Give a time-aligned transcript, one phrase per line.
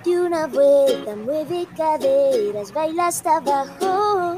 [0.00, 4.36] date una vuelta, mueve caderas, baila hasta abajo.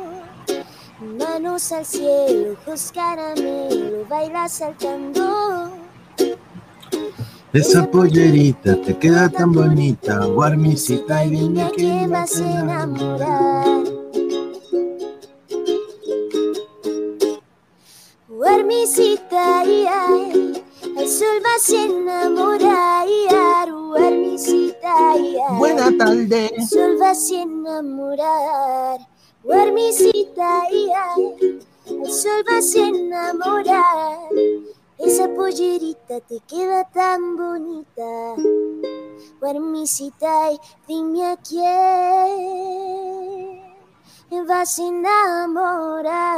[1.19, 5.71] Manos al cielo, ojos caramelo, baila saltando.
[7.52, 13.83] Esa pollerita te queda tan bonita, guarmisita, y dime quién vas a enamorar.
[18.28, 20.64] Guarmisita, ay, ay,
[20.97, 23.01] el sol vas a enamorar.
[25.62, 26.50] Buena tarde.
[26.69, 28.99] sol vas a enamorar.
[29.45, 30.90] Guarmisita, ay,
[31.87, 34.19] el sol vas a enamorar.
[34.99, 38.35] Esa pollerita te queda tan bonita.
[39.38, 41.62] Guarmisita, ay, dime a quién
[44.49, 46.33] vas a enamorar.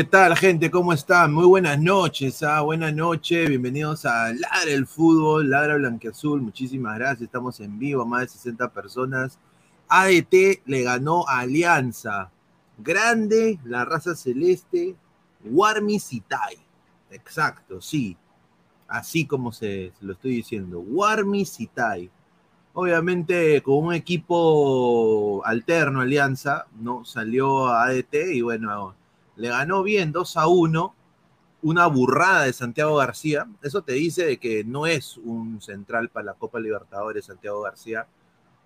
[0.00, 0.70] ¿Qué tal, gente?
[0.70, 1.30] ¿Cómo están?
[1.34, 2.62] Muy buenas noches, ¿ah?
[2.62, 8.22] Buenas noches, bienvenidos a Ladra el Fútbol, Ladra Blanqueazul, muchísimas gracias, estamos en vivo, más
[8.22, 9.38] de 60 personas.
[9.88, 12.30] ADT le ganó a Alianza,
[12.78, 14.96] grande, la raza celeste,
[15.44, 16.56] Warmi Sitai,
[17.10, 18.16] exacto, sí,
[18.88, 22.10] así como se, lo estoy diciendo, Warmi Sitai.
[22.72, 27.04] Obviamente con un equipo alterno, Alianza, ¿no?
[27.04, 28.94] Salió a ADT y bueno,
[29.36, 30.94] le ganó bien 2 a 1,
[31.62, 33.46] una burrada de Santiago García.
[33.62, 38.06] Eso te dice de que no es un central para la Copa Libertadores, Santiago García.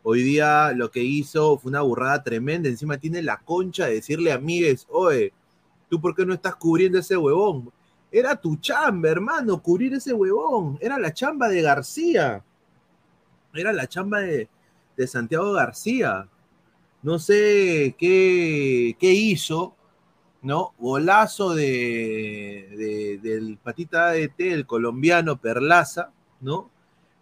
[0.02, 2.68] Hoy día lo que hizo fue una burrada tremenda.
[2.68, 5.32] Encima tiene la concha de decirle a Miguel, oye,
[5.88, 7.72] ¿tú por qué no estás cubriendo ese huevón?
[8.12, 10.78] Era tu chamba, hermano, cubrir ese huevón.
[10.80, 12.44] Era la chamba de García.
[13.52, 14.48] Era la chamba de,
[14.96, 16.28] de Santiago García.
[17.02, 19.74] No sé qué, qué hizo,
[20.44, 20.74] ¿no?
[20.78, 26.10] Golazo de, del patita de el colombiano Perlaza,
[26.42, 26.70] ¿no?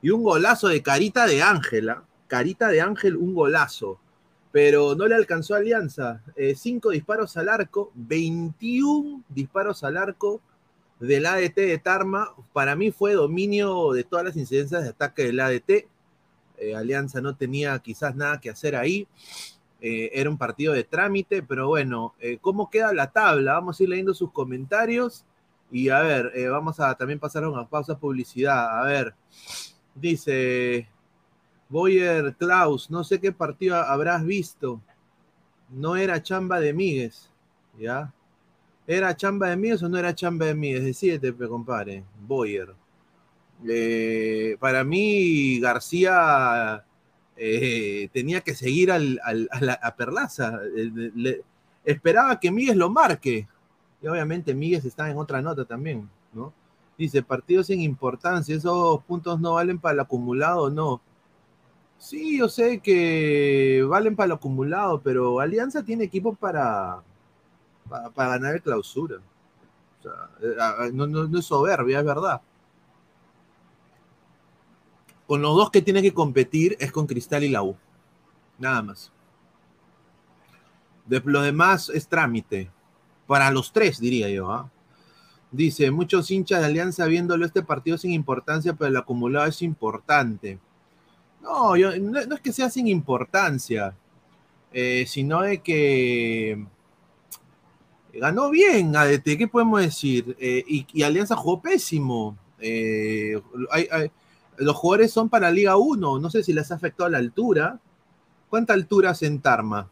[0.03, 4.01] Y un golazo de Carita de Ángela, Carita de Ángel, un golazo.
[4.51, 6.21] Pero no le alcanzó Alianza.
[6.35, 10.41] Eh, cinco disparos al arco, 21 disparos al arco
[10.99, 12.35] del ADT de Tarma.
[12.53, 15.87] Para mí fue dominio de todas las incidencias de ataque del ADT.
[16.59, 19.07] Eh, Alianza no tenía quizás nada que hacer ahí.
[19.85, 23.55] Eh, era un partido de trámite, pero bueno, eh, ¿cómo queda la tabla?
[23.55, 25.25] Vamos a ir leyendo sus comentarios
[25.73, 28.81] y a ver, eh, vamos a también pasar a una pausa publicidad.
[28.81, 29.13] A ver,
[29.97, 30.89] dice
[31.69, 34.81] Boyer Klaus, no sé qué partido habrás visto.
[35.69, 37.33] No era chamba de Míguez,
[37.77, 38.13] ¿ya?
[38.87, 40.85] ¿Era chamba de Míguez o no era chamba de Míguez?
[40.85, 42.73] Decídete, compadre, Boyer.
[44.61, 46.85] para mí, García
[47.45, 50.61] eh, tenía que seguir al, al, a, la, Perlaza.
[50.63, 51.43] Le,
[51.85, 53.49] esperaba que Miguel lo marque.
[54.01, 56.53] Y obviamente Miguel está en otra nota también, ¿no?
[56.97, 61.01] Dice, partidos sin importancia, esos puntos no valen para el acumulado, no.
[61.99, 67.03] Sí, yo sé que valen para el acumulado, pero Alianza tiene equipo para,
[67.89, 69.17] para, ganar el clausura.
[69.99, 72.41] O sea, no, no, no es soberbia, es verdad
[75.33, 77.75] con los dos que tiene que competir es con Cristal y la U.
[78.59, 79.11] Nada más.
[81.07, 82.71] De lo demás es trámite.
[83.27, 84.55] Para los tres, diría yo.
[84.55, 84.69] ¿eh?
[85.51, 90.59] Dice, muchos hinchas de Alianza viéndolo este partido sin importancia, pero el acumulado es importante.
[91.41, 93.97] No, yo, no, es que sea sin importancia,
[94.71, 96.63] eh, sino de que
[98.13, 100.37] ganó bien ADT, ¿qué podemos decir?
[100.39, 102.37] Eh, y, y, Alianza jugó pésimo.
[102.59, 104.11] Eh, hay, hay,
[104.57, 107.81] los jugadores son para Liga 1, no sé si les ha afectado la altura.
[108.49, 109.91] ¿Cuánta altura en Tarma?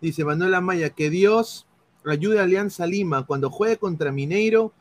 [0.00, 1.66] Dice Manuel Amaya, que Dios
[2.04, 4.72] ayude a Alianza Lima cuando juegue contra Mineiro,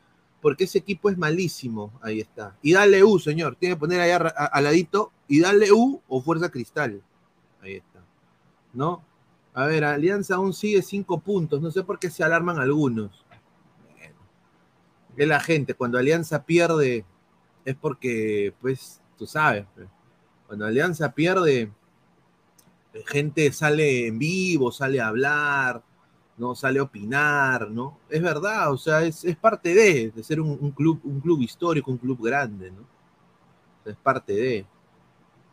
[0.42, 1.92] porque ese equipo es malísimo.
[2.02, 2.56] Ahí está.
[2.62, 3.56] Y dale U, señor.
[3.56, 7.02] Tiene que poner allá al ladito y dale U o Fuerza Cristal.
[7.62, 8.04] Ahí está.
[8.74, 9.04] ¿No?
[9.56, 11.62] A ver, Alianza aún sigue cinco puntos.
[11.62, 13.26] No sé por qué se alarman algunos.
[15.18, 15.74] Es la gente.
[15.74, 17.06] Cuando Alianza pierde
[17.64, 19.66] es porque, pues, tú sabes,
[20.48, 21.72] cuando Alianza pierde,
[23.06, 25.84] gente sale en vivo, sale a hablar,
[26.38, 26.56] ¿no?
[26.56, 28.00] Sale a opinar, ¿no?
[28.10, 31.92] Es verdad, o sea, es, es parte de, de ser un, club, un club histórico,
[31.92, 32.86] un club grande, ¿no?
[33.86, 34.66] Es parte de.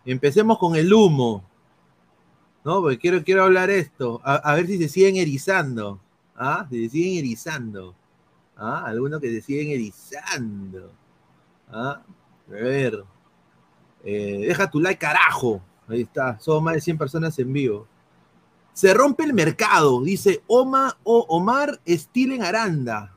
[0.05, 1.45] Empecemos con el humo,
[2.65, 2.81] ¿no?
[2.81, 6.01] Porque quiero, quiero hablar esto, a, a ver si se siguen erizando,
[6.37, 6.67] ¿ah?
[6.71, 7.95] Si se siguen erizando,
[8.57, 8.83] ¿ah?
[8.87, 10.93] Algunos que se siguen erizando,
[11.69, 12.03] ¿ah?
[12.49, 13.05] A ver,
[14.05, 15.63] eh, deja tu like, carajo.
[15.89, 17.87] Ahí está, somos más de 100 personas en vivo.
[18.73, 23.17] Se rompe el mercado, dice Oma, o Omar Stilen Aranda.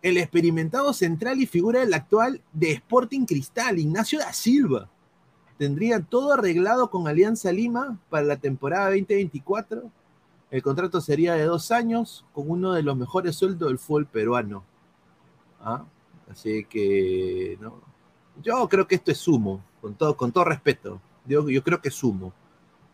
[0.00, 4.88] El experimentado central y figura del actual de Sporting Cristal, Ignacio da Silva.
[5.58, 9.90] Tendría todo arreglado con Alianza Lima para la temporada 2024.
[10.50, 14.64] El contrato sería de dos años con uno de los mejores sueldos del fútbol peruano.
[15.60, 15.84] ¿Ah?
[16.28, 17.80] Así que, no,
[18.40, 21.00] yo creo que esto es sumo, con todo, con todo respeto.
[21.26, 22.32] Yo, creo que es sumo.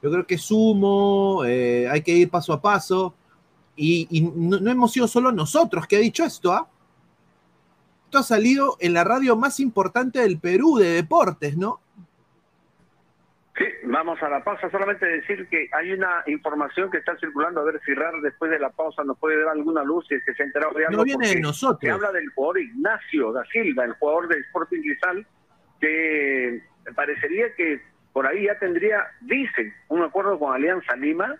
[0.02, 3.14] Yo creo que es sumo, eh, hay que ir paso a paso.
[3.76, 6.68] Y, no, hemos sido solo nosotros que ha dicho esto, ¿ah?
[8.06, 11.80] Esto ha salido en la radio más importante del Perú de deportes, ¿no?
[13.58, 14.70] Sí, vamos a la pausa.
[14.70, 17.60] Solamente decir que hay una información que está circulando.
[17.60, 20.24] A ver si Rar después de la pausa nos puede dar alguna luz si es
[20.24, 20.98] que se ha enterado de algo.
[20.98, 21.80] No viene de nosotros.
[21.80, 25.26] Se habla del jugador Ignacio da Silva, el jugador de Sporting Cristal,
[25.80, 26.62] que
[26.94, 31.36] parecería que por ahí ya tendría, dicen, un acuerdo con Alianza Lima.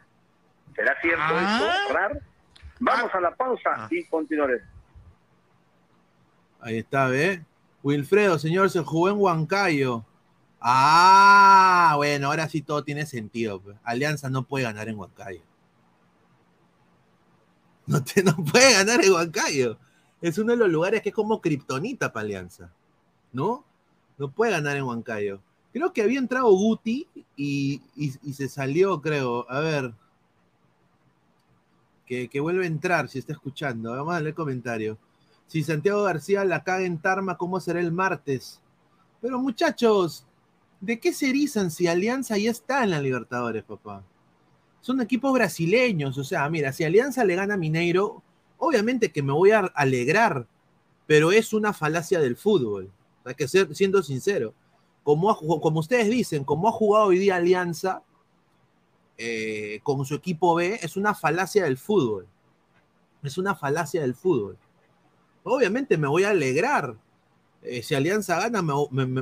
[0.74, 2.20] ¿Será cierto ah, esto, Rar?
[2.80, 3.88] Vamos a la pausa Ah.
[3.90, 4.66] y continuaremos.
[6.60, 7.42] Ahí está, ¿ve?
[7.84, 10.04] Wilfredo, señor, se jugó en Huancayo.
[10.60, 13.60] Ah, bueno, ahora sí todo tiene sentido.
[13.60, 13.76] pues.
[13.84, 15.42] Alianza no puede ganar en Huancayo.
[17.86, 19.78] No, te, no puede ganar en Huancayo.
[20.20, 22.70] Es uno de los lugares que es como kriptonita para Alianza.
[23.32, 23.64] ¿No?
[24.18, 25.40] No puede ganar en Huancayo.
[25.72, 29.46] Creo que había entrado Guti y, y- se salió, creo.
[29.50, 29.94] A ver.
[32.06, 33.92] Que, que vuelve a entrar si está escuchando.
[33.92, 34.98] Vamos a leer el comentario.
[35.46, 38.60] Si Santiago García la caga en Tarma, ¿cómo será el martes?
[39.20, 40.26] Pero muchachos,
[40.80, 44.04] ¿de qué se erizan si Alianza ya está en la Libertadores, papá?
[44.80, 48.22] Son equipos brasileños, o sea, mira, si Alianza le gana a Mineiro,
[48.58, 50.46] obviamente que me voy a alegrar,
[51.06, 52.90] pero es una falacia del fútbol.
[53.24, 54.54] Hay que ser, siendo sincero.
[55.02, 58.02] Como, como ustedes dicen, como ha jugado hoy día Alianza
[59.16, 62.26] eh, con su equipo B, es una falacia del fútbol.
[63.22, 64.58] Es una falacia del fútbol.
[65.44, 66.94] Obviamente me voy a alegrar.
[67.62, 68.72] Eh, si Alianza gana, me,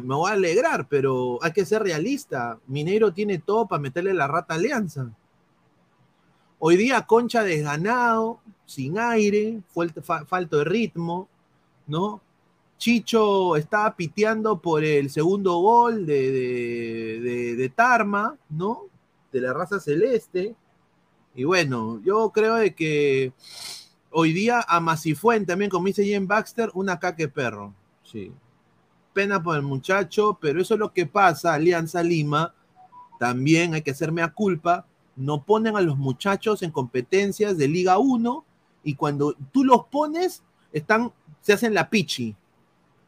[0.01, 2.59] voy a alegrar, pero hay que ser realista.
[2.67, 5.11] Mineiro tiene todo para meterle la rata a Alianza.
[6.59, 9.61] Hoy día Concha desganado, sin aire,
[10.27, 11.29] falto de ritmo,
[11.87, 12.21] ¿no?
[12.79, 16.31] Chicho estaba piteando por el segundo gol de,
[17.21, 18.83] de- de- Tarma, ¿no?
[19.33, 20.55] De la raza celeste.
[21.35, 23.33] Y bueno, yo creo de que
[24.11, 27.75] hoy día a Masifuen también, como dice Jen Baxter, una caque perro.
[28.11, 28.33] Sí.
[29.13, 31.55] Pena por el muchacho, pero eso es lo que pasa.
[31.55, 32.55] Alianza Lima,
[33.19, 34.87] también hay que hacerme a culpa.
[35.17, 38.45] No ponen a los muchachos en competencias de Liga 1
[38.85, 40.43] y cuando tú los pones,
[40.73, 42.37] están, se hacen la pichi.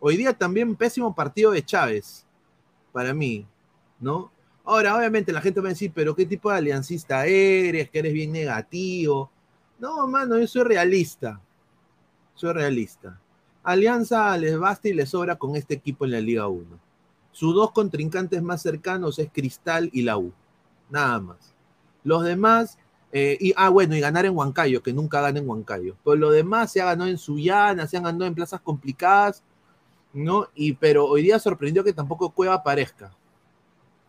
[0.00, 2.24] Hoy día también pésimo partido de Chávez,
[2.92, 3.46] para mí,
[4.00, 4.30] ¿no?
[4.64, 7.90] Ahora, obviamente la gente va a decir, pero ¿qué tipo de aliancista eres?
[7.90, 9.30] Que eres bien negativo.
[9.78, 11.40] No, mano, yo soy realista.
[12.34, 13.20] Soy realista.
[13.62, 16.66] Alianza les basta y les sobra con este equipo en la Liga 1.
[17.33, 20.33] Sus dos contrincantes más cercanos es Cristal y la U.
[20.90, 21.55] Nada más.
[22.05, 22.79] Los demás,
[23.12, 25.97] eh, y, ah, bueno, y ganar en Huancayo, que nunca gana en Huancayo.
[26.05, 29.42] Pero lo demás se ha ganado en Sullana, se han ganado en plazas complicadas,
[30.12, 30.49] ¿no?
[30.55, 33.12] Y, pero hoy día sorprendió que tampoco Cueva aparezca.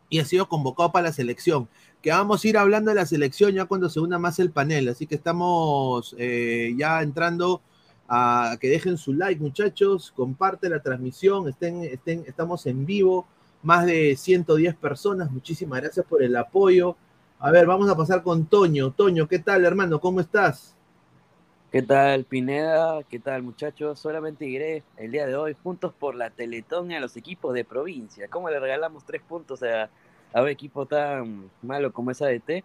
[0.10, 1.68] Y ha sido convocado para la selección.
[2.02, 4.90] Que vamos a ir hablando de la selección ya cuando se una más el panel.
[4.90, 7.62] Así que estamos eh, ya entrando
[8.10, 10.12] a que dejen su like, muchachos.
[10.15, 11.48] Comparte la transmisión.
[11.48, 13.28] Estén, estén, estamos en vivo.
[13.62, 15.32] Más de 110 personas.
[15.32, 16.95] Muchísimas gracias por el apoyo.
[17.39, 18.91] A ver, vamos a pasar con Toño.
[18.91, 20.00] Toño, ¿qué tal, hermano?
[20.00, 20.76] ¿Cómo estás?
[21.72, 23.04] ¿Qué tal, Pineda?
[23.04, 24.00] ¿Qué tal, muchachos?
[24.00, 28.28] Solamente diré el día de hoy, juntos por la Teletón a los equipos de provincia.
[28.28, 29.89] ¿Cómo le regalamos tres puntos a,
[30.34, 32.63] a un equipo tan malo como esa de T?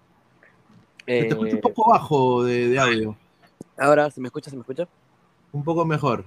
[1.04, 3.16] Te escucho un poco bajo de, de audio.
[3.76, 4.48] Ahora, ¿se me escucha?
[4.48, 4.88] ¿Se me escucha?
[5.55, 6.25] Un poco mejor.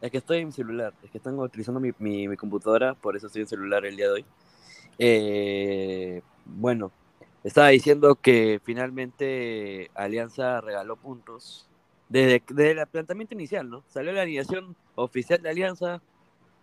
[0.00, 3.16] Es que estoy en mi celular, es que están utilizando mi, mi- mi computadora, por
[3.16, 4.24] eso estoy en celular el día de hoy.
[4.98, 6.92] Eh, bueno,
[7.44, 11.68] estaba diciendo que finalmente Alianza regaló puntos
[12.08, 13.82] desde, desde el planteamiento inicial, ¿no?
[13.88, 16.00] Salió la alineación oficial de Alianza,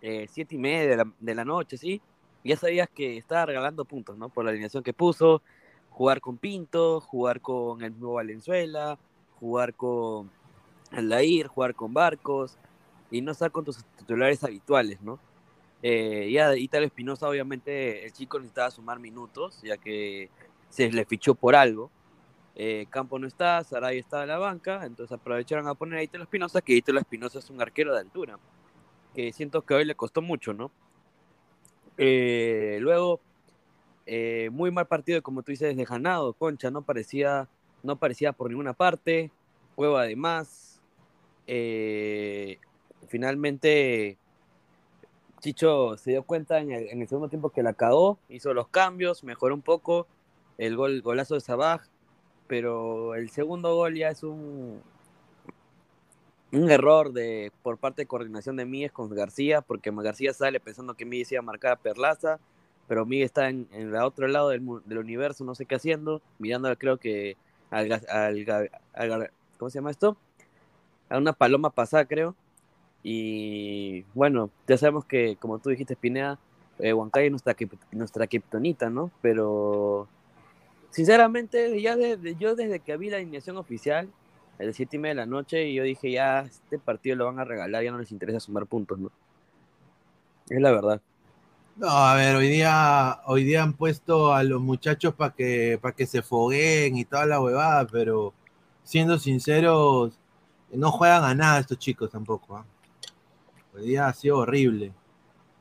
[0.00, 2.00] eh, siete y media de la, de la noche, ¿sí?
[2.44, 4.30] Ya sabías que estaba regalando puntos, ¿no?
[4.30, 5.42] Por la alineación que puso,
[5.90, 8.98] jugar con Pinto, jugar con el nuevo Valenzuela,
[9.38, 10.30] jugar con
[10.90, 12.56] Aldair, jugar con Barcos
[13.10, 15.18] y no estar con tus titulares habituales, ¿no?
[15.82, 20.28] Eh, ya Italo Espinosa, obviamente, el chico necesitaba sumar minutos, ya que
[20.68, 21.90] se le fichó por algo.
[22.54, 26.24] Eh, Campo no está, Saray está en la banca, entonces aprovecharon a poner a Italo
[26.24, 28.38] Espinosa, que Italo Espinosa es un arquero de altura,
[29.14, 30.70] que siento que hoy le costó mucho, ¿no?
[31.96, 33.20] Eh, luego,
[34.06, 37.48] eh, muy mal partido, como tú dices, de Ganado, Concha, no parecía,
[37.82, 39.30] no parecía por ninguna parte,
[39.74, 40.69] Cueva además.
[41.52, 42.60] Eh,
[43.08, 44.16] finalmente,
[45.40, 49.56] Chicho se dio cuenta en el, segundo tiempo que la cagó, hizo los cambios, mejoró
[49.56, 50.06] un poco
[50.58, 51.80] el gol, golazo de Sabaj,
[52.46, 54.80] pero el segundo gol ya es un,
[56.52, 60.94] un error de, por parte de coordinación de Míguez con García, porque García sale pensando
[60.94, 62.38] que Míguez iba a marcar a Perlaza,
[62.86, 66.72] pero Míguez está en, el otro lado del, del universo, no sé qué haciendo, mirando
[66.78, 67.36] creo que
[67.70, 70.16] al, al al ga- ¿cómo se llama esto?
[71.10, 72.34] A una paloma pasada, creo.
[73.02, 76.38] Y bueno, ya sabemos que, como tú dijiste, Pineda,
[76.78, 77.54] eh, es nuestra,
[77.92, 79.10] nuestra kriptonita, ¿no?
[79.20, 80.08] Pero,
[80.90, 84.08] sinceramente, ya desde, yo desde que vi la alineación oficial,
[84.58, 87.38] a las 7 y media de la noche, yo dije, ya, este partido lo van
[87.38, 89.10] a regalar, ya no les interesa sumar puntos, ¿no?
[90.48, 91.00] Es la verdad.
[91.76, 95.94] No, a ver, hoy día, hoy día han puesto a los muchachos para que, para
[95.94, 98.34] que se fogueen y toda la huevada, pero
[98.82, 100.19] siendo sinceros,
[100.72, 102.56] No juegan a nada estos chicos tampoco.
[102.56, 102.64] ¿ah?
[103.74, 104.92] Hoy día ha sido horrible.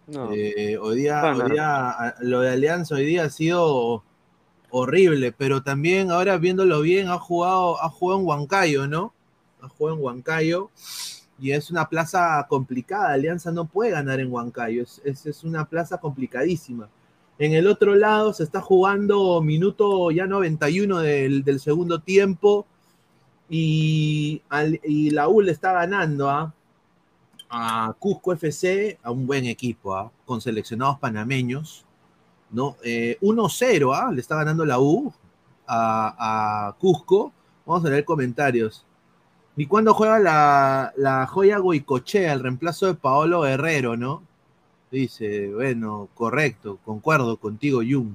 [0.08, 0.32] No.
[0.34, 1.46] Eh, hoy, día, No, no.
[1.46, 4.04] hoy día, lo de Alianza hoy día ha sido
[4.72, 9.14] horrible, pero también ahora viéndolo bien, ha jugado, ha jugado en Huancayo, ¿no?
[9.62, 10.70] Ha jugado en Huancayo
[11.40, 13.14] y es una plaza complicada.
[13.14, 16.90] Alianza no puede ganar en Huancayo, es, es, es una plaza complicadísima.
[17.38, 22.66] En el otro lado se está jugando minuto ya 91 del, del segundo tiempo
[23.50, 24.42] y,
[25.12, 26.54] la U le está ganando ¿ah?
[27.50, 30.12] a Cusco FC, a un buen equipo, ¿ah?
[30.26, 31.86] con seleccionados panameños.
[32.52, 32.78] ¿no?
[32.84, 34.12] Eh, 1-0, ¿ah?
[34.12, 35.14] le está ganando la U
[35.68, 37.32] a, a Cusco.
[37.66, 38.86] Vamos a leer comentarios.
[39.60, 40.20] ¿Y cuándo juega
[40.96, 44.24] la, joya Goicochea, el reemplazo de Paolo Guerrero, no?
[44.90, 48.14] Dice, bueno, correcto, concuerdo contigo, Jung.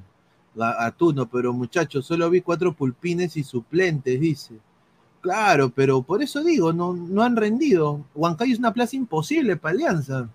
[0.58, 4.54] Atuno, pero muchachos, solo vi cuatro pulpines y suplentes, dice.
[5.24, 8.04] Claro, pero por eso digo, no, no han rendido.
[8.14, 10.28] Huancayo es una plaza imposible para Alianza.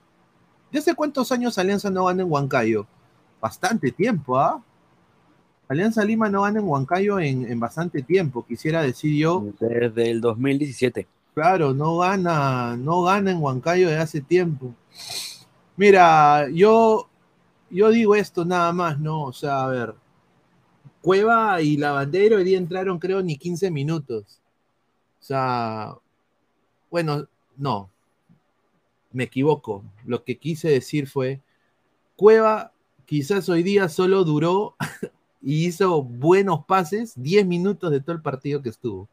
[0.71, 2.88] ¿De hace cuántos años Alianza no gana en Huancayo?
[3.39, 4.63] Bastante tiempo, ¿ah?
[5.67, 9.45] Alianza Lima no gana en Huancayo en, en bastante tiempo, quisiera decir yo.
[9.60, 11.08] Desde el 2017.
[11.36, 14.73] Claro, no gana, no gana en Huancayo de hace tiempo.
[15.78, 17.08] Mira, yo,
[17.69, 19.21] yo digo esto nada más, ¿no?
[19.25, 19.93] O sea, a ver,
[20.99, 24.39] Cueva y Lavandero hoy día entraron, creo, ni 15 minutos.
[25.19, 25.95] O sea,
[26.89, 27.27] bueno,
[27.58, 27.89] no,
[29.12, 29.84] me equivoco.
[30.05, 31.41] Lo que quise decir fue,
[32.15, 32.73] Cueva
[33.05, 34.75] quizás hoy día solo duró
[35.41, 39.08] y hizo buenos pases 10 minutos de todo el partido que estuvo.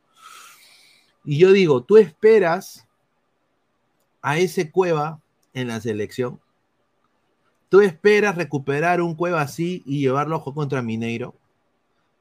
[1.24, 2.86] Y yo digo, ¿tú esperas
[4.22, 5.20] a ese Cueva
[5.54, 6.40] en la selección?
[7.68, 11.34] ¿Tú esperas recuperar un Cueva así y llevarlo a juego contra Mineiro?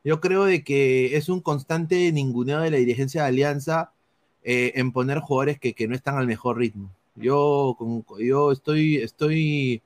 [0.06, 3.91] Yo creo de que es un constante ninguneo de la dirigencia de Alianza
[4.44, 6.91] eh, en poner jugadores que, que no están al mejor ritmo.
[7.15, 9.82] Yo, con- yo estoy, estoy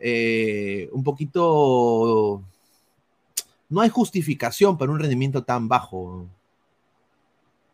[0.00, 2.42] eh, un poquito...
[3.68, 5.96] No hay justificación para un rendimiento tan bajo.
[5.96, 6.28] O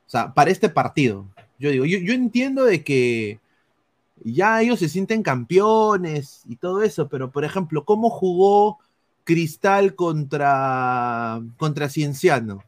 [0.07, 1.25] sea, para este partido.
[1.59, 3.41] Yo digo, yo, yo entiendo de que
[4.23, 8.79] ya ellos se sienten campeones y todo eso, pero por ejemplo, ¿cómo jugó
[9.29, 12.65] Cristal contra, contra Cienciano?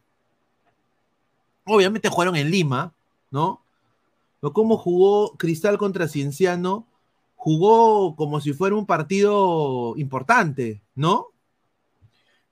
[1.64, 2.92] Obviamente jugaron en Lima,
[3.31, 3.62] ¿no?
[4.42, 6.87] Pero ¿cómo jugó Cristal contra Cienciano?
[7.35, 11.29] Jugó como si fuera un partido importante, ¿no?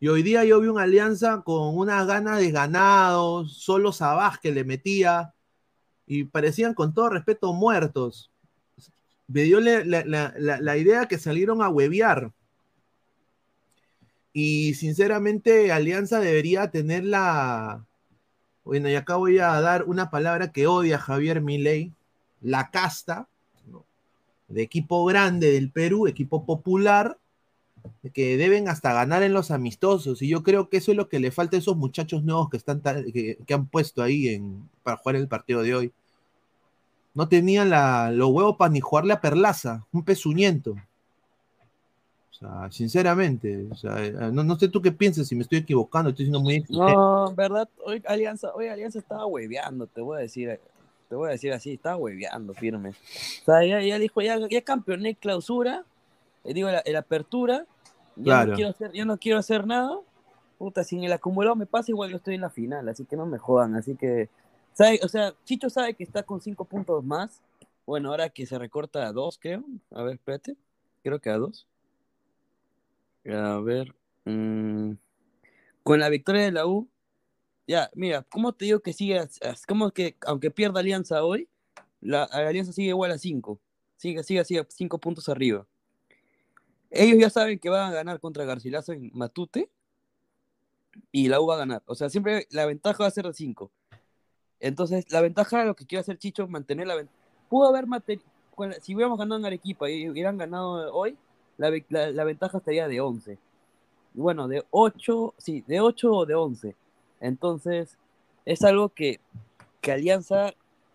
[0.00, 4.52] Y hoy día yo vi una alianza con unas ganas de ganados, solo Sabaj que
[4.52, 5.34] le metía,
[6.06, 8.30] y parecían con todo respeto muertos.
[9.26, 12.32] Me dio la, la- la- la- idea que salieron a huevear.
[14.32, 17.84] Y sinceramente, Alianza debería tener la.
[18.64, 21.92] Bueno, y acá voy a dar una palabra que odia Javier Milei,
[22.40, 23.28] la casta,
[24.48, 27.18] de equipo grande del Perú, equipo popular,
[28.12, 30.22] que deben hasta ganar en los amistosos.
[30.22, 32.56] Y yo creo que eso es lo que le falta a esos muchachos nuevos que,
[32.56, 35.92] están que, que han puesto ahí en, para jugar el partido de hoy.
[37.14, 37.70] No tenían
[38.16, 40.76] los huevos para ni jugarle a Perlaza, un pezuñento.
[42.38, 46.10] Sea, sinceramente, o sea, eh, no, no sé tú qué piensas, si me estoy equivocando,
[46.10, 46.92] estoy siendo muy exigente.
[46.92, 50.60] No, verdad, hoy Alianza, hoy Alianza estaba hueveando, te voy a decir,
[51.08, 52.90] te voy a decir así, estaba hueveando firme.
[52.90, 55.84] O sea, ya, ya dijo, ya, ya campeoné clausura,
[56.44, 57.66] eh, digo, la, la apertura,
[58.14, 58.50] ya, Claro.
[58.50, 59.98] no quiero hacer, ya no quiero hacer nada.
[60.58, 63.26] Puta, si el acumulado me pasa, igual yo estoy en la final, así que no
[63.26, 64.28] me jodan, así que,
[64.74, 67.40] sabe, o sea, Chicho sabe que está con cinco puntos más.
[67.84, 69.64] Bueno, ahora que se recorta a dos, creo.
[69.92, 70.56] A ver, espérate.
[71.02, 71.66] Creo que a dos.
[73.28, 73.94] A ver.
[74.24, 74.92] mm,
[75.82, 76.88] con la victoria de la U,
[77.66, 79.20] ya, mira, ¿cómo te digo que sigue?
[79.66, 81.48] ¿Cómo que, aunque pierda Alianza hoy,
[82.00, 83.60] la, Alianza sigue igual a 5?
[83.96, 85.66] Sigue, sigue, sigue, 5 puntos arriba.
[86.90, 89.68] Ellos ya saben que van a ganar contra Garcilaso en Matute
[91.12, 91.82] y la U va a ganar.
[91.86, 93.70] O sea, siempre la ventaja va a ser de 5.
[94.60, 97.18] Entonces, la ventaja, lo que quiere hacer Chicho, mantener la ventaja.
[97.48, 98.20] Pudo haber, mate-
[98.54, 101.16] con la- si hubiéramos ganado en Arequipa y hubieran ganado hoy,
[101.58, 103.38] la, la ventaja estaría de 11.
[104.14, 106.74] Bueno, de 8, sí, de 8 o de 11.
[107.20, 107.98] Entonces,
[108.44, 109.20] es algo que,
[109.80, 110.54] que Alianza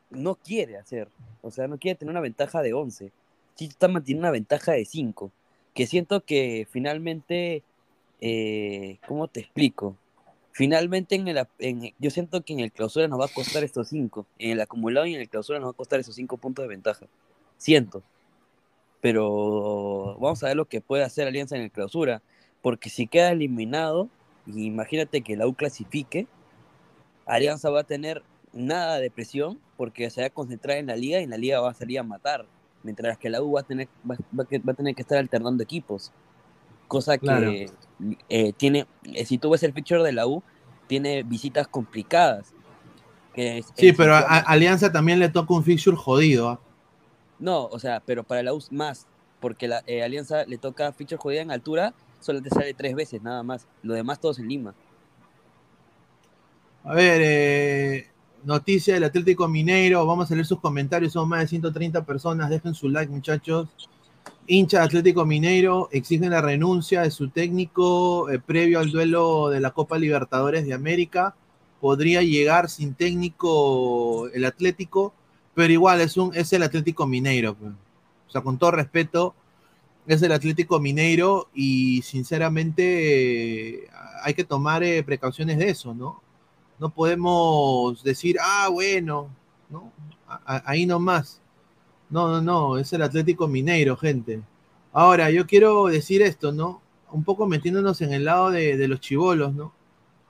[0.10, 1.10] no quiere hacer.
[1.42, 3.12] O sea, no quiere tener una ventaja de 11.
[3.56, 5.32] Sí está manteniendo una ventaja de 5.
[5.74, 7.64] Que siento que finalmente,
[8.22, 9.96] eh, ¿cómo te explico?
[10.52, 13.88] Finalmente, en el, en- yo siento que en el clausura nos va a costar estos
[13.90, 14.26] 5.
[14.40, 16.70] En el acumulado y en el clausura nos va a costar esos 5 puntos de
[16.70, 17.06] ventaja.
[17.58, 18.04] Siento.
[19.04, 22.22] Pero vamos a ver lo que puede hacer Alianza en el clausura.
[22.62, 24.08] Porque si queda eliminado,
[24.48, 26.26] imagínate que la U clasifique,
[27.26, 31.20] Alianza va a tener nada de presión porque se va a concentrar en la liga
[31.20, 32.46] y en la liga va a salir a matar,
[32.84, 35.62] mientras que la U va a tener, va, va- va a tener que estar alternando
[35.62, 36.14] equipos.
[36.88, 37.52] Cosa que Claro.
[38.30, 40.42] eh, tiene, eh, si tú ves el feature de la U,
[40.88, 42.54] tiene visitas complicadas.
[43.36, 46.62] Que es- Sí, es- pero a, a Alianza también le toca un fixture jodido.
[47.40, 49.08] No, o sea, pero para la U más,
[49.40, 53.22] porque la eh, Alianza le toca feature jodida en altura, solo te sale tres veces
[53.22, 53.68] nada más.
[53.82, 54.74] Lo demás todos en Lima.
[56.86, 58.08] A ver, eh,
[58.44, 60.06] noticia del Atlético Mineiro.
[60.06, 61.14] Vamos a leer sus comentarios.
[61.14, 62.50] Son más de 130 personas.
[62.50, 63.68] Dejen su like, muchachos.
[64.48, 69.62] Hincha de Atlético Mineiro exigen la renuncia de su técnico eh, previo al duelo de
[69.62, 71.36] la Copa Libertadores de América.
[71.80, 75.14] Podría llegar sin técnico el Atlético,
[75.56, 77.56] pero igual es, un, es el Atlético Mineiro.
[77.56, 77.72] pues.
[78.28, 79.36] O sea, con todo respeto,
[80.08, 83.88] es el Atlético Mineiro y sinceramente eh,
[84.24, 86.22] hay que tomar eh, precauciones de eso, ¿no?
[86.80, 89.30] No podemos decir, ah, bueno,
[89.70, 89.92] ¿no?
[90.28, 91.40] A- ahí nomás.
[92.10, 94.42] No, no, no, es el Atlético Mineiro, gente.
[94.92, 96.82] Ahora, yo quiero decir esto, ¿no?
[97.12, 99.72] Un poco metiéndonos en el lado de, de los chivolos, ¿no?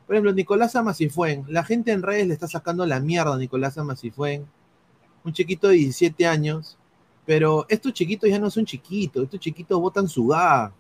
[0.06, 1.46] Por ejemplo, Nicolás Amasifuen.
[1.48, 4.46] La gente en redes le está sacando la mierda a Nicolás Amasifuen.
[5.26, 6.78] Un chiquito de 17 años.
[7.26, 9.24] Pero estos chiquitos ya no son chiquitos.
[9.24, 10.74] Estos chiquitos botan sudá.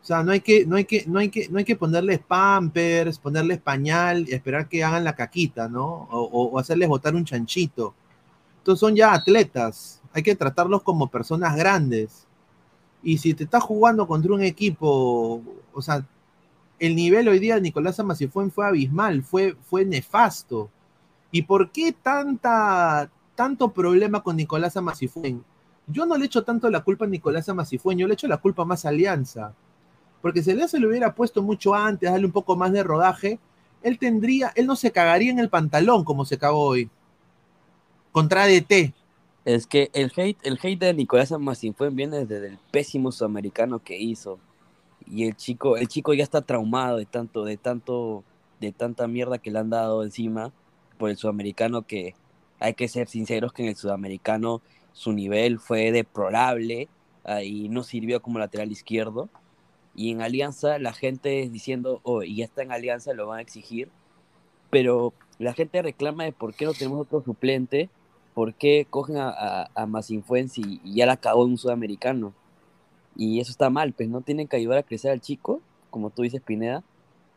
[0.00, 2.18] O sea, no hay que, no hay que, no hay que, no hay que ponerles
[2.20, 5.84] pampers, ponerles pañal y esperar que hagan la caquita, ¿no?
[6.10, 7.94] O, o- hacerles botar un chanchito.
[8.58, 10.02] Estos son ya atletas.
[10.12, 12.26] Hay que tratarlos como personas grandes.
[13.02, 15.42] Y si te estás jugando contra un equipo,
[15.74, 16.06] o sea,
[16.80, 20.70] el nivel hoy día de Nicolás Amasifuen fue abismal, fue, fue nefasto.
[21.32, 25.42] ¿Y por qué tanta, tanto problema con Nicolás Amasifuen?
[25.86, 28.66] Yo no le echo tanto la culpa a Nicolás Amasifuen, yo le echo la culpa
[28.66, 29.54] más a Alianza.
[30.20, 33.40] Porque si Alianza le hubiera puesto mucho antes, darle un poco más de rodaje,
[33.82, 36.90] él tendría, él no se cagaría en el pantalón como se cagó hoy.
[38.12, 38.92] Contra DT.
[39.44, 43.98] Es que el hate, el hate de Nicolás Amasifuen viene desde el pésimo sudamericano que
[43.98, 44.38] hizo.
[45.06, 48.22] Y el chico, el chico ya está traumado de tanto, de tanto,
[48.60, 50.52] de tanta mierda que le han dado encima
[51.02, 52.14] por el sudamericano que
[52.60, 54.62] hay que ser sinceros que en el sudamericano
[54.92, 56.88] su nivel fue deplorable
[57.42, 59.28] y no sirvió como lateral izquierdo.
[59.96, 63.40] Y en Alianza la gente es diciendo, oh, y ya está en Alianza, lo van
[63.40, 63.88] a exigir.
[64.70, 67.90] Pero la gente reclama de por qué no tenemos otro suplente
[68.32, 72.32] ¿por qué cogen a, a, a y, y ya la acabó un sudamericano?
[73.16, 75.60] Y eso está mal, pues no tienen que ayudar a crecer al chico,
[75.90, 76.84] como tú dices, Pineda,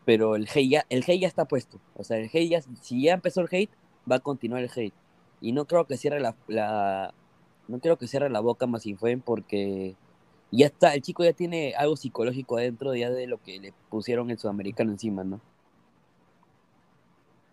[0.05, 1.79] pero el hate ya, el hate ya está puesto.
[1.95, 3.71] O sea, el hate ya, si ya empezó el hate,
[4.09, 4.93] va a continuar el hate.
[5.41, 7.13] Y no creo que cierre la, la
[7.67, 9.95] no creo que cierre la boca Masinfuens porque
[10.51, 14.29] ya está, el chico ya tiene algo psicológico adentro ya de lo que le pusieron
[14.31, 15.41] el sudamericano encima, ¿no?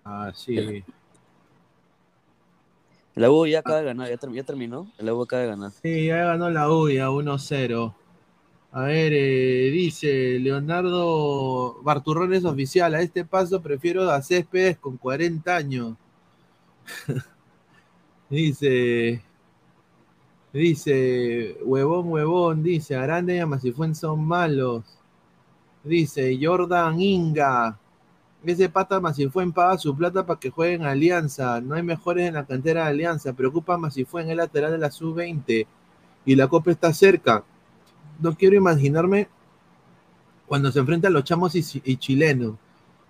[0.04, 0.84] Ah, sí.
[3.14, 4.90] La U ya acaba de ganar, ya, ter- ya terminó.
[4.98, 5.70] La U acaba de ganar.
[5.70, 7.94] Sí, ya ganó la U ya 1-0.
[8.74, 12.94] A ver, eh, dice Leonardo Barturrón es oficial.
[12.94, 15.96] A este paso prefiero a Céspedes con 40 años.
[18.30, 19.22] dice,
[20.52, 24.84] dice, huevón, huevón, dice, Aranda y Amasifuen son malos.
[25.84, 27.78] Dice, Jordan Inga.
[28.44, 31.60] Ese pata Masifuen paga su plata para que jueguen Alianza.
[31.60, 33.34] No hay mejores en la cantera de Alianza.
[33.34, 35.66] Preocupa Masifuen, el lateral de la sub-20.
[36.24, 37.44] Y la copa está cerca.
[38.22, 39.28] No quiero imaginarme
[40.46, 42.54] cuando se enfrentan los chamos y, chilenos.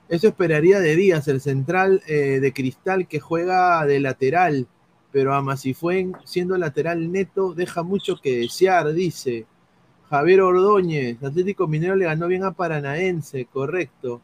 [0.09, 4.67] Eso esperaría de Díaz, el central eh, de cristal que juega de lateral.
[5.13, 9.47] Pero a Masifuen, siendo lateral neto, deja mucho que desear, dice.
[10.09, 14.21] Javier Ordóñez, Atlético Minero le ganó bien a Paranaense, correcto.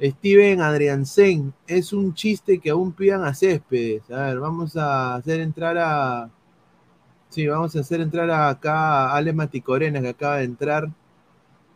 [0.00, 4.10] Steven Adriansen, es un chiste que aún pidan a Céspedes.
[4.10, 6.30] A ver, vamos a hacer entrar a.
[7.34, 10.88] Sí, vamos a hacer entrar acá a Ale Maticorena, que acaba de entrar.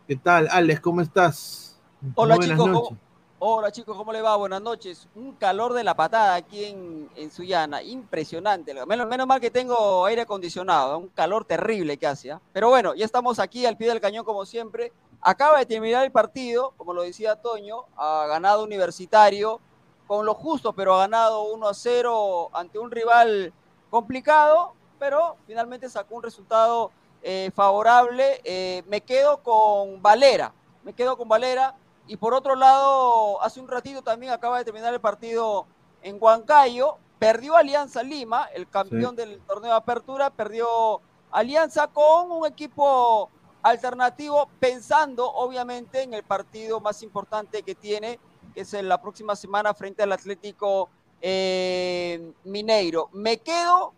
[0.07, 0.79] ¿Qué tal, Alex?
[0.79, 1.77] ¿Cómo estás?
[2.15, 2.87] Hola buenas chicos, noches.
[2.87, 4.37] ¿cómo, hola chicos, ¿cómo le va?
[4.37, 5.09] Buenas noches.
[5.15, 8.73] Un calor de la patada aquí en, en Sullana, impresionante.
[8.85, 12.31] Menos, menos mal que tengo aire acondicionado, un calor terrible que hace.
[12.31, 12.39] ¿ah?
[12.53, 14.93] Pero bueno, ya estamos aquí al pie del cañón como siempre.
[15.19, 19.59] Acaba de terminar el partido, como lo decía Toño, ha ganado Universitario
[20.07, 23.51] con lo justo, pero ha ganado 1 a 0 ante un rival
[23.89, 26.91] complicado, pero finalmente sacó un resultado
[27.23, 28.41] eh, favorable.
[28.43, 31.75] Eh, me quedo con Valera, me quedo con Valera.
[32.07, 35.65] Y por otro lado, hace un ratito también acaba de terminar el partido
[36.01, 36.97] en Huancayo.
[37.19, 39.17] Perdió Alianza Lima, el campeón sí.
[39.17, 43.29] del torneo de apertura, perdió Alianza con un equipo
[43.61, 48.19] alternativo, pensando obviamente en el partido más importante que tiene,
[48.53, 50.89] que es en la próxima semana frente al Atlético
[51.21, 53.09] eh, Mineiro.
[53.11, 53.93] Me quedo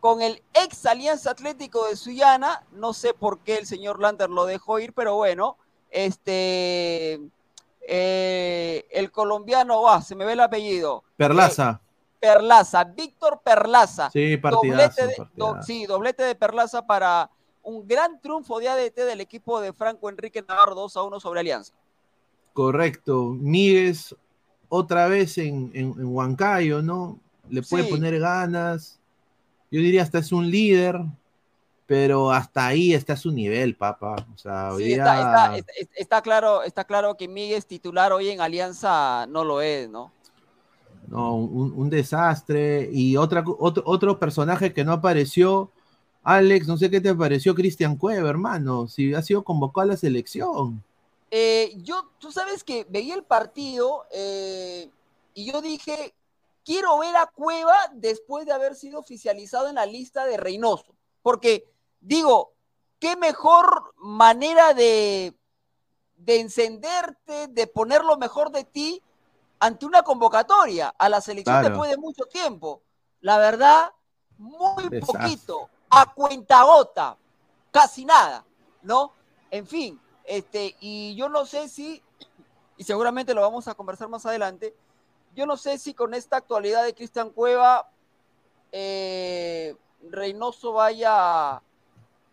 [0.00, 2.64] con el ex Alianza Atlético de Sullana.
[2.72, 5.56] No sé por qué el señor Lander lo dejó ir, pero bueno,
[5.90, 7.20] este,
[7.86, 11.04] eh, el colombiano, ah, se me ve el apellido.
[11.16, 11.80] Perlaza.
[11.82, 11.86] Eh,
[12.20, 14.10] Perlaza, Víctor Perlaza.
[14.10, 15.54] Sí, partidazo, doblete de, partidazo.
[15.56, 17.30] do- sí, doblete de Perlaza para
[17.62, 21.40] un gran triunfo de ADT del equipo de Franco Enrique Navarro 2 a 1 sobre
[21.40, 21.72] Alianza.
[22.52, 23.24] Correcto.
[23.38, 24.14] Míguez
[24.68, 27.18] otra vez en, en, en Huancayo, ¿no?
[27.48, 27.90] Le puede Sí.
[27.90, 28.99] poner ganas.
[29.70, 31.00] Yo diría hasta es un líder,
[31.86, 34.16] pero hasta ahí está su nivel, papá.
[34.34, 38.28] O sea, Sí, día- está, está- está- está claro, está claro que Miguel titular hoy
[38.30, 40.12] en Alianza no lo es, ¿no?
[41.08, 42.88] no, un, un desastre.
[42.92, 45.72] Y otra, otro, otro personaje que no apareció,
[46.22, 48.86] Alex, no sé qué te pareció Cristian Cueva, hermano.
[48.86, 50.84] Si ha sido convocado a la selección.
[51.32, 54.88] Eh, yo, tú sabes que veía el partido eh,
[55.34, 56.12] y yo dije,
[56.64, 60.94] quiero ver a Cueva después de haber sido oficializado en la lista de Reynoso.
[61.22, 61.70] Porque
[62.00, 62.52] digo,
[62.98, 65.36] qué mejor manera de,
[66.16, 69.02] de encenderte, de poner lo mejor de ti
[69.58, 71.68] ante una convocatoria a la selección Claro.
[71.68, 72.82] después de mucho tiempo.
[73.20, 73.92] La verdad,
[74.38, 75.18] muy Desastre.
[75.20, 77.16] poquito, a cuentagota,
[77.70, 78.44] casi nada,
[78.82, 79.12] ¿no?
[79.50, 82.02] En fin, este, y yo no sé si,
[82.78, 84.74] y seguramente lo vamos a conversar más adelante,
[85.34, 87.90] yo no sé si con esta actualidad de Cristian Cueva,
[88.72, 89.74] eh,
[90.10, 91.62] Reynoso vaya,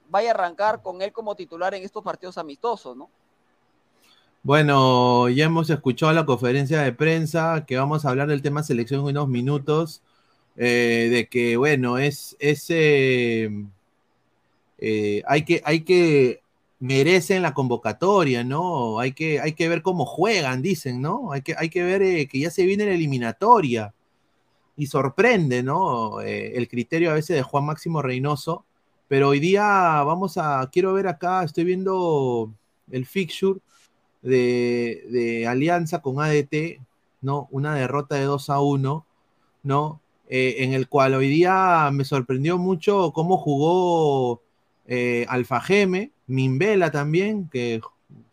[0.10, 3.10] vaya a arrancar con él como titular en estos partidos amistosos, ¿no?
[4.44, 9.02] Bueno, ya hemos escuchado la conferencia de prensa, que vamos a hablar del tema selección
[9.02, 10.02] en unos minutos,
[10.56, 13.50] eh, de que, bueno, es, es eh,
[14.78, 16.42] eh, hay que, hay que,
[16.80, 19.00] merecen la convocatoria, ¿no?
[19.00, 21.32] Hay que, hay que ver cómo juegan, dicen, ¿no?
[21.32, 23.94] Hay que, hay que ver eh, que ya se viene la eliminatoria.
[24.76, 26.22] Y sorprende, ¿no?
[26.22, 28.66] Eh, el criterio a veces de Juan Máximo Reynoso.
[29.08, 29.64] Pero hoy día
[30.04, 32.54] vamos a, quiero ver acá, estoy viendo
[32.92, 33.60] el fixture
[34.22, 36.82] de, de Alianza con ADT,
[37.22, 37.48] ¿no?
[37.52, 39.06] Una derrota de 2 a 1,
[39.64, 40.02] ¿no?
[40.30, 44.42] Eh, en el cual hoy día me sorprendió mucho cómo jugó
[44.86, 47.82] eh, Alfa Geme, Mimbela también, que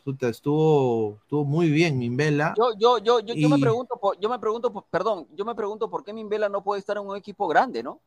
[0.04, 2.54] puta, estuvo, estuvo muy bien Mimbela.
[2.56, 5.54] Yo, yo, yo, yo, yo me pregunto, por- yo me pregunto, por- perdón, yo me
[5.54, 8.00] pregunto por qué Mimbela no puede estar en un equipo grande, ¿no?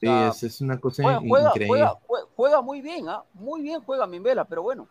[0.00, 1.66] Sí, es, es una cosa Juega, in- juega, increíble.
[1.68, 3.24] juega, jue- juega muy bien, ¿ah?
[3.34, 4.86] Muy bien juega Mimbela, pero bueno.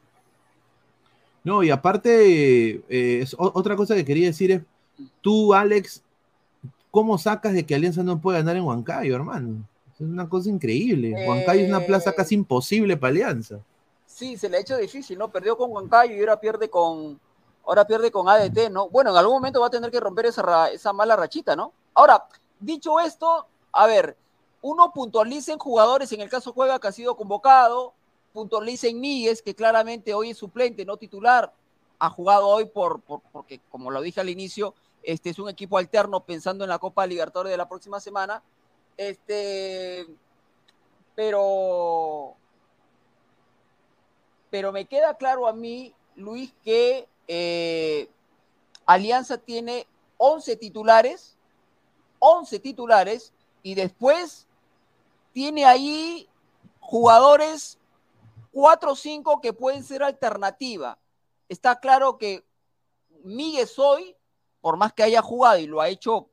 [1.44, 4.62] No, y aparte, eh, es o- otra cosa que quería decir es,
[5.22, 6.04] tú, Alex,
[6.92, 9.66] ¿cómo sacas de que Alianza no puede ganar en Huancayo, hermano?
[9.94, 11.14] Es una cosa increíble.
[11.26, 13.60] Huancayo es una plaza Eh, casi imposible para Alianza.
[14.06, 15.30] Sí, se le ha hecho difícil, ¿no?
[15.30, 17.20] Perdió con Huancayo y ahora pierde con,
[17.66, 18.90] ahora pierde con ADT, ¿no?
[18.90, 21.72] Bueno, en algún momento va a tener que romper esa, ra- esa mala rachita, ¿no?
[21.94, 22.26] Ahora,
[22.60, 24.16] dicho esto, a ver,
[24.62, 27.94] uno puntualiza en jugadores, en el caso Cueva, que ha sido convocado,
[28.34, 31.52] puntualiza en Míguez, que claramente hoy es suplente, no titular,
[32.00, 35.78] ha jugado hoy por, por- porque, como lo dije al inicio, este es un equipo
[35.78, 38.42] alterno pensando en la Copa Libertadores de la próxima semana.
[38.98, 40.06] Este,
[41.16, 42.36] pero
[44.54, 48.08] pero me queda claro a mí, Luis, que eh,
[48.86, 49.88] Alianza tiene
[50.18, 51.40] 11 titulares,
[52.20, 53.34] 11 titulares,
[53.64, 54.46] y después
[55.32, 56.30] tiene ahí
[56.80, 57.80] jugadores
[58.52, 61.00] 4 o 5 que pueden ser alternativa.
[61.50, 62.46] Está claro que
[63.24, 64.16] Miguel Soy,
[64.62, 66.30] por más que haya jugado y lo ha hecho,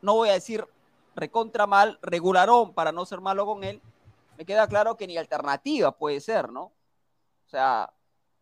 [0.00, 0.66] no voy a decir
[1.14, 3.80] recontra mal, regularón para no ser malo con él,
[4.38, 6.64] me queda claro que ni alternativa puede ser, ¿no?
[6.64, 7.92] O sea,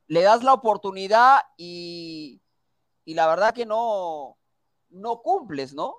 [0.07, 2.41] le das la oportunidad y,
[3.05, 4.37] y la verdad que no,
[4.91, 5.99] no cumples, ¿no?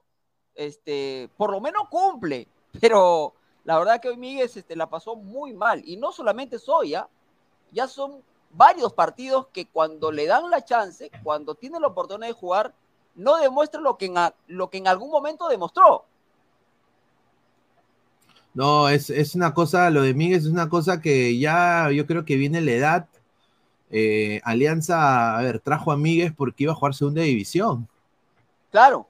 [0.56, 2.48] Este, por lo menos cumple,
[2.80, 5.82] pero la verdad que hoy Miguel este, la pasó muy mal.
[5.86, 7.08] Y no solamente Soya,
[7.72, 12.34] ya son varios partidos que cuando le dan la chance, cuando tiene la oportunidad de
[12.34, 12.74] jugar,
[13.16, 14.14] no demuestra lo que
[14.48, 16.06] lo que en algún momento demostró.
[18.54, 22.26] No, es, es una cosa, lo de Miguel es una cosa que ya yo creo
[22.26, 23.06] que viene la edad.
[23.90, 27.88] Eh, Alianza, a ver, trajo a Miguel porque iba a jugar segunda división.
[28.72, 29.08] Claro,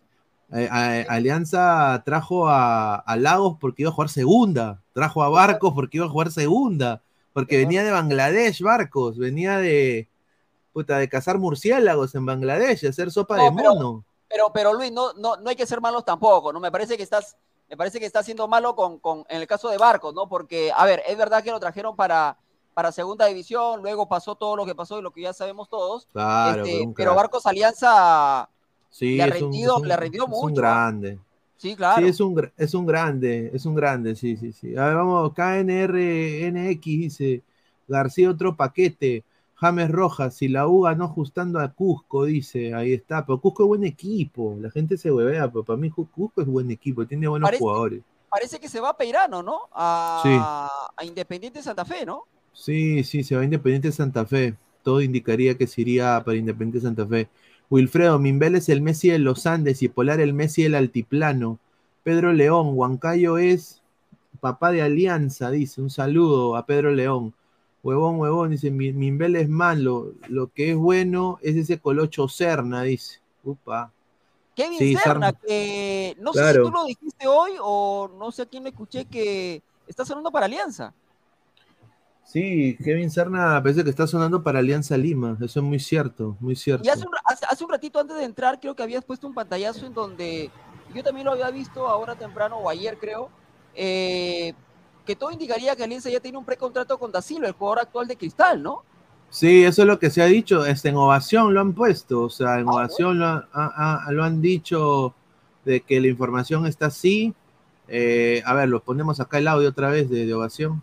[0.54, 4.82] Eh, a- Alianza trajo a, a Lagos porque iba a jugar segunda.
[4.94, 7.02] Trajo a Barcos porque iba a jugar segunda.
[7.32, 9.18] Porque venía de Bangladesh, Barcos.
[9.18, 10.10] Venía de,
[10.74, 14.04] puta, de cazar murciélagos en Bangladesh, de hacer sopa No, de pero- mono.
[14.28, 16.60] Pero, pero Luis, no, no, no hay que ser malos tampoco, ¿no?
[16.60, 17.36] Me parece que estás,
[17.72, 20.30] me parece que estás siendo malo con, con, en el caso de Barcos, ¿no?
[20.30, 22.38] Porque, a ver, es verdad que lo trajeron para,
[22.76, 26.10] para segunda división, luego pasó todo lo que pasó y lo que ya sabemos todos.
[26.14, 27.16] Claro, este, pero.
[27.16, 28.50] Barcos Alianza
[28.90, 30.52] Sí, le ha rendido, un- le ha rendido es mucho.
[30.52, 31.20] un grande.
[31.58, 32.02] Sí, claro.
[32.02, 34.76] Sí, es un, es un grande, es un grande, sí, sí, sí.
[34.78, 37.44] A ver, vamos, KNRNX dice,
[37.88, 39.26] García otro paquete,
[39.62, 43.68] James Rojas, si la U ganó ajustando a Cusco, dice, ahí está, pero Cusco es
[43.68, 47.48] buen equipo, la gente se huevea, pero para mí Cusco es buen equipo, tiene buenos
[47.48, 48.02] Parece- jugadores.
[48.30, 49.60] Parece que se va a Peirano, ¿no?
[49.74, 52.24] A, a Independiente Santa Fe, ¿no?
[52.54, 56.80] Sí, sí, se va a Independiente Santa Fe, todo indicaría que se iría para Independiente
[56.88, 57.30] Santa Fe.
[57.70, 61.60] Wilfredo, Mimbel es el Messi de los Andes y Polar el Messi del Altiplano.
[62.04, 63.82] Pedro León, Huancayo es
[64.40, 65.82] papá de Alianza, dice.
[65.82, 67.34] Un saludo a Pedro León.
[67.84, 70.14] Huevón, huevón, dice, "Mi- Mimbel es malo.
[70.28, 73.20] Lo que es bueno es ese colocho Serna, dice.
[73.44, 73.92] Upa.
[74.56, 75.34] Kevin Sí, Serna, Serna.
[75.48, 79.06] que no sé si tú lo dijiste hoy o no sé a quién le escuché
[79.06, 80.94] que está sonando para Alianza.
[82.24, 85.38] Sí, Kevin Serna parece que está sonando para Alianza Lima.
[85.42, 86.86] Eso es muy cierto, muy cierto.
[86.86, 89.34] Y hace un, hace, hace un ratito antes de entrar, creo que habías puesto un
[89.34, 90.50] pantallazo en donde
[90.94, 93.30] yo también lo había visto ahora temprano o ayer, creo,
[93.74, 94.54] eh,
[95.12, 98.08] que todo indicaría que Alianza ya tiene un precontrato con Da Silva, el jugador actual
[98.08, 98.84] de Cristal, ¿no?
[99.30, 100.66] Sí, eso es lo que se ha dicho.
[100.66, 102.22] Este, en ovación lo han puesto.
[102.24, 105.14] O sea, Ah, en ovación lo, han- ha- ha- lo han dicho
[105.66, 107.34] de que la información está así.
[107.90, 110.82] Eh, a ver, lo ponemos acá el audio otra vez de, de ovación.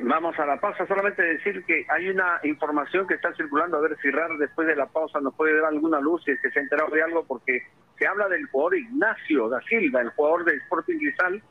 [0.00, 0.86] Vamos a la pausa.
[0.86, 3.76] Solamente decir que hay una información que está circulando.
[3.76, 6.40] A ver si Rar después de la pausa nos puede dar alguna luz si es
[6.42, 7.60] que se ha enterado de algo, porque
[7.98, 11.42] se habla del jugador Ignacio da Silva, el jugador de Sporting Cristal,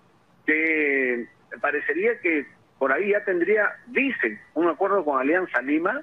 [0.46, 1.28] que
[1.60, 2.46] parecería que
[2.80, 6.02] por ahí ya tendría, dicen, un acuerdo con Alianza Lima.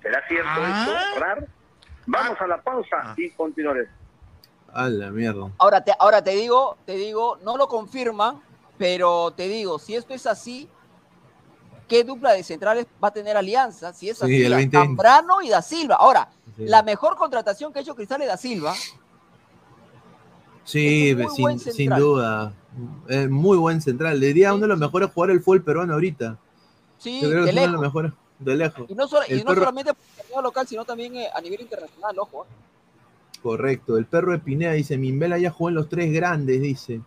[0.00, 0.86] ¿Será cierto Ah.
[1.08, 1.46] esto, Rar?
[2.06, 3.90] Vamos a la pausa y continuaremos.
[4.72, 5.50] A la mierda.
[5.58, 8.40] Ahora te, ahora te digo, te digo, no lo confirman,
[8.78, 10.68] pero te digo, si esto es así,
[11.88, 13.92] ¿qué dupla de centrales va a tener Alianza?
[13.92, 14.76] Si es Sí, así, el a 2020.
[14.78, 15.96] Zambrano y Da Silva.
[15.96, 16.64] Ahora, Sí.
[16.66, 18.74] la mejor contratación que ha hecho Cristal es Da Silva.
[20.64, 22.52] Sí, es sin, sin duda.
[23.08, 24.18] Es muy buen central.
[24.20, 26.38] Le diría uno de los mejores jugadores del fútbol peruano ahorita.
[26.98, 27.94] Sí, Yo creo que de es uno de los lejos.
[27.94, 28.90] mejores de lejos.
[28.90, 31.40] Y no, solo- y no perro- solamente por el torneo local, sino también eh, a
[31.40, 32.44] nivel internacional, ojo.
[32.44, 32.48] ¿eh?
[33.42, 33.96] Correcto.
[33.98, 37.00] El perro de Pineda dice, Mimbela ya jugó en los tres grandes, dice.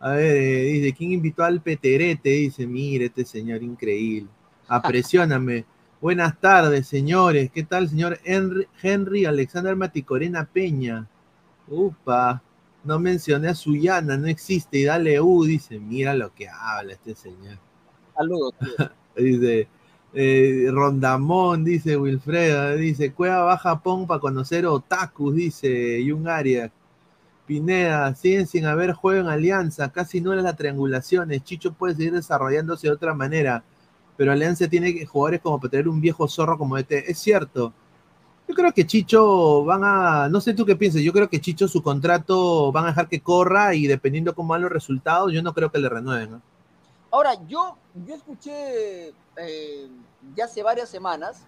[0.00, 2.28] A ver, eh, dice, ¿quién invitó al Peterete?
[2.30, 4.28] Dice, mire, este señor increíble.
[4.68, 5.64] Apresióname.
[6.00, 7.50] Buenas tardes, señores.
[7.50, 11.06] ¿Qué tal, señor Henry, Henry Alexander Maticorena Peña?
[11.68, 12.42] Upa,
[12.86, 14.78] no mencioné a Suyana, no existe.
[14.78, 17.58] Y dale U, dice, mira lo que habla este señor.
[18.16, 18.54] Saludos.
[19.16, 19.66] Dice,
[20.12, 26.70] eh, Rondamón, dice Wilfredo, dice, Cueva va a Japón para conocer otakus, dice Jung Arias.
[27.46, 31.44] Pineda, siguen sin haber juego en Alianza, casi no las triangulaciones.
[31.44, 33.62] Chicho puede seguir desarrollándose de otra manera,
[34.16, 37.10] pero Alianza tiene que- jugadores como para tener un viejo zorro como este.
[37.10, 37.72] Es cierto.
[38.48, 41.66] Yo creo que Chicho van a, no sé tú qué piensas, yo creo que Chicho
[41.66, 45.52] su contrato van a dejar que corra y dependiendo cómo van los resultados, yo no
[45.52, 46.30] creo que le renueven.
[46.30, 46.42] ¿no?
[47.10, 47.76] Ahora, yo,
[48.06, 49.88] yo escuché eh,
[50.34, 51.42] ya hace varias semanas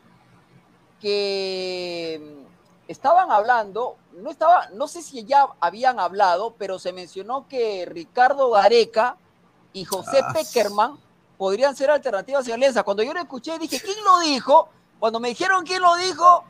[1.00, 2.44] que
[2.88, 8.50] estaban hablando, no estaba, no sé si ya habían hablado, pero se mencionó que Ricardo
[8.50, 9.16] Gareca
[9.72, 10.98] y José Ah, Peckerman
[11.36, 12.82] podrían ser alternativas en Alianza.
[12.82, 14.68] Cuando yo lo escuché, dije, ¿quién lo dijo?
[14.98, 16.44] Cuando me dijeron quién lo dijo,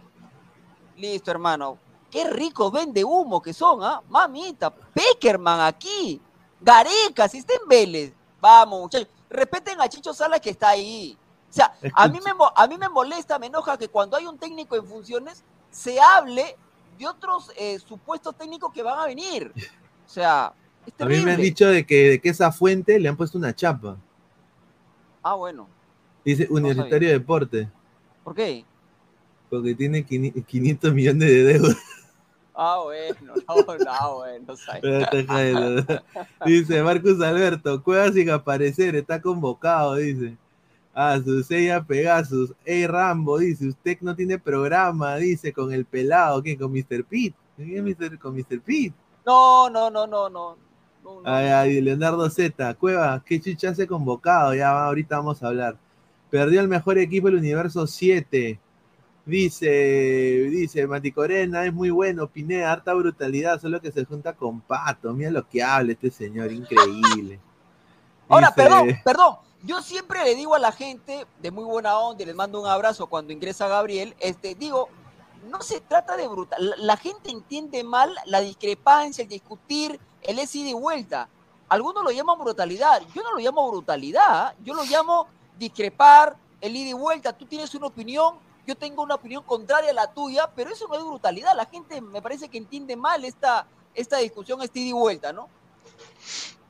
[0.99, 1.78] listo, hermano.
[2.11, 4.03] Qué rico vende humo que son, ¿ah?
[4.09, 6.20] Mamita, Peckerman aquí.
[6.61, 8.12] Gareca, si está en Vélez.
[8.40, 9.09] Vamos, muchachos.
[9.30, 11.16] Respeten a Chicho Salas que está ahí.
[11.51, 14.38] O sea, a mí, me, a mí me molesta, me enoja que cuando hay un
[14.38, 16.57] técnico en funciones se hable
[16.99, 19.53] de otros eh, supuestos técnicos que van a venir.
[20.07, 20.53] O sea,
[20.86, 23.38] es A mí me han dicho de que, de que esa fuente le han puesto
[23.38, 23.96] una chapa.
[25.22, 25.68] Ah, bueno.
[26.24, 27.68] Dice Universitario de Deporte,
[28.24, 28.64] ¿Por qué?
[29.49, 31.76] Porque tiene 500 millones de deudas.
[32.61, 34.14] Ah, bueno, no, no,
[35.28, 35.86] bueno,
[36.44, 40.36] dice Marcus Alberto, Cueva sin aparecer, está convocado, dice.
[40.92, 42.53] Ah, su sella Pegasus.
[42.64, 46.59] Ey, Rambo, dice, usted no tiene programa, dice, con el pelado, ¿qué?
[46.59, 47.05] Con Mr.
[47.05, 47.36] Pete.
[47.55, 48.18] ¿Quién es Mr.
[48.18, 48.61] con Mr.
[48.61, 48.92] Pete?
[49.24, 50.57] No, no, no, no, no.
[51.05, 51.22] no, no.
[51.24, 55.76] Ay, ay, Leonardo Z, Cueva, qué chucha hace convocado, ya ahorita vamos a hablar.
[56.28, 58.59] Perdió el mejor equipo del universo 7.
[59.29, 59.68] Dice,
[60.51, 65.12] dice, Maticorena es muy bueno, Pineda, harta brutalidad, solo que se junta con Pato.
[65.12, 67.39] Mira lo que habla este señor, increíble.
[68.26, 69.37] Ahora, perdón, perdón.
[69.64, 72.66] Yo siempre le digo a la gente de muy buena onda y les mando un
[72.66, 74.89] abrazo cuando ingresa Gabriel, este, digo,
[75.51, 76.70] no se trata de brutal.
[76.70, 81.29] La, la gente entiende mal la discrepancia, el discutir, el es ida y vuelta.
[81.68, 83.03] Algunos lo llaman brutalidad.
[83.14, 84.55] Yo no lo llamo brutalidad.
[84.64, 85.26] Yo lo llamo
[85.59, 87.35] discrepar, el ida y vuelta.
[87.35, 88.37] Tú tienes una opinión,
[88.69, 91.57] yo tengo una opinión contraria a la tuya, pero eso no es brutalidad.
[91.57, 95.49] La gente me parece que entiende mal esta, esta discusión, esta ida y vuelta, ¿no?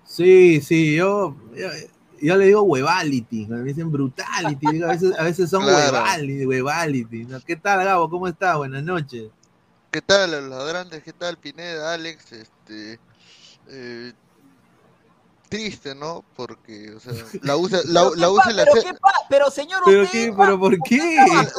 [0.05, 1.69] Sí, sí, yo, yo,
[2.21, 5.93] yo le digo huevality, me dicen brutality, digo, a, veces, a veces son Claro.
[5.93, 7.25] huevality, huevality.
[7.25, 7.41] ¿no?
[7.41, 8.09] ¿Qué tal, Gabo?
[8.09, 8.57] ¿Cómo estás?
[8.57, 9.31] Buenas noches.
[9.91, 11.03] ¿Qué tal, los ladrantes?
[11.03, 12.31] ¿Qué tal, Pineda, Alex?
[12.31, 13.01] Este,
[13.67, 14.13] eh,
[15.49, 16.25] triste, ¿no?
[16.37, 18.73] Porque, o sea, la U, se- la, Pero, la ¿qué U pa- se la pero,
[18.79, 20.31] hace- qué pa- pero señor, ¿Pero usted qué?
[20.31, 20.99] va- ¿Pero por qué?
[20.99, 21.53] triste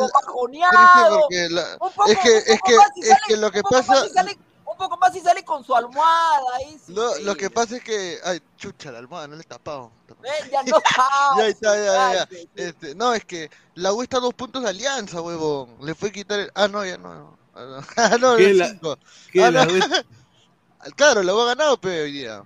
[1.50, 3.52] la- Un poco, es que, un es poco que, más y es sale- que lo
[3.52, 6.42] que pasa, sale- un poco más y sale con su almohada.
[6.58, 7.24] ahí, sí, lo, sí.
[7.24, 9.92] lo que pasa es que, ay, chucha, la almohada no le he tapado.
[10.24, 10.78] Eh, ya no
[11.38, 12.30] Ya está, ya.
[12.56, 15.76] Este, no, es que la U está a dos puntos de alianza, huevón.
[15.82, 16.52] Le fue a quitar el...
[16.56, 17.38] Ah, no, ya no.
[17.56, 18.98] Ah, no, Ah, no, ¿Qué de la- cinco.
[19.32, 19.62] ¿Qué Ah, no.
[20.96, 22.44] Claro, la U ha ganado, pero hoy día.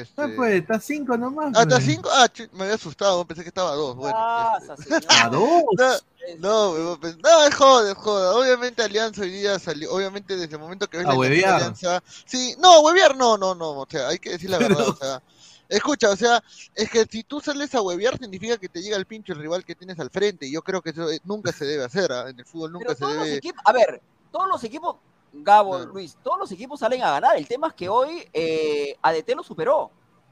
[0.00, 0.22] Este...
[0.22, 1.48] Ah, pues, está cinco nomás.
[1.54, 1.84] ¿Hasta pues.
[1.84, 2.08] cinco?
[2.12, 3.94] Ah, me había asustado, pensé que estaba a dos.
[3.96, 5.24] Bueno, Ah, este, esa señora.
[5.24, 6.04] ¿A dos?
[6.38, 8.34] No, huevón, pues, no, es joda, es joda.
[8.34, 11.44] Obviamente Alianza hoy día salió, obviamente desde el momento que ves A la de.
[11.44, 12.02] Alianza.
[12.24, 14.96] Sí, no, huevear no, no, no, o sea, hay que decir la Pero- verdad, o
[14.96, 15.22] sea.
[15.66, 16.42] Escucha, o sea,
[16.74, 19.74] es que si tú sales a huevear significa que te llega el pinche rival que
[19.74, 22.28] tienes al frente y yo creo que eso eh, nunca se debe hacer, ¿ah?
[22.28, 23.36] en el fútbol nunca Pero se todos los debe...
[23.38, 24.96] equipos, a ver, todos los equipos,
[25.42, 25.92] Gabo, Claro.
[25.92, 27.36] Luis, todos los equipos salen a ganar.
[27.36, 29.90] El tema es que hoy eh, ADT lo superó.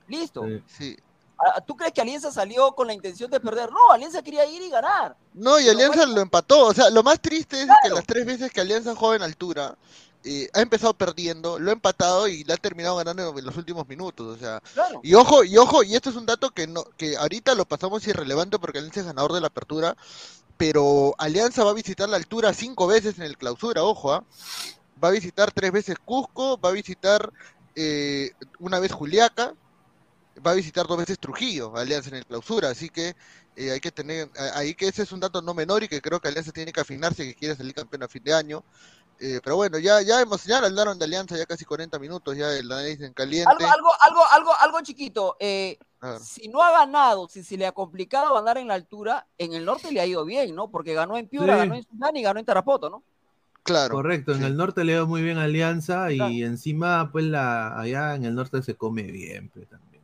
[0.08, 0.42] Listo.
[0.66, 0.96] Sí.
[1.38, 3.70] Ah, ¿Tú crees que Alianza salió con la intención de perder?
[3.72, 5.16] No, Alianza quería ir y ganar.
[5.34, 6.14] No, y Alianza bueno.
[6.14, 6.66] lo empató.
[6.66, 9.76] O sea, lo más triste es que las tres veces que Alianza juega en altura,
[10.24, 13.88] eh, ha empezado perdiendo, lo ha empatado y le ha terminado ganando en los últimos
[13.88, 14.36] minutos.
[14.36, 15.00] O sea, Claro.
[15.02, 18.06] y ojo, y ojo, y esto es un dato que no, que ahorita lo pasamos
[18.06, 19.96] irrelevante porque Alianza es ganador de la apertura,
[20.56, 24.22] pero Alianza va a visitar la altura cinco veces en el clausura, ojo, ¿ah?
[25.02, 27.32] Va a visitar tres veces Cusco, va a visitar
[27.74, 29.54] eh, una vez Juliaca,
[30.46, 33.14] va a visitar dos veces Trujillo, Alianza en el clausura, así que
[33.56, 36.20] eh, hay que tener, ahí que ese es un dato no menor y que creo
[36.20, 38.64] que Alianza tiene que afinarse que quiere salir campeón a fin de año.
[39.18, 42.50] Eh, pero bueno, ya, ya hemos, ya hablaron de Alianza ya casi 40 minutos, ya
[42.52, 43.48] el análisis en caliente.
[43.50, 45.36] Algo, algo, algo, algo, algo chiquito.
[45.38, 45.78] eh.
[46.20, 49.64] Si no ha ganado, si se le ha complicado ganar en la altura, en el
[49.64, 50.68] norte le ha ido bien, ¿no?
[50.68, 51.58] Porque ganó en Piura, Sí.
[51.60, 53.04] ganó en Sudán y ganó en Tarapoto, ¿no?
[53.64, 53.94] Claro.
[53.94, 56.32] Correcto, en el norte le dio muy bien Alianza y Claro.
[56.34, 60.02] encima, pues, la, allá en el norte se come bien, pues, también.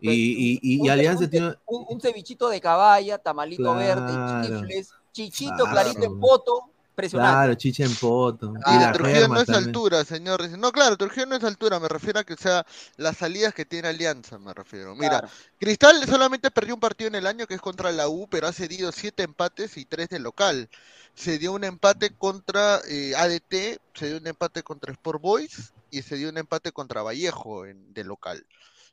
[0.00, 1.54] Y, Pues, y, y, un- y Alianza un- tiene...
[1.66, 7.94] Un, un cevichito de caballa, tamalito verde, chifles, chichito clarito en poto, Claro, chicha en
[7.94, 8.54] poto.
[8.56, 9.66] y Ah, la Trujillo no es también.
[9.66, 10.48] altura, señor.
[10.58, 12.64] No, claro, Trujillo no es altura, me refiero a que o sea
[12.96, 14.94] las salidas que tiene Alianza, me refiero.
[14.94, 15.28] Mira, Claro.
[15.58, 18.52] Cristal solamente perdió un partido en el año que es contra la U, pero ha
[18.52, 20.68] cedido siete empates y tres de local.
[21.14, 26.02] Se dio un empate contra eh, ADT, se dio un empate contra Sport Boys y
[26.02, 28.46] se dio un empate contra Vallejo en, de local,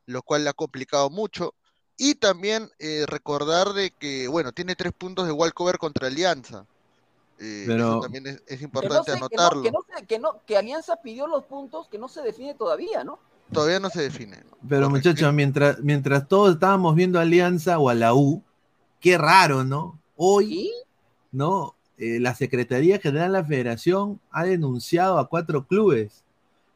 [0.05, 1.53] lo cual le ha complicado mucho.
[1.97, 6.65] Y también eh, recordar de que, bueno, tiene tres puntos de walkover contra Alianza.
[7.45, 9.61] Eh, Pero- eso también es, es Que no, importante sé, que, no, anotarlo.
[9.63, 13.03] que, no sé- que no- que Alianza pidió los puntos que no se define todavía,
[13.03, 13.19] ¿no?
[13.51, 14.37] Todavía no se define.
[14.49, 14.57] ¿no?
[14.69, 18.41] Pero muchachos, mientras, mientras todos estábamos viendo a Alianza o a la U,
[19.01, 19.99] qué raro, ¿no?
[20.15, 20.71] Hoy.
[21.31, 21.75] ¿no?
[21.97, 26.23] Eh, la Secretaría General de la Federación ha denunciado a cuatro clubes,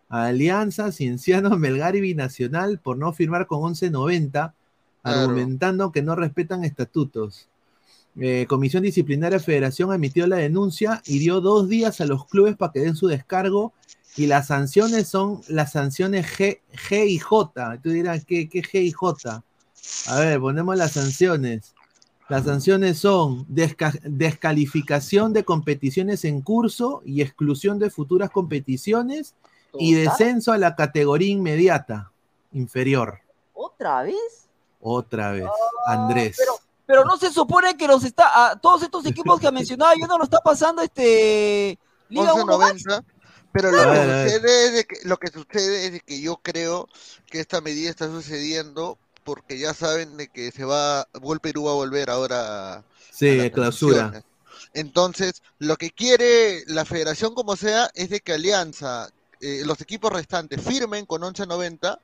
[0.09, 4.53] a Alianza, Cienciano, Melgar y Binacional, por no firmar con 1190,
[5.03, 5.19] Claro.
[5.21, 7.47] argumentando que no respetan estatutos.
[8.19, 12.71] Eh, Comisión Disciplinaria Federación emitió la denuncia y dio dos días a los clubes para
[12.71, 13.73] que den su descargo
[14.15, 17.79] y las sanciones son las sanciones G, G y J.
[17.83, 19.43] Tú dirás, ¿qué, qué G y J?
[20.07, 21.75] A ver, ponemos las sanciones.
[22.27, 29.35] Las sanciones son desca- descalificación de competiciones en curso y exclusión de futuras competiciones
[29.79, 32.11] y descenso a la categoría inmediata,
[32.51, 33.19] inferior.
[33.53, 34.49] ¿Otra vez?
[34.81, 35.45] Otra vez,
[35.85, 36.35] Andrés.
[36.37, 36.53] Pero,
[36.87, 40.07] pero no se supone que los está, a todos estos equipos que ha mencionado, yo
[40.07, 41.77] no lo está pasando este
[42.09, 42.83] Liga 1 Max.
[42.85, 43.03] 11.90,
[43.51, 46.87] pero lo que, sucede es de que, lo que sucede es de que yo creo
[47.29, 51.71] que esta medida está sucediendo porque ya saben de que se va, Gol Perú va
[51.71, 54.23] a volver ahora a Sí, clausura.
[54.73, 59.09] Entonces, lo que quiere la federación como sea es de que Alianza,
[59.41, 61.99] eh, los equipos restantes firmen con 11.90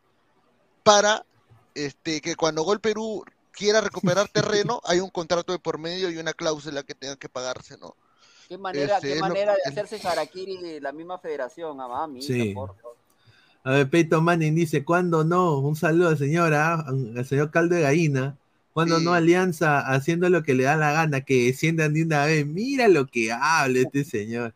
[0.83, 1.25] para
[1.75, 3.23] este, que cuando Gol Perú
[3.53, 7.29] quiera recuperar terreno, hay un contrato de por medio y una cláusula que tengan que
[7.29, 7.95] pagarse, ¿no?
[8.49, 12.21] Qué manera, Este, qué lo- manera de hacerse Harakiri la misma federación, a mami.
[12.21, 12.53] Sí.
[12.53, 12.97] por favor.
[13.65, 15.57] A ver, Peyton Manning dice, ¿cuándo no?
[15.59, 16.83] Un saludo al señor, ¿ah?
[16.85, 18.37] al señor Caldo de Gallina.
[18.73, 19.05] ¿Cuándo Sí.
[19.05, 21.21] no Alianza haciendo lo que le da la gana?
[21.21, 22.45] Que desciendan de una vez.
[22.45, 24.53] Mira lo que habla este señor.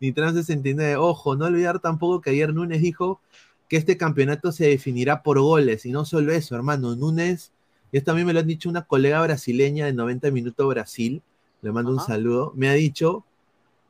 [0.00, 0.96] Nitran 69.
[0.96, 3.20] Ojo, no olvidar tampoco que ayer Núñez dijo
[3.68, 5.84] que este campeonato se definirá por goles.
[5.84, 6.94] Y no solo eso, hermano.
[6.96, 7.50] Núñez,
[7.90, 11.22] y esto también me lo han dicho una colega brasileña de 90 Minutos Brasil,
[11.62, 13.24] le mando un saludo, me ha dicho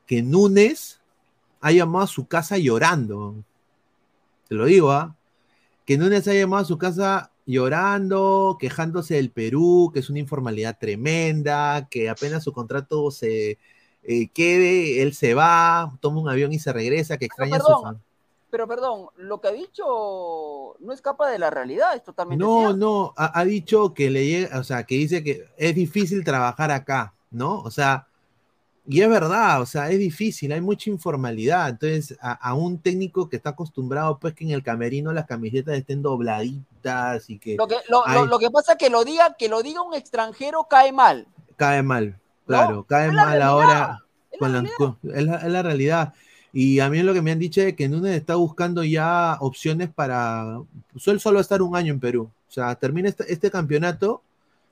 [0.07, 0.99] que Núñez
[1.61, 3.35] ha llamado a su casa llorando.
[4.47, 5.15] Te lo digo, ¿ah?
[5.85, 10.77] Que Núñez ha llamado a su casa llorando, quejándose del Perú, que es una informalidad
[10.79, 13.59] tremenda, que apenas su contrato se
[14.03, 17.71] eh, quede, él se va, toma un avión y se regresa, que extraña a su
[17.81, 18.08] familia.
[18.51, 22.77] Pero perdón, lo que ha dicho no escapa de la realidad, es totalmente No, cierto.
[22.77, 26.71] no, ha, ha dicho que le llega, o sea, que dice que es difícil trabajar
[26.71, 27.59] acá, ¿no?
[27.61, 28.07] O sea,
[28.87, 31.69] y es verdad, o sea, es difícil, hay mucha informalidad.
[31.69, 35.75] Entonces, a, a un técnico que está acostumbrado, pues, que en el camerino las camisetas
[35.77, 39.47] estén dobladitas y que Lo que, lo, lo- que pasa es que lo diga, que
[39.47, 41.27] lo diga un extranjero cae mal.
[41.55, 44.03] cae mal, claro, cae mal realidad, ahora.
[44.31, 44.47] es la
[44.77, 46.13] con la, es la realidad.
[46.51, 49.89] Y a mí lo que me han dicho es que Núñez está buscando ya opciones
[49.89, 50.61] para.
[50.91, 52.31] Pues él solo estar un año en Perú.
[52.47, 54.23] O sea, termina este, este campeonato,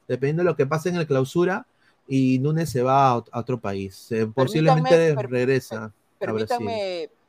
[0.07, 1.67] dependiendo de lo que pase en el clausura,
[2.07, 4.11] y Núñez se va a, ot- a otro país.
[4.11, 5.91] Eh, posiblemente regresa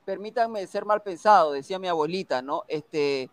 [0.05, 2.63] permítanme ser mal pensado, decía mi abuelita, ¿no?
[2.67, 3.29] Este,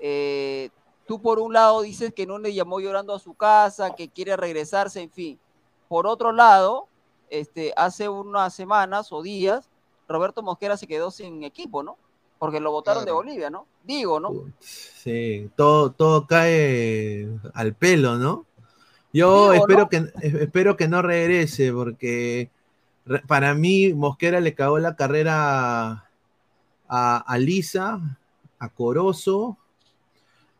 [0.00, 0.70] eh,
[1.06, 4.36] tú por un lado dices que no le llamó llorando a su casa, que quiere
[4.36, 5.38] regresarse, en fin.
[5.86, 6.88] Por otro lado,
[7.30, 9.70] este, hace unas semanas o días,
[10.08, 11.96] Roberto Mosquera se quedó sin equipo, ¿no?
[12.38, 13.12] Porque lo votaron de.
[13.12, 13.66] Bolivia, ¿no?
[13.84, 14.32] Digo, ¿no?
[14.60, 18.44] Sí, todo, todo cae al pelo, ¿no?
[19.12, 19.88] Yo Digo, espero, ¿no?
[19.88, 22.50] que, espero que no regrese, porque
[23.26, 26.10] para mí Mosquera le cagó la carrera
[26.88, 28.18] a, a Lisa,
[28.58, 29.56] a Corozo,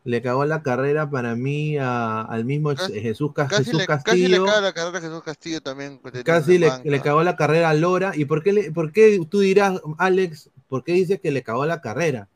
[0.07, 4.03] le cagó la carrera para mí a- al mismo Casi- Jesús, Casi Jesús le, casi
[4.29, 4.45] le Castillo.
[4.47, 5.99] cae la carrera a Jesús Castillo también.
[5.99, 8.13] tenía Casi le, le cagó la carrera a Lora.
[8.15, 11.67] ¿Y por qué, le- por qué tú dirás, Alex, por qué dices que le cagó
[11.67, 12.29] la carrera?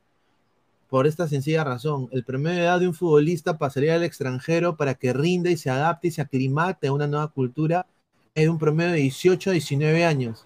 [0.89, 2.09] Por esta sencilla razón.
[2.11, 5.57] El promedio de edad de un futbolista para salir al extranjero para que rinda y
[5.57, 7.87] se adapte y se aclimate a una nueva cultura
[8.35, 10.45] es un promedio de 18 a 19 años.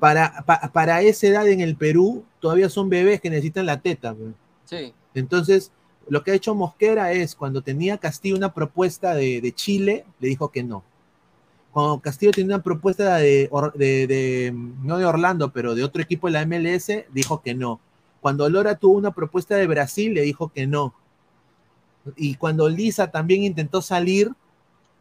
[0.00, 4.14] Para, pa- para esa edad en el Perú todavía son bebés que necesitan la teta.
[4.14, 4.32] pues.
[4.66, 4.92] Sí.
[5.14, 5.70] Entonces,
[6.08, 10.28] lo que ha hecho Mosquera es, cuando tenía Castillo una propuesta de, de Chile, le
[10.28, 10.84] dijo que no.
[11.72, 16.00] Cuando Castillo tenía una propuesta de, Or- de- de- no de Orlando, pero de otro
[16.00, 17.80] equipo de la MLS, dijo que no.
[18.20, 20.94] Cuando Lora tuvo una propuesta de Brasil, le dijo que no.
[22.16, 24.30] Y cuando Lisa también intentó salir,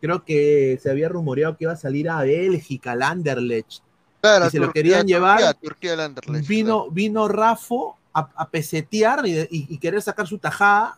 [0.02, 3.82] creo que se había rumoreado que iba a salir a Bélgica, al Anderlecht.
[4.22, 8.50] Claro, y se lo querían llevar, Turquía, Turquía, el Anderlecht, vino, vino Rafo a, a
[8.50, 10.98] pesetear y, y- y querer sacar su tajada,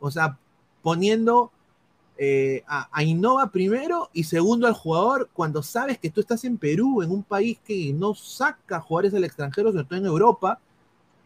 [0.00, 0.36] o sea,
[0.82, 1.50] poniendo
[2.16, 6.56] eh, a, a Innova primero y segundo al jugador cuando sabes que tú estás en
[6.58, 10.58] Perú, en un país que no saca jugadores al extranjero, sobre todo en Europa,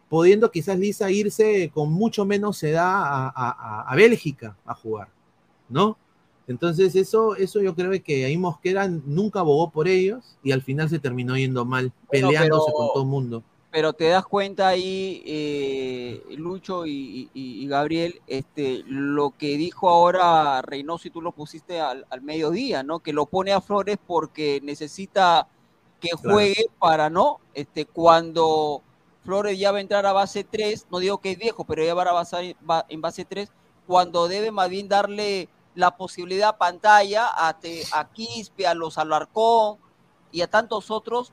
[0.09, 5.07] pudiendo quizás Lisa irse con mucho menos edad a, a- Bélgica a jugar,
[5.69, 5.97] ¿no?
[6.47, 10.89] Entonces eso, eso yo creo que ahí Mosquera nunca abogó por ellos y al final
[10.89, 13.43] se terminó yendo mal, Bueno, peleándose pero- con todo el mundo.
[13.71, 19.89] Pero te das cuenta ahí, eh, Lucho y, y- y Gabriel, este, lo que dijo
[19.89, 22.99] ahora Reynoso y tú lo pusiste al, al mediodía, ¿no?
[22.99, 25.47] Que lo pone a Flores porque necesita
[25.99, 26.33] que Claro.
[26.33, 27.41] juegue para, ¿no?
[27.53, 28.81] Este, cuando
[29.23, 31.93] Flores ya va a entrar a base 3, no digo que es viejo, pero ya
[31.93, 33.51] va a base, va en base 3,
[33.85, 38.97] cuando debe más bien darle la posibilidad a pantalla a, te- a Quispe, a los
[38.97, 39.77] Alarcón
[40.31, 41.31] y a tantos otros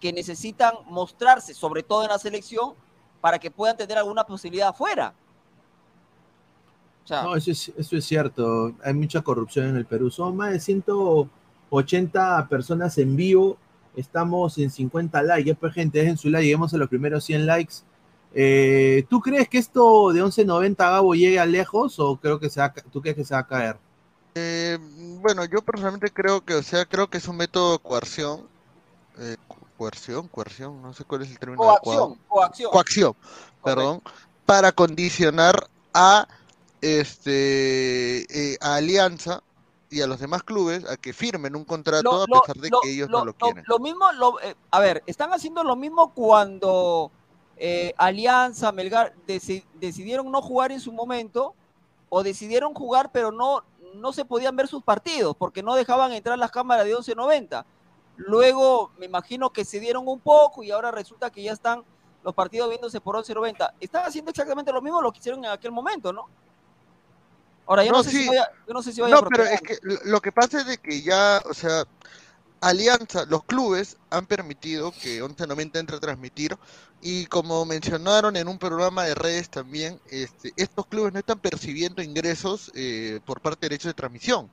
[0.00, 2.74] que necesitan mostrarse, sobre todo en la selección,
[3.20, 5.14] para que puedan tener alguna posibilidad afuera.
[7.04, 8.74] O sea, No, eso es, eso es cierto.
[8.84, 10.10] Hay mucha corrupción en el Perú.
[10.10, 13.58] Son más de 180 personas en vivo.
[13.94, 15.44] Estamos en 50 likes.
[15.48, 16.44] Ya pues, gente, dejen su like.
[16.44, 17.74] Lleguemos a los primeros 100 likes.
[18.32, 22.60] Eh, ¿Tú crees que esto de 11.90 Gabo llegue a lejos o creo que se
[22.60, 23.80] va, tú crees que se va a caer?
[24.34, 24.78] Eh,
[25.22, 28.48] bueno, yo personalmente creo que, o sea, creo que es un método de coerción.
[29.18, 29.36] eh,
[29.76, 32.16] coerción, coerción, no sé cuál es el término adecuado.
[32.28, 32.70] coacción, coacción.
[32.72, 33.14] Coacción,
[33.62, 34.02] perdón,
[34.44, 36.26] para condicionar a
[36.80, 39.42] este eh, a Alianza
[39.90, 42.70] y a los demás clubes a que firmen un contrato Lo- a lo- pesar de
[42.70, 43.64] lo- que ellos lo- no lo quieren.
[43.66, 47.10] Lo mismo, lo- eh, a ver, están haciendo lo mismo cuando
[47.58, 51.54] eh, Alianza, Melgar deci- decidieron no jugar en su momento
[52.10, 53.64] o decidieron jugar pero no,
[53.94, 57.64] no se podían ver sus partidos porque no dejaban entrar las cámaras de 11.90.
[58.16, 61.84] Luego me imagino que se dieron un poco y ahora resulta que ya están
[62.22, 63.74] los partidos viéndose por 11.90.
[63.80, 66.26] Están haciendo exactamente lo mismo lo que hicieron en aquel momento, ¿no?
[67.66, 68.22] Ahora, yo no, No, sé sí.
[68.22, 70.32] si vaya, yo no sé si vaya No, a pero es que lo- lo que
[70.32, 71.84] pasa es de que ya, o sea,
[72.60, 76.56] Alianza, los clubes han permitido que 1190 entre a transmitir
[77.02, 82.02] y como mencionaron en un programa de redes también, este, estos clubes no están percibiendo
[82.02, 84.50] ingresos eh, por parte de derechos de transmisión,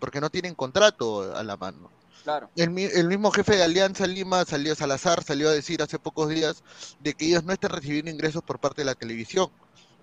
[0.00, 1.90] porque no tienen contrato a la mano.
[2.24, 2.50] Claro.
[2.56, 6.30] El, mi- el mismo jefe de Alianza Lima salió Salazar, salió a decir hace pocos
[6.30, 6.62] días
[6.98, 9.48] de que ellos no están recibiendo ingresos por parte de la televisión.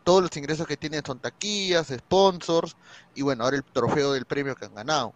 [0.04, 2.76] Todos los ingresos que tienen son taquillas, sponsors
[3.16, 5.16] y bueno, ahora el trofeo del premio que han ganado.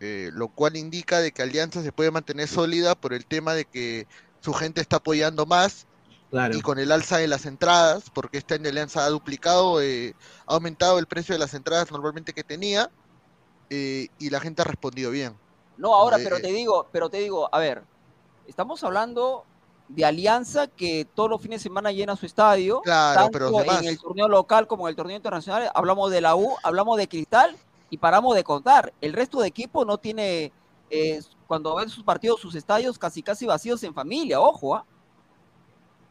[0.00, 3.64] Eh, lo cual indica de que Alianza se puede mantener sólida por el tema de
[3.66, 4.08] que
[4.40, 5.86] su gente está apoyando más
[6.28, 6.56] Claro.
[6.56, 10.16] y con el alza de las entradas, porque este año Alianza ha duplicado, eh,
[10.46, 12.90] ha aumentado el precio de las entradas normalmente que tenía
[13.70, 15.41] eh, y la gente ha respondido bien.
[15.76, 17.82] No, ahora, Eh, pero te digo, pero te digo, a ver,
[18.46, 19.44] estamos hablando
[19.88, 23.60] de Alianza que todos los fines de semana llena su estadio, Claro, pero tanto los
[23.66, 25.70] demás- en el torneo local como en el torneo internacional.
[25.74, 27.56] Hablamos de la U, hablamos de Cristal
[27.90, 28.92] y paramos de contar.
[29.00, 30.52] El resto de equipo no tiene,
[30.88, 34.84] eh, cuando ven sus partidos, sus estadios casi casi vacíos en familia, ojo, ¿ah?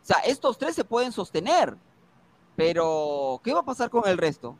[0.03, 1.75] O sea, estos tres se pueden sostener,
[2.55, 4.55] pero ¿qué va a pasar con el resto?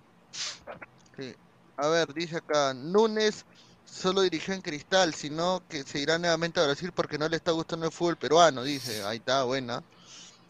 [1.17, 1.33] Sí.
[1.77, 3.45] A ver, dice acá, Núñez
[3.91, 7.51] solo dirigió en Cristal, sino que se irá nuevamente a Brasil porque no le está
[7.51, 9.03] gustando el fútbol peruano, dice.
[9.03, 9.83] Ahí está, buena.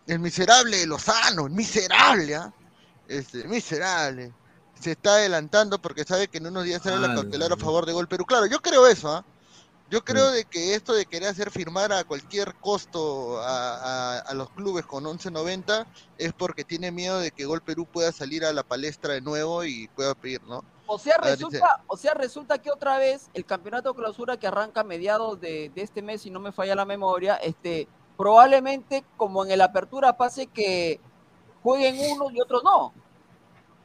[0.06, 2.54] El miserable de Lozano, el miserable, ¿ah?
[3.08, 4.36] Este, miserable.
[4.74, 7.94] Se está adelantando porque sabe que en unos días será la cautelar a favor de
[7.94, 8.26] Gol Perú.
[8.26, 9.26] Claro, yo creo eso, ¿ah?
[9.88, 14.34] Yo creo de que esto de querer hacer firmar a cualquier costo a, a- a
[14.34, 15.86] los clubes con 11.90
[16.18, 19.66] es porque tiene miedo de que Gol Perú pueda salir a la palestra de nuevo
[19.66, 20.66] y pueda pedir, ¿no?
[20.94, 24.84] O sea, resulta, o sea, resulta que otra vez el campeonato clausura que arranca a
[24.84, 27.88] mediados de, de este mes, si no me falla la memoria, este,
[28.18, 31.00] probablemente como en el apertura pase que
[31.64, 32.94] jueguen unos y otros no.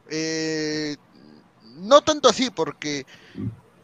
[0.09, 0.97] Eh,
[1.77, 3.05] no tanto así, porque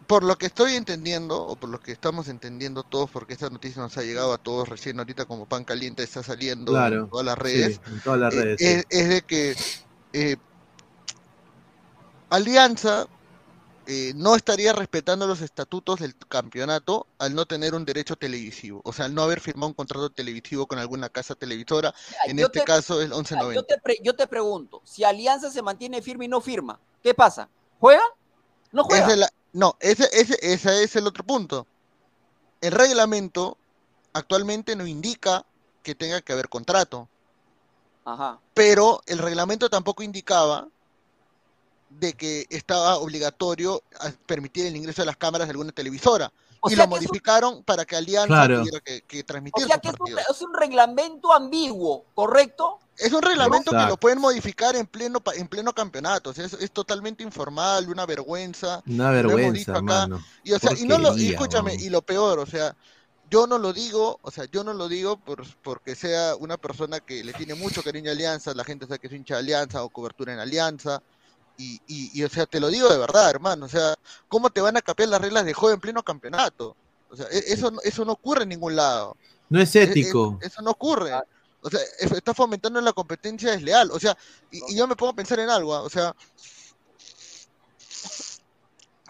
[0.08, 3.82] por lo que estoy entendiendo, o por lo que estamos entendiendo todos, porque esta noticia
[3.82, 7.04] nos ha llegado a todos recién ahorita como pan caliente está saliendo Claro.
[7.04, 8.60] en todas las Sí, redes, en todas las eh, redes.
[8.60, 8.66] sí.
[8.68, 9.56] es, es de que
[10.12, 10.36] eh,
[12.34, 13.06] Alianza
[13.86, 18.92] eh, no estaría respetando los estatutos del campeonato al no tener un derecho televisivo, o
[18.92, 21.94] sea, al no haber firmado un contrato televisivo con alguna casa televisora,
[22.26, 23.64] en Yo este te- caso el Yo 1190.
[23.68, 27.48] te, pre- yo te pregunto, si Alianza se mantiene firme y no firma, ¿qué pasa?
[27.80, 28.02] ¿Juega?
[28.72, 29.12] No juega.
[29.12, 31.68] Es la- no, ese, ese, ese es el otro punto.
[32.62, 33.60] El reglamento
[34.14, 35.46] actualmente no indica
[35.84, 37.08] que tenga que haber contrato,
[38.06, 38.40] Ajá.
[38.56, 40.68] pero el reglamento tampoco indicaba
[42.00, 46.32] de que estaba obligatorio a permitir el ingreso de las cámaras de alguna televisora.
[46.66, 48.60] O y lo un- modificaron para que Alianza Claro.
[48.60, 50.22] tuviera que, que O transmitir sea que es un, partidos.
[50.30, 52.80] es un reglamento ambiguo, ¿correcto?
[52.98, 56.30] Es un reglamento que lo pueden modificar en pleno pa- en pleno campeonato.
[56.30, 58.82] O sea, es, es totalmente informal, una vergüenza.
[58.88, 60.24] Una lo hemos dicho vergüenza, hermano.
[60.44, 62.76] Y o sea, y no lo, y escúchame, y lo peor, o sea,
[63.30, 67.00] yo no lo digo, o sea, yo no lo digo por, porque sea una persona
[67.00, 69.84] que le tiene mucho cariño a Alianza, la gente sabe que es hincha de Alianza
[69.84, 71.02] o cobertura en Alianza,
[71.58, 73.96] y, y, y, o sea, te lo digo de verdad, hermano, o sea,
[74.28, 76.76] ¿cómo te van a cambiar las reglas de juego en pleno campeonato?
[77.10, 79.16] O sea, e- eso, no- eso no ocurre en ningún lado.
[79.50, 80.40] No es E- e- ético.
[80.42, 81.12] Eso no ocurre.
[81.62, 83.92] O sea, es- está fomentando la competencia desleal.
[83.92, 84.18] O sea,
[84.52, 86.16] y, y yo me pongo a pensar en algo, ah, o sea,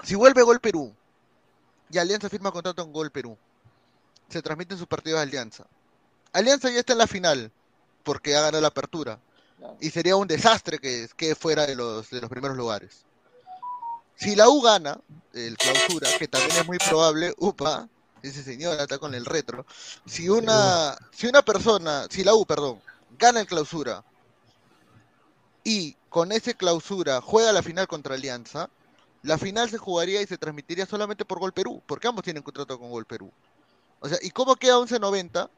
[0.03, 0.93] si vuelve Gol Perú
[1.89, 3.37] y Alianza firma contrato con Gol Perú,
[4.29, 5.65] se transmiten sus partidos de Alianza.
[6.33, 7.51] Alianza ya está en la final
[8.03, 9.19] porque ha ganado la apertura.
[9.79, 13.05] Y sería un desastre que, que fuera de los, de los primeros lugares.
[14.15, 14.99] Si la U gana
[15.33, 17.87] el clausura, que también es muy probable, upa,
[18.21, 19.65] ese señor está con el retro.
[20.05, 22.79] Si una, si una persona, si la U, perdón,
[23.17, 24.03] gana el clausura
[25.63, 28.69] y con ese clausura juega la final contra Alianza,
[29.23, 32.77] la final se jugaría y se transmitiría solamente por Gol Perú, porque ambos tienen contrato
[32.77, 33.31] con Gol Perú.
[33.99, 35.49] O sea, ¿y cómo queda 1190?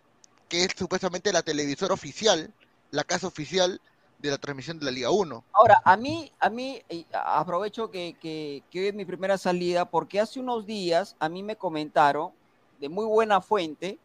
[0.48, 2.54] Que es supuestamente la televisora oficial,
[2.92, 3.82] la casa oficial
[4.20, 5.44] de la transmisión de la Liga 1.
[5.54, 6.82] Ahora, a mí, a mí,
[7.14, 11.30] a- aprovecho que, que, que hoy es mi primera salida, porque hace unos días a
[11.30, 12.32] mí me comentaron
[12.80, 13.98] de muy buena fuente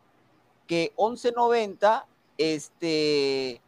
[0.66, 2.06] que 1190
[2.38, 3.60] este,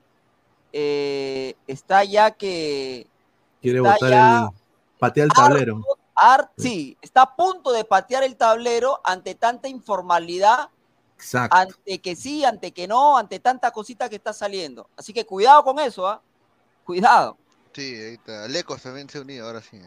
[0.73, 3.07] eh, está ya que
[3.61, 4.49] Quiere ya el.
[4.99, 5.83] Patea el tablero.
[6.15, 10.69] Ar- sí, está a punto de patear el tablero ante tanta informalidad,
[11.23, 11.57] Exacto.
[11.57, 14.91] ante que sí, ante que no, ante tanta cosita que está saliendo.
[14.97, 16.21] Así que cuidado con eso, ¿ah?
[16.85, 17.39] Cuidado.
[17.73, 18.49] Sí, ahí está.
[18.49, 19.81] Lecos también se ha unido, ahora sí.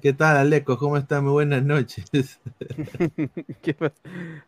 [0.00, 0.78] ¿Qué tal, Aleco?
[0.78, 1.20] ¿Cómo está?
[1.20, 2.06] Muy buenas noches.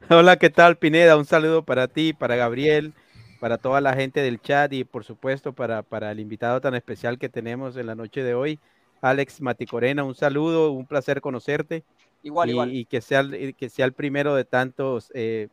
[0.08, 1.18] Hola, ¿qué tal, Pineda?
[1.18, 2.94] Un saludo para ti, para Gabriel,
[3.38, 7.18] para toda la gente del chat y por supuesto para, para el invitado tan especial
[7.18, 8.60] que tenemos en la noche de hoy,
[9.02, 10.04] Alex Maticorena.
[10.04, 11.84] Un saludo, un placer conocerte.
[12.22, 12.74] Igual, y, igual.
[12.74, 13.22] y que, sea,
[13.58, 15.48] que sea el primero de tantos eh,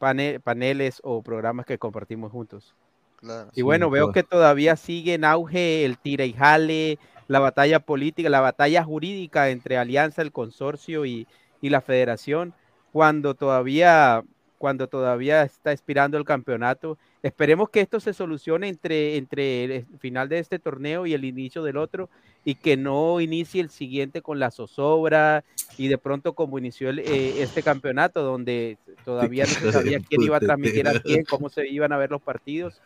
[0.00, 2.76] pane- paneles o programas que compartimos juntos.
[3.16, 3.50] Claro.
[3.54, 4.12] Y bueno, Sí, veo todo.
[4.12, 6.98] que todavía sigue en auge el tira y jale,
[7.28, 11.28] la batalla política, la batalla jurídica entre Alianza, el consorcio y,
[11.60, 12.54] y la federación.
[12.92, 14.24] cuando todavía,
[14.60, 16.98] cuando todavía está expirando el campeonato.
[17.22, 21.62] Esperemos que esto se solucione entre, entre el final de este torneo y el inicio
[21.62, 22.10] del otro
[22.44, 25.44] y que no inicie el siguiente con la zozobra
[25.78, 30.20] y de pronto como inició el, eh, este campeonato donde todavía no se sabía quién
[30.20, 32.82] iba a transmitir a quién, cómo se iban a ver los partidos.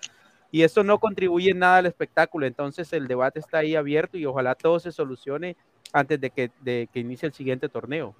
[0.52, 2.46] Y eso no contribuye en nada al espectáculo.
[2.46, 5.56] Entonces el debate está ahí abierto y ojalá todo se solucione
[5.92, 8.14] antes de que, de que inicie el siguiente torneo.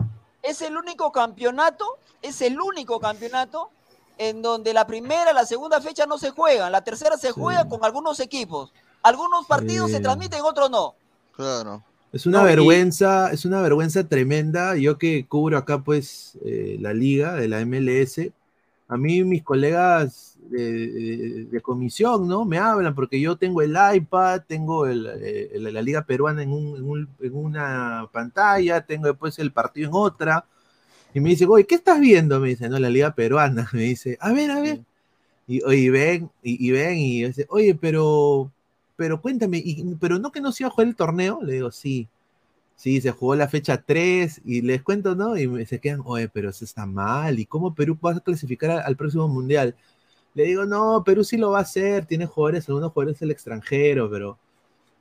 [0.44, 1.84] Es el único campeonato,
[2.22, 3.70] es el único campeonato
[4.18, 7.84] en donde la primera, la segunda fecha no se juegan, la tercera se juega con
[7.84, 8.72] algunos equipos.
[9.02, 10.94] Algunos partidos se transmiten, otros no.
[11.34, 11.82] Claro.
[12.12, 14.76] Es una No, y- vergüenza, es una vergüenza tremenda.
[14.76, 18.32] Yo que cubro acá, pues, eh, la liga de la MLS,
[18.86, 22.44] a mí mis colegas de, de- de comisión, ¿no?
[22.44, 26.76] Me hablan porque yo tengo el iPad, tengo el, eh, la, liga peruana en, un-
[26.76, 30.44] en un- en una pantalla, tengo después el partido en otra.
[31.14, 32.40] Y me dicen, oye, ¿qué estás viendo?
[32.40, 33.68] Me dice, no, la liga peruana.
[33.74, 34.80] Me dice, a ver, a ver.
[35.46, 38.50] Y, y ven, y, y ven, y dice, oye, pero,
[38.96, 41.40] pero cuéntame, y- pero no que no se iba a jugar el torneo.
[41.42, 42.08] Le digo, sí.
[42.76, 45.36] Sí, se jugó la fecha 3 y les cuento, ¿no?
[45.38, 47.38] Y me- se quedan, oye, pero eso está mal.
[47.38, 49.74] ¿Y cómo Perú va a clasificar al, al próximo mundial?
[50.34, 52.06] Le digo, no, Perú sí lo va a hacer.
[52.06, 54.38] Tiene jugadores, algunos jugadores del extranjero, pero,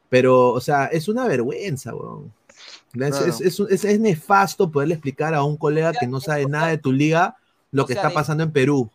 [0.10, 2.34] pero, o sea, es una vergüenza, weón.
[2.50, 3.26] Es, Claro.
[3.26, 6.78] es- es- es- es nefasto poderle explicar a un colega que no sabe nada de
[6.78, 7.36] tu liga
[7.72, 8.90] lo que sea, está de- pasando en Perú.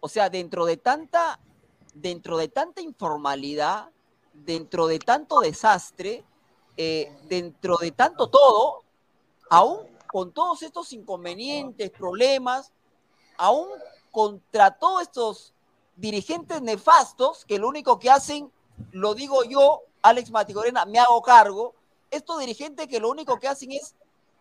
[0.00, 1.40] O sea, dentro de tanta,
[1.94, 3.88] dentro de tanta informalidad,
[4.34, 6.22] dentro de tanto desastre,
[6.76, 8.84] eh, dentro de tanto todo,
[9.48, 9.78] aún
[10.12, 12.70] con todos estos inconvenientes, problemas,
[13.38, 13.66] aún
[14.12, 15.54] contra todos estos
[15.98, 18.50] dirigentes nefastos que lo único que hacen,
[18.92, 21.74] lo digo yo, Alex Matigorena, me hago cargo,
[22.10, 23.94] estos dirigentes que lo único que hacen es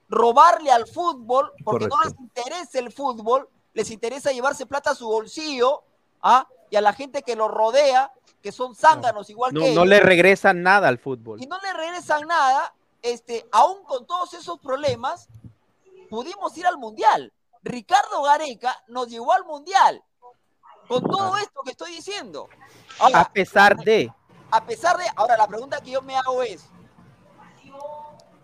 [0.07, 5.07] robarle al fútbol, porque no les interesa el fútbol, les interesa llevarse plata a su
[5.07, 5.83] bolsillo,
[6.21, 6.47] ¿ah?
[6.69, 9.87] y a la gente que lo rodea, que son zánganos igual No, que no ellos,
[9.87, 11.41] le regresan nada al fútbol.
[11.41, 15.27] y no le regresan nada, este, aún con todos esos problemas,
[16.09, 17.33] pudimos ir al Mundial.
[17.63, 20.03] Ricardo Gareca nos llevó al Mundial.
[20.87, 22.49] Con todo esto que estoy diciendo.
[22.99, 24.11] Ahora, A pesar de,
[24.51, 25.05] a pesar de.
[25.15, 26.65] Ahora, la pregunta que yo me hago es: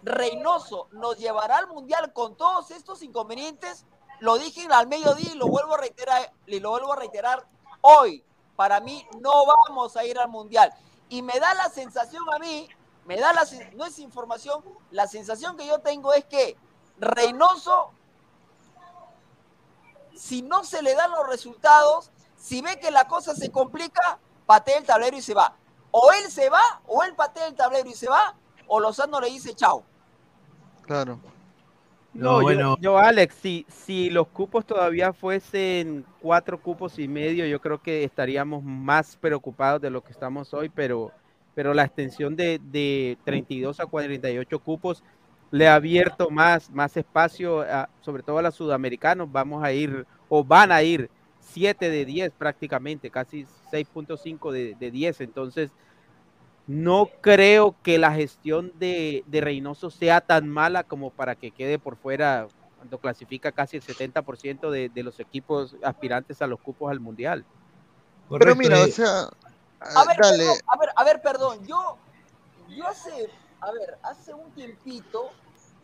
[0.03, 3.85] ¿Reynoso nos llevará al mundial con todos estos inconvenientes?
[4.19, 7.47] Lo dije al mediodía y lo vuelvo a reiterar, y lo vuelvo a reiterar
[7.81, 8.23] hoy.
[8.55, 10.73] Para mí, no vamos a ir al mundial.
[11.09, 12.67] Y me da la sensación a mí,
[13.05, 16.57] me da la no es información, la sensación que yo tengo es que
[16.99, 17.91] Reynoso,
[20.15, 22.11] si no se le dan los resultados,
[22.43, 25.55] si ve que la cosa se complica, patea el tablero y se va.
[25.91, 28.35] O él se va, o él patea el tablero y se va,
[28.67, 29.83] o Lozano le dice chao.
[30.85, 31.19] Claro.
[32.13, 32.77] No, No, yo- bueno.
[32.81, 38.03] yo, Alex, si, si los cupos todavía fuesen cuatro cupos y medio, yo creo que
[38.03, 41.11] estaríamos más preocupados de lo que estamos hoy, pero,
[41.55, 45.01] pero la extensión de, de 32 a 48 cupos
[45.49, 49.31] le ha abierto más, más espacio, a- sobre todo a los sudamericanos.
[49.31, 51.09] Vamos a ir, o van a ir,
[51.53, 55.21] 7 de 10 prácticamente, casi 6.5 de, de 10.
[55.21, 55.71] Entonces,
[56.67, 61.77] no creo que la gestión de, de Reynoso sea tan mala como para que quede
[61.77, 62.47] por fuera
[62.77, 67.45] cuando clasifica casi el 70% de, de los equipos aspirantes a los cupos al Mundial.
[68.29, 69.29] Pero mira, o eh, sea, A
[69.79, 70.37] ah, ver, dale.
[70.37, 71.97] perdón, a ver, a ver, perdón, yo,
[72.69, 73.29] yo hace,
[73.59, 75.29] a ver, hace un tiempito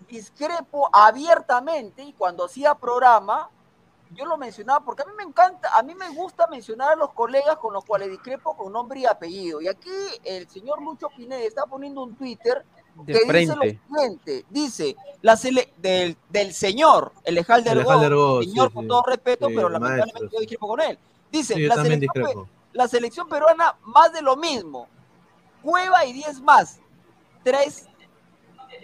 [0.10, 3.50] discrepo abiertamente y cuando hacía programa,
[4.12, 7.14] yo lo mencionaba porque a mí me encanta, a mí me gusta mencionar a los
[7.14, 9.62] colegas con los cuales discrepo con nombre y apellido.
[9.62, 9.92] Y aquí
[10.24, 13.80] el señor Lucho Pineda está poniendo un Twitter De que dice lo frente.
[13.88, 18.88] siguiente, dice, la sele- del, del señor, el Ejal Go, señor sí, con sí.
[18.88, 20.30] todo respeto, Sí, pero lamentablemente maestro.
[20.32, 21.00] yo discrepo con él.
[21.32, 24.88] Dice, la selección, la selección peruana más de lo mismo.
[25.62, 26.80] Cueva y 10 más.
[27.44, 27.88] Tres,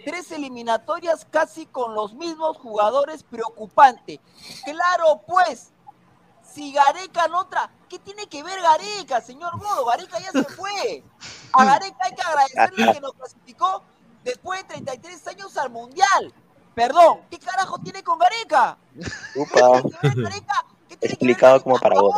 [0.04, 4.20] tres eliminatorias casi con los mismos jugadores, preocupante.
[4.64, 5.72] Claro, pues,
[6.42, 9.84] si Gareca no otra, ¿qué tiene que ver Gareca, señor Godo?
[9.86, 11.02] Gareca ya se fue.
[11.52, 13.82] A Gareca hay que agradecerle que nos clasificó
[14.24, 16.34] después de 33 años al Mundial.
[16.74, 18.76] Perdón, ¿qué carajo tiene con Gareca?
[19.34, 19.82] Upa.
[19.82, 20.66] ¿Qué tiene que ver Gareca?
[20.88, 22.14] ¿Qué tiene que ver Explicado Gareca como para vos.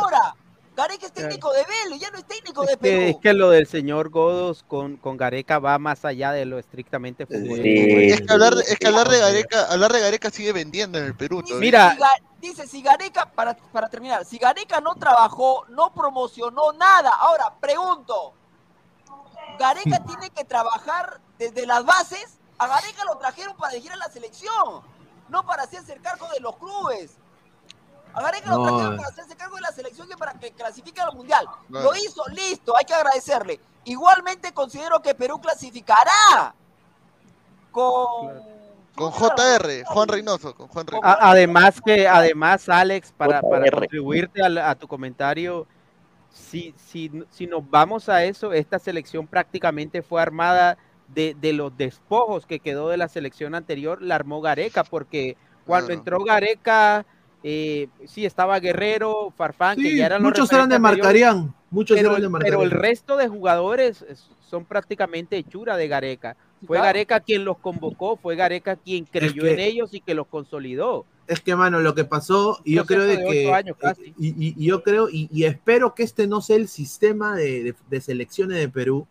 [0.79, 3.19] Gareca es técnico de Vélez, ya no es técnico de Es que, es Perú.
[3.21, 7.99] que lo del señor Godos con, con Gareca va más allá de lo estrictamente futbolístico.
[7.99, 8.11] Sí.
[8.11, 11.15] Es que hablar, es que hablar de Gareca, hablar de Gareca sigue vendiendo en el
[11.15, 11.41] Perú.
[11.41, 11.55] Dice.
[11.55, 11.91] Mira.
[11.91, 17.09] si Ga- dice, si Gareca, para, para terminar, si Gareca no trabajó, no promocionó nada.
[17.19, 18.33] Ahora, pregunto,
[19.59, 22.37] ¿Gareca tiene que trabajar desde las bases?
[22.57, 24.81] A Gareca lo trajeron para dirigir a la selección,
[25.29, 27.11] no para hacerse el cargo de los clubes.
[28.13, 31.15] A Gareca lo trajeron para hacerse cargo de la selección y para que clasifique al
[31.15, 31.45] mundial.
[31.69, 33.59] Lo hizo, listo, hay que agradecerle.
[33.85, 36.53] Igualmente considero que Perú clasificará
[37.71, 38.59] con.
[38.95, 41.17] Con JR, Juan Reynoso, con Juan Reynoso.
[41.21, 45.65] Además que, además, Alex, para, para contribuirte a, tu comentario,
[46.33, 51.77] si, si, si nos vamos a eso, esta selección prácticamente fue armada de, de los
[51.77, 55.99] despojos que quedó de la selección anterior, la armó Gareca, porque cuando Claro.
[55.99, 57.05] entró Gareca,
[57.43, 61.53] eh, sí estaba Guerrero, Farfán, que ya eran los muchos eran de Marcarián.
[61.71, 62.59] Muchos pero, eran de el- Marcarián.
[62.59, 66.35] pero el resto de jugadores es- son prácticamente hechura de Gareca.
[66.65, 66.85] Fue Claro.
[66.85, 71.05] Gareca quien los convocó, fue Gareca quien creyó que- en ellos y que los consolidó.
[71.27, 73.53] Es que, mano, lo que pasó, y yo creo de que.
[73.53, 74.13] años casi.
[74.17, 77.63] Y, y- y yo creo, y, y espero que este no sea el sistema de,
[77.63, 79.07] de- de selecciones de Perú,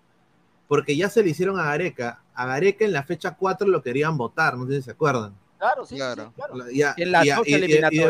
[0.66, 2.20] porque ya se le hicieron a Gareca.
[2.34, 5.32] A Gareca en la fecha 4 lo querían votar, no sé si se acuerdan.
[5.59, 6.26] Claro, sí, Claro.
[6.28, 6.54] sí, claro.
[6.56, 7.59] La- ya- En las y- dos y- y-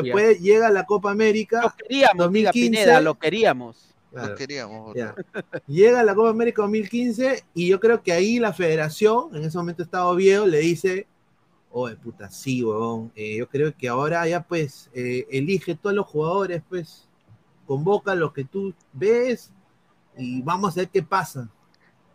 [0.03, 1.63] después llega la Copa América.
[1.63, 2.61] Lo queríamos, diga 2015.
[2.71, 3.95] Pineda, lo queríamos.
[4.11, 4.95] claro, queríamos.
[4.95, 5.15] ya.
[5.67, 9.83] Llega la Copa América 2015 y yo creo que ahí la federación, en ese momento
[9.83, 11.07] estaba Oviedo, le dice,
[11.71, 16.07] oye, puta, sí, huevón, eh, yo creo que ahora ya pues eh, elige todos los
[16.07, 17.07] jugadores, pues,
[17.67, 19.53] convoca los que tú ves
[20.17, 21.49] y vamos a ver qué pasa.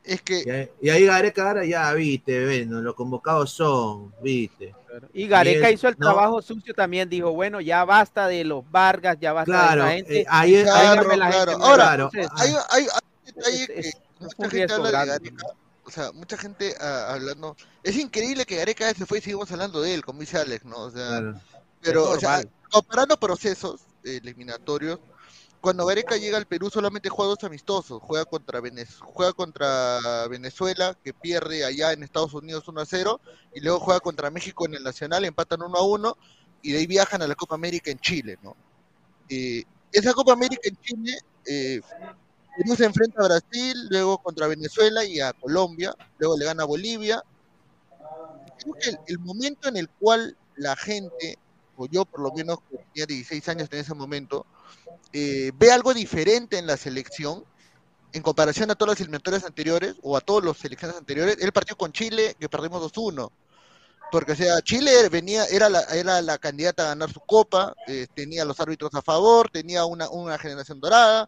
[0.04, 4.76] Es que Y ahí, y ahí Gareca ahora ya, viste, bueno, los convocados son, viste.
[5.14, 6.08] Y Gareca él- hizo el no.
[6.08, 9.96] trabajo sucio también, dijo, bueno, ya basta de los Vargas, ya basta Claro, de esa
[9.96, 10.20] gente.
[10.22, 11.52] eh, ahí, ahí- Claro, tráigame la claro.
[11.52, 11.94] gente Ahora.
[11.94, 12.88] Entonces, hay, hay,
[13.46, 13.94] hay es- es
[14.38, 15.30] mucha gente habla de grande.
[15.32, 15.48] Gareca.
[15.86, 17.56] O sea, mucha gente ah, hablando.
[17.84, 20.78] Es increíble que Gareca se fue y seguimos hablando de él, como dice Alex, ¿no?
[20.78, 21.42] O sea, claro.
[21.82, 25.00] pero, Es o sea, comparando procesos eliminatorios,
[25.64, 28.02] cuando Gareca llega al Perú solamente juega dos amistosos.
[28.04, 33.22] Juega contra, Venez- juega contra Venezuela, que pierde allá en Estados Unidos 1 a 0,
[33.56, 36.18] y luego juega contra México en el Nacional, empatan 1 a 1,
[36.62, 38.58] y de ahí viajan a la Copa América en Chile, ¿no?
[39.92, 41.82] Esa Copa América en Chile, eh,
[42.58, 46.68] Perú se enfrenta a Brasil, luego contra Venezuela y a Colombia, luego le gana a
[46.68, 47.24] Bolivia.
[48.60, 51.38] Creo que el momento en el cual la gente,
[51.78, 54.46] o yo por lo menos tenía 16 años en ese momento,
[55.12, 57.44] eh, ve algo diferente en la selección
[58.14, 61.76] en comparación a todas las eliminatorias anteriores o a todas las selecciones anteriores, el partido
[61.76, 63.32] con Chile que perdimos 2-1.
[64.12, 68.06] Porque, o sea, Chile venía, era la, era la candidata a ganar su copa, eh,
[68.14, 71.28] tenía los árbitros a favor, tenía una, una generación dorada,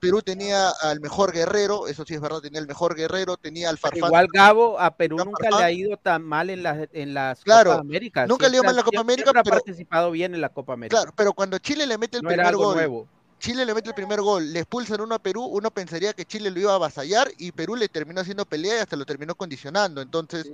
[0.00, 3.76] Perú tenía al mejor guerrero, eso sí es verdad, tenía el mejor guerrero, tenía al
[3.78, 4.08] Pero Farfán.
[4.08, 7.70] igual Gabo, a Perú nunca le ha ido tan mal en las, en las Claro,
[7.70, 8.28] Copas Américas.
[8.28, 10.40] nunca le ha ido mal en la Copa América, siempre ha pero- participado bien en
[10.42, 10.96] la Copa América.
[10.98, 13.08] Claro, pero cuando Chile le mete el no era primer algo gol, nuevo.
[13.38, 16.50] Chile le mete el primer gol, le expulsan uno a Perú, uno pensaría que Chile
[16.50, 20.00] lo iba a avasallar y Perú le terminó haciendo pelea y hasta lo terminó condicionando.
[20.00, 20.46] Entonces,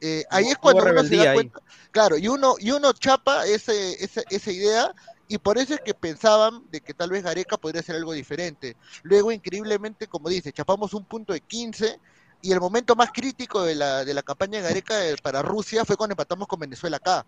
[0.00, 1.34] eh, ahí es cuando uno se da ahí.
[1.36, 4.94] cuenta, claro, y uno, y uno chapa ese, ese- esa idea
[5.34, 8.76] y por eso es que pensaban de que tal vez Gareca podría hacer algo diferente.
[9.02, 12.00] Luego, increíblemente, como dice, chapamos un punto de 15
[12.40, 15.84] y el momento más crítico de la, de la campaña de Gareca eh, para Rusia
[15.84, 17.26] fue cuando empatamos con Venezuela acá,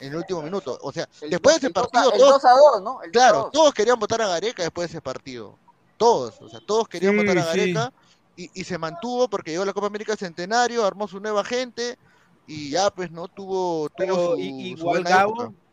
[0.00, 0.76] en el último minuto.
[0.82, 3.02] O sea, El después de ese partido, el todos 2 a 2, ¿no?
[3.02, 3.52] El 2 a Claro, 2.
[3.52, 5.60] todos querían votar a Gareca después de ese partido.
[5.96, 7.46] Todos, o sea, todos querían Sí, votar a sí.
[7.46, 7.92] Gareca
[8.34, 11.96] y, y se mantuvo porque llegó a la Copa América Centenario, armó su nueva gente
[12.46, 15.63] y ya pues no tuvo, tuvo Pero su, igual buena Gabo, época.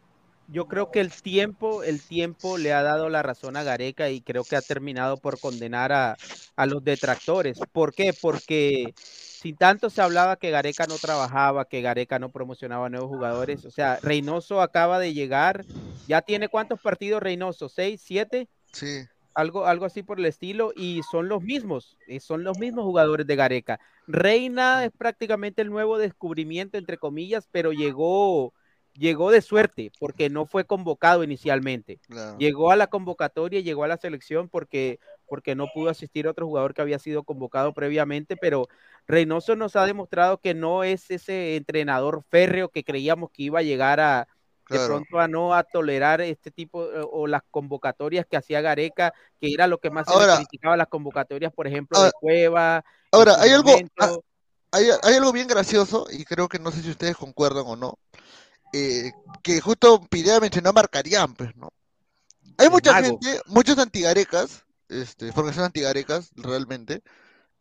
[0.51, 4.21] Yo creo que el tiempo, el tiempo le ha dado la razón a Gareca y
[4.21, 6.17] creo que ha terminado por condenar a,
[6.55, 7.57] a los detractores.
[7.71, 8.13] ¿Por qué?
[8.19, 13.65] Porque sin tanto se hablaba que Gareca no trabajaba, que Gareca no promocionaba nuevos jugadores.
[13.65, 15.65] O sea, Reynoso acaba de llegar,
[16.07, 21.01] ya tiene cuántos partidos Reynoso, seis, siete, Sí, algo, algo así por el estilo, y
[21.09, 23.79] son los mismos, eh, son los mismos jugadores de Gareca.
[24.07, 28.53] Reina es prácticamente el nuevo descubrimiento, entre comillas, pero llegó,
[28.93, 31.99] llegó de suerte, porque no fue convocado inicialmente.
[32.07, 32.37] claro.
[32.37, 36.73] Llegó a la convocatoria, llegó a la selección porque, porque no pudo asistir otro jugador
[36.73, 38.67] que había sido convocado previamente, pero
[39.07, 43.63] Reynoso nos ha demostrado que no es ese entrenador férreo que creíamos que iba a
[43.63, 44.27] llegar a,
[44.69, 49.13] de pronto a no a tolerar este tipo eh, o las convocatorias que hacía Gareca,
[49.39, 52.85] que era lo que más se le criticaba las convocatorias, por ejemplo, Ahora- de Cueva.
[53.11, 54.15] Ahora, hay algo, ah,
[54.71, 57.99] hay, hay algo bien gracioso y creo que no sé si ustedes concuerdan o no,
[58.73, 59.11] eh,
[59.43, 61.71] que justo Pineda mencionó a Marcarián, pues, ¿no?
[62.57, 63.19] Hay El mucha mago.
[63.19, 67.01] gente, muchos antigarecas, este, porque son antigarecas realmente,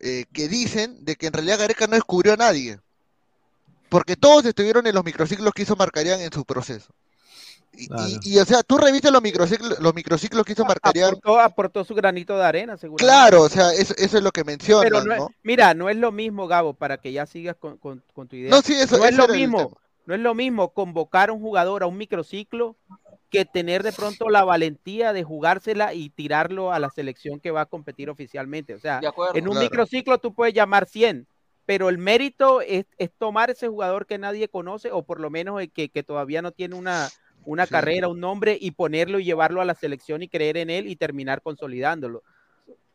[0.01, 2.81] eh, que dicen de que en realidad Gareca no descubrió a nadie,
[3.89, 6.93] porque todos estuvieron en los microciclos que hizo Marcarián en su proceso.
[7.73, 8.21] Y, y- Claro.
[8.25, 11.95] y, o sea, tú revisas los microciclos, los microciclos que hizo Marcarián, Aportó, aportó su
[11.95, 13.15] granito de arena, seguramente.
[13.15, 16.13] claro, o sea, eso, eso es lo que mencionan, Pero no mira, no es lo
[16.13, 18.51] mismo, Gabo, para que ya sigas con, con- con tu idea.
[18.51, 19.81] No, sí, eso, no es lo mismo, tema.
[20.11, 22.77] No es lo mismo convocar a un jugador a un microciclo
[23.31, 27.61] que tener de pronto la valentía de jugársela y tirarlo a la selección que va
[27.61, 28.75] a competir oficialmente.
[28.75, 29.35] O sea, acuerdo.
[29.39, 29.67] en un Claro.
[29.67, 31.29] microciclo tú puedes llamar 100,
[31.65, 35.61] pero el mérito es, es tomar ese jugador que nadie conoce o por lo menos
[35.63, 37.09] el que, que todavía no tiene una,
[37.45, 37.71] una Sí.
[37.73, 40.97] carrera, un nombre y ponerlo y llevarlo a la selección y creer en él y
[40.97, 42.25] terminar consolidándolo.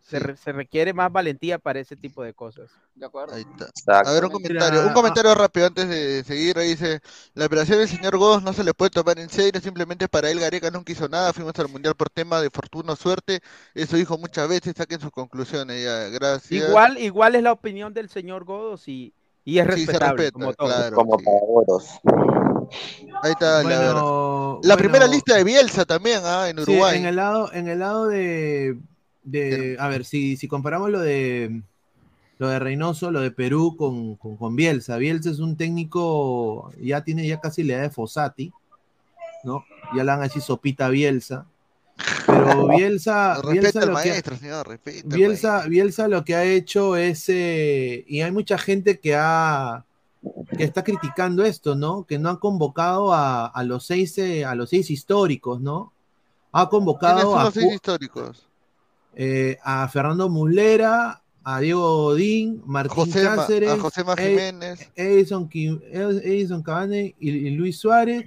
[0.07, 0.23] Se, Sí.
[0.23, 2.69] re- se requiere más valentía para ese tipo de cosas.
[2.93, 3.33] De acuerdo.
[3.33, 3.43] Ahí
[3.75, 4.01] está.
[4.01, 6.59] A ver, un comentario, un comentario rápido antes de seguir.
[6.59, 6.99] Ahí dice,
[7.33, 10.39] la operación del señor Godos no se le puede tomar en serio, simplemente para él
[10.39, 13.39] Gareca nunca hizo nada, fuimos al Mundial por tema de fortuna o suerte,
[13.73, 16.69] eso dijo muchas veces, saquen sus conclusiones, ya, gracias.
[16.69, 19.11] Igual, igual es la opinión del señor Godos y,
[19.43, 20.67] y es Sí, se respetable, respeta, como todo.
[20.67, 20.95] claro.
[20.97, 21.99] Como sí.
[23.23, 26.97] Ahí está la, Bueno, la bueno, primera lista de Bielsa también, ah, en sí, Uruguay.
[26.99, 28.77] en el lado, en el lado de,
[29.25, 31.61] de- a ver, si, si comparamos lo de
[32.37, 34.97] lo de Reynoso, lo de Perú con, con, con Bielsa.
[34.97, 38.51] Bielsa es un técnico, ya tiene ya casi la edad de Fossati,
[39.45, 39.63] ¿no?
[39.95, 41.45] Ya le van a decir sopita Bielsa.
[42.27, 48.19] Pero Bielsa, Bielsa lo que- señor, Bielsa, Bielsa lo que ha hecho es, eh, y
[48.19, 49.85] hay mucha gente que ha
[50.57, 52.03] que está criticando esto, ¿no?
[52.03, 55.93] Que no ha convocado a, a los seis eh, a los seis históricos, ¿no?
[56.51, 58.45] Ha ¿Quiénes convocado a, los seis históricos?
[59.15, 64.91] Eh, a Fernando Muslera, a Diego Godín, Martín José Ma- Cáceres, a Josema Ed- Jiménez.
[64.95, 68.23] Edison, Ed- Edison Cavani y, y Luis Suárez,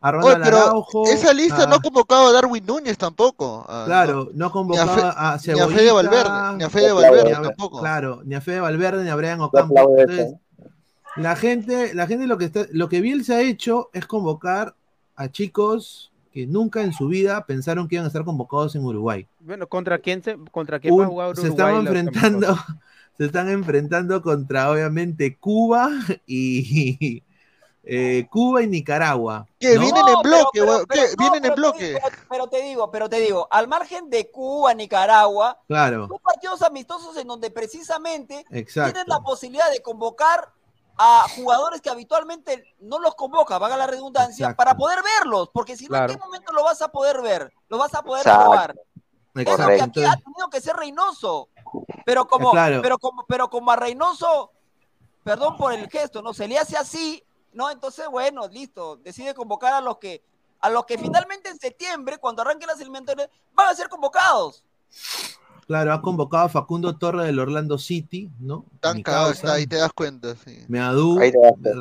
[0.00, 3.64] a Ronald Oye, pero Araujo, esa lista a- no ha convocado a Darwin Núñez tampoco.
[3.68, 6.92] ah, Claro, no ha convocado Fe- a, ni a Cebollita, Fede Valverde, ni a Fede
[6.92, 7.80] Valverde ni a- tampoco.
[7.80, 9.74] Claro, ni a Fede Valverde ni a Brian Ocampo.
[9.98, 10.34] Entonces,
[11.16, 14.76] la gente, la gente lo que está, lo que Bielsa ha hecho es convocar
[15.16, 19.26] a chicos que nunca en su vida pensaron que iban a estar convocados en Uruguay.
[19.40, 21.66] Bueno, ¿contra quién, se, contra quién va a jugar se Uruguay?
[21.74, 22.56] están enfrentando,
[23.18, 25.90] se están enfrentando contra obviamente Cuba
[26.28, 27.24] y
[27.82, 29.48] eh, Cuba y Nicaragua.
[29.58, 29.80] Que ¿no?
[29.80, 31.08] vienen en bloque, pero- weón, pero- ¿qué?
[31.08, 31.86] no, Vienen en te bloque.
[31.88, 36.18] digo- Pero, pero te digo, pero te digo, al margen de Cuba, Nicaragua, Claro, son
[36.22, 38.92] partidos amistosos en donde precisamente exacto.
[38.92, 40.52] tienen la posibilidad de convocar
[40.98, 44.56] a jugadores que habitualmente no los convoca, valga la redundancia, Exacto.
[44.56, 46.12] para poder verlos, porque si no, Claro.
[46.12, 47.52] ¿en qué momento lo vas a poder ver?
[47.68, 48.44] Lo vas a poder Exacto.
[48.50, 48.74] probar.
[49.34, 51.48] Es lo que aquí ha tenido que ser Reynoso.
[52.04, 52.82] Pero como, Claro.
[52.82, 54.50] pero como, pero como a Reynoso,
[55.22, 56.34] perdón por el gesto, ¿no?
[56.34, 57.22] Se le hace así,
[57.52, 57.70] ¿no?
[57.70, 60.24] Entonces, bueno, listo, decide convocar a los que,
[60.60, 64.64] a los que finalmente en septiembre, cuando arranquen las eliminatorias, van a ser convocados.
[65.68, 68.64] Claro, ha convocado a Facundo Torre del Orlando City, ¿no?
[68.80, 69.32] Tan causa.
[69.32, 70.64] está, ahí te das cuenta, sí.
[70.66, 71.20] Me adu,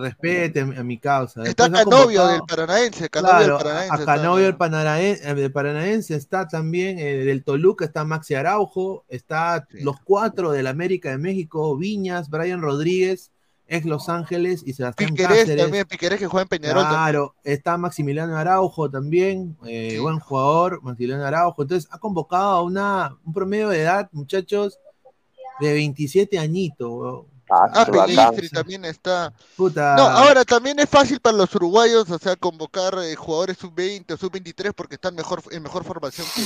[0.01, 1.41] respete a mi, a causa.
[1.43, 3.93] Está Después Canovio convocado- del Paranaense, Canovio Claro, del Paranaense.
[3.93, 4.49] a está, Canovio ¿no?
[4.49, 9.79] el Paranaense, está también eh, del Toluca, está Maxi Araujo, está Sí.
[9.81, 13.31] los cuatro del América de México, Viñas, Brian Rodríguez,
[13.67, 15.63] ex Los Ángeles y Sebastián Piquerés Cáceres.
[15.63, 17.01] también, Piquerés que juega en Peñarol también.
[17.01, 21.61] Claro, está Maximiliano Araujo también, eh, buen jugador, Maximiliano Araujo.
[21.61, 24.79] Entonces ha convocado a una, un promedio de edad, muchachos,
[25.59, 26.87] de 27 añitos.
[26.89, 27.25] weón.
[27.49, 27.85] Ah, Ah.
[27.85, 29.33] Pelistri también está.
[29.55, 29.95] Puta.
[29.95, 34.17] No, ahora también es fácil para los uruguayos, o sea, convocar eh, jugadores sub-20 o
[34.17, 36.41] sub-23 porque están mejor, en mejor formación que,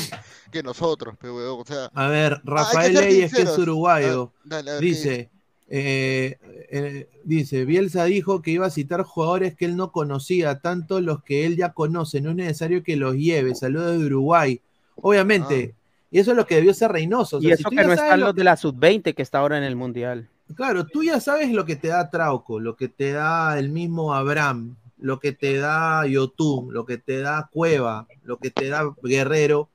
[0.51, 4.31] que nosotros, pero, weón, o sea, A ver, Rafael Leyes, que es uruguayo.
[4.35, 5.31] Ah, dale, a ver, ¿qué Dice,
[5.73, 6.37] eh,
[6.69, 11.23] eh, dice, Bielsa dijo que iba a citar jugadores que él no conocía, tanto los
[11.23, 13.55] que él ya conoce, no es necesario que los lleve.
[13.55, 14.59] Saludos de Uruguay.
[14.95, 15.73] Obviamente,
[16.11, 17.37] y eso es lo que debió ser Reynoso.
[17.37, 19.57] o sea, Y eso que no están lo los de la sub-20 que está ahora
[19.57, 20.27] en el Mundial.
[20.55, 24.13] Claro, tú ya sabes lo que te da Trauco, lo que te da el mismo
[24.13, 28.93] Abraham, lo que te da Yotun, lo que te da Cueva, lo que te da
[29.01, 29.69] Guerrero.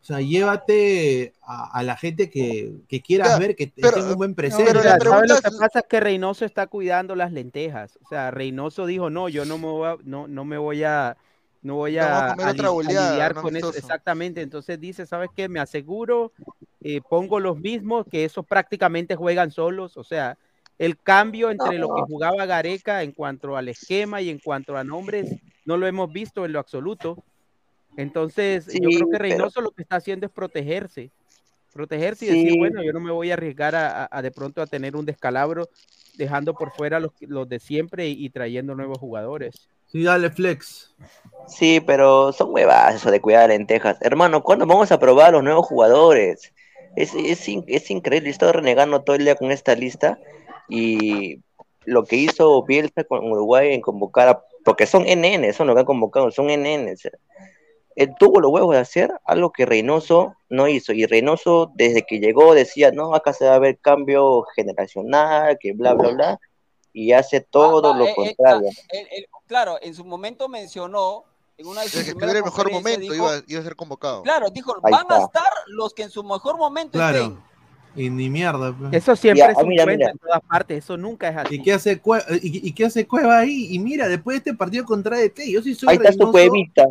[0.00, 3.96] O sea, llévate a, a la gente que, que quieras Ya, ver, que te- pero-
[3.96, 4.74] tenga un buen pero presente.
[4.74, 5.78] la Mira, ¿sabes lo que pasa?
[5.80, 7.98] Es que Reynoso está cuidando las lentejas.
[8.04, 11.16] O sea, Reynoso dijo, no, yo no me voy a, no, no me voy a,
[11.62, 13.74] no voy No a, a comer a a lidiar con eso.
[13.74, 14.40] Exactamente.
[14.40, 15.48] Entonces dice, ¿sabes qué?
[15.48, 16.32] Me aseguro,
[16.80, 19.96] eh, pongo los mismos, que esos prácticamente juegan solos.
[19.96, 20.38] O sea,
[20.78, 24.84] el cambio entre lo que jugaba Gareca en cuanto al esquema y en cuanto a
[24.84, 25.28] nombres,
[25.64, 27.22] no lo hemos visto en lo absoluto.
[27.98, 31.10] Entonces, yo Sí, creo que pero- Reynoso lo que está haciendo es protegerse.
[31.72, 32.44] Protegerse y Sí.
[32.44, 34.94] decir, bueno, yo no me voy a arriesgar a, a- a de pronto a tener
[34.94, 35.68] un descalabro,
[36.16, 39.68] dejando por fuera los, los de siempre y, y trayendo nuevos jugadores.
[39.90, 40.94] Sí, dale, Flex.
[41.48, 43.98] Sí, pero son huevadas eso de cuidar lentejas.
[44.00, 46.52] Hermano, ¿cuándo vamos a probar a los nuevos jugadores?
[46.94, 50.18] Es, es, es increíble, he estado renegando todo el día con esta lista
[50.68, 51.40] y
[51.84, 55.80] lo que hizo Bielsa con Uruguay en convocar a, porque son NN, son lo que
[55.80, 56.94] han convocado, son NN.
[57.98, 60.92] Él tuvo los huevos de hacer algo que Reynoso no hizo.
[60.92, 65.72] Y Reynoso, desde que llegó, decía, no, acá se va a ver cambio generacional, que
[65.72, 66.40] bla, bla, bla.
[66.92, 68.68] Y hace todo Ah, lo eh, eh, contrario.
[68.72, 71.24] ah, él- él- claro, en su momento mencionó
[71.56, 74.22] en una de sus que en el mejor momento dijo, iba, iba a ser convocado.
[74.22, 75.24] claro, dijo, Ahí van a está.
[75.24, 77.20] estar los que en su mejor momento estén.
[77.32, 77.42] Claro.
[77.96, 78.72] Y ni mierda.
[78.92, 80.10] Eso siempre Ya, es ah, un mira, mira.
[80.10, 81.56] en todas partes, eso nunca es así.
[81.56, 83.74] ¿Y qué hace Cueva, y, y qué hace Cueva ahí?
[83.74, 86.30] Y mira, después de este partido contra DT, yo sí soy Ahí está su Reynoso,
[86.32, 86.86] cuevita.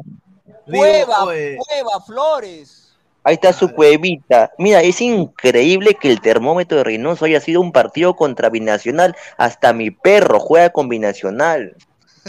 [0.65, 2.87] Cueva, oye, Cueva, Flores.
[3.23, 4.53] Ahí está su cuevita.
[4.57, 9.17] Mira, es increíble que el termómetro de Reynoso haya sido un partido contra Binacional.
[9.37, 11.75] Hasta mi perro juega con Binacional.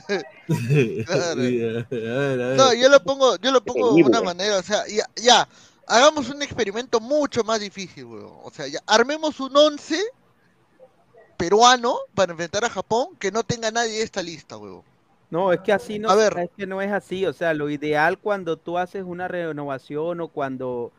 [0.48, 1.42] Claro.
[1.42, 2.56] Sí, a ver, a ver.
[2.56, 5.46] No, yo lo pongo, yo lo pongo de una manera, o sea, ya, ya,
[5.86, 8.32] hagamos un experimento mucho más difícil, weón.
[8.42, 10.02] O sea, ya, armemos un 11
[11.36, 14.82] peruano para enfrentar a Japón que no tenga nadie de esta lista, weón.
[15.30, 16.38] No, es que así no, A ver.
[16.38, 17.26] es que no es así.
[17.26, 20.92] O sea, lo ideal cuando tú haces una renovación o cuando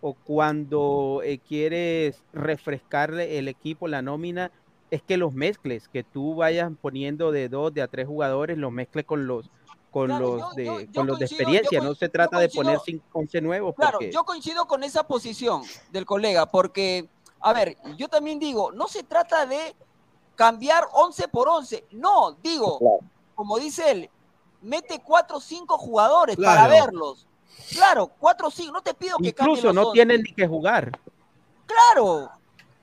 [0.00, 4.52] o cuando eh, quieres refrescarle el equipo, la nómina,
[4.92, 8.70] es que los mezcles, que tú vayas poniendo de dos, de a tres jugadores, los
[8.72, 9.50] mezcles con los
[9.90, 11.80] con Claro, los yo- de yo- yo con los de coincido- experiencia.
[11.80, 15.62] No se trata de poner cinco, 11 nuevos Claro, porque yo coincido con esa posición
[15.90, 17.08] del colega, porque,
[17.40, 19.74] a ver, yo también digo, no se trata de
[20.36, 22.98] cambiar 11 por 11, no, digo, Claro.
[23.38, 24.10] Como dice él,
[24.62, 26.56] mete 4 o 5 jugadores Claro.
[26.56, 27.24] para verlos.
[27.70, 29.92] Claro, 4 o 5, no te pido que incluso los no 11.
[29.94, 30.98] tienen ni que jugar.
[31.64, 32.28] Claro,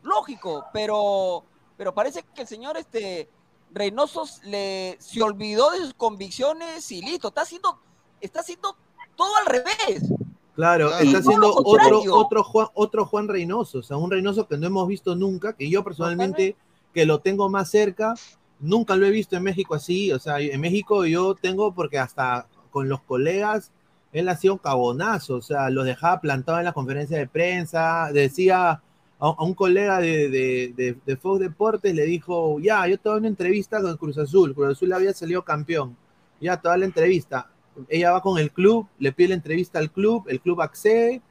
[0.02, 1.44] lógico, pero,
[1.76, 3.28] pero parece que el señor este
[3.74, 7.78] Reynoso le, se olvidó de sus convicciones y listo, está haciendo,
[8.22, 8.78] está haciendo
[9.18, 10.10] todo al revés.
[10.56, 14.68] Claro, está haciendo otro, otro, Juan, otro Juan Reynoso, o sea, un Reynoso que no
[14.68, 16.56] hemos visto nunca, que yo personalmente,
[16.94, 18.14] que lo tengo más cerca,
[18.60, 22.48] nunca lo he visto en México así, o sea, en México yo tengo, porque hasta
[22.72, 23.72] con los colegas,
[24.12, 28.82] él hacía un cabonazo, o sea, los dejaba plantados en la conferencia de prensa, decía
[29.20, 33.28] a, un colega de, de, de, Fox Deportes, le dijo, ya, yo te doy una
[33.28, 35.98] entrevista con Cruz Azul, Cruz Azul había salido campeón,
[36.40, 37.50] ya, doy la entrevista,
[37.90, 41.22] ella va con el club, le pide la entrevista al club, el club accede,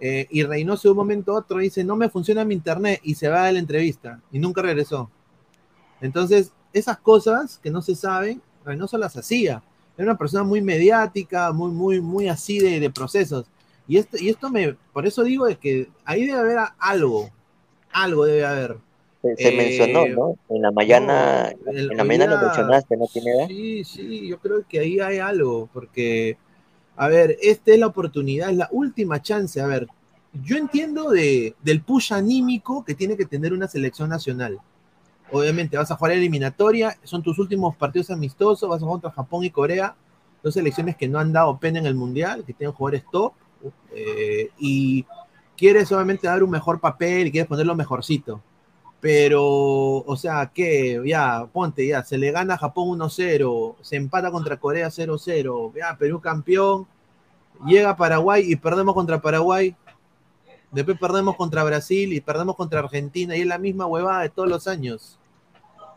[0.00, 3.14] eh, y Reynoso de un momento a otro dice, no me funciona mi internet, y
[3.14, 5.10] se va de la entrevista, y nunca regresó.
[6.00, 9.62] Entonces, esas cosas que no se saben, Reynoso las hacía.
[9.96, 13.46] Era una persona muy mediática, muy, muy, muy así de, de procesos.
[13.88, 17.30] Y esto, y esto me, por eso digo de que ahí debe haber algo,
[17.92, 18.78] algo debe haber.
[19.22, 20.38] Se, se Eh, mencionó, ¿no?
[20.48, 23.46] En la mañana, No, en la mañana lo mencionaste, ¿no tiene edad?
[23.48, 26.38] Sí, sí, yo creo que ahí hay algo, porque,
[26.96, 29.60] a ver, esta es la oportunidad, es la última chance.
[29.60, 29.88] A ver,
[30.32, 34.58] yo entiendo de, del push anímico que tiene que tener una selección nacional.
[35.32, 39.44] Obviamente, vas a jugar eliminatoria, son tus últimos partidos amistosos, vas a jugar contra Japón
[39.44, 39.96] y Corea,
[40.42, 43.32] dos selecciones que no han dado pena en el mundial, que tienen jugadores top,
[43.94, 45.06] eh, y
[45.56, 48.42] quieres obviamente dar un mejor papel y quieres ponerlo mejorcito.
[49.00, 54.30] Pero, o sea, que ya, ponte, ya, se le gana a Japón 1-0, se empata
[54.30, 56.86] contra Corea 0-0, ya, Perú campeón,
[57.66, 59.74] llega a Paraguay y perdemos contra Paraguay,
[60.70, 64.48] después perdemos contra Brasil y perdemos contra Argentina, y es la misma huevada de todos
[64.48, 65.18] los años.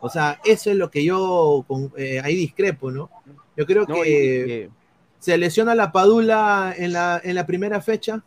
[0.05, 3.09] O sea, eso es lo que yo con- eh, ahí discrepo, ¿no?
[3.57, 4.73] Yo creo No, y- que y-
[5.17, 8.23] se lesiona la Padula en la, en la primera fecha.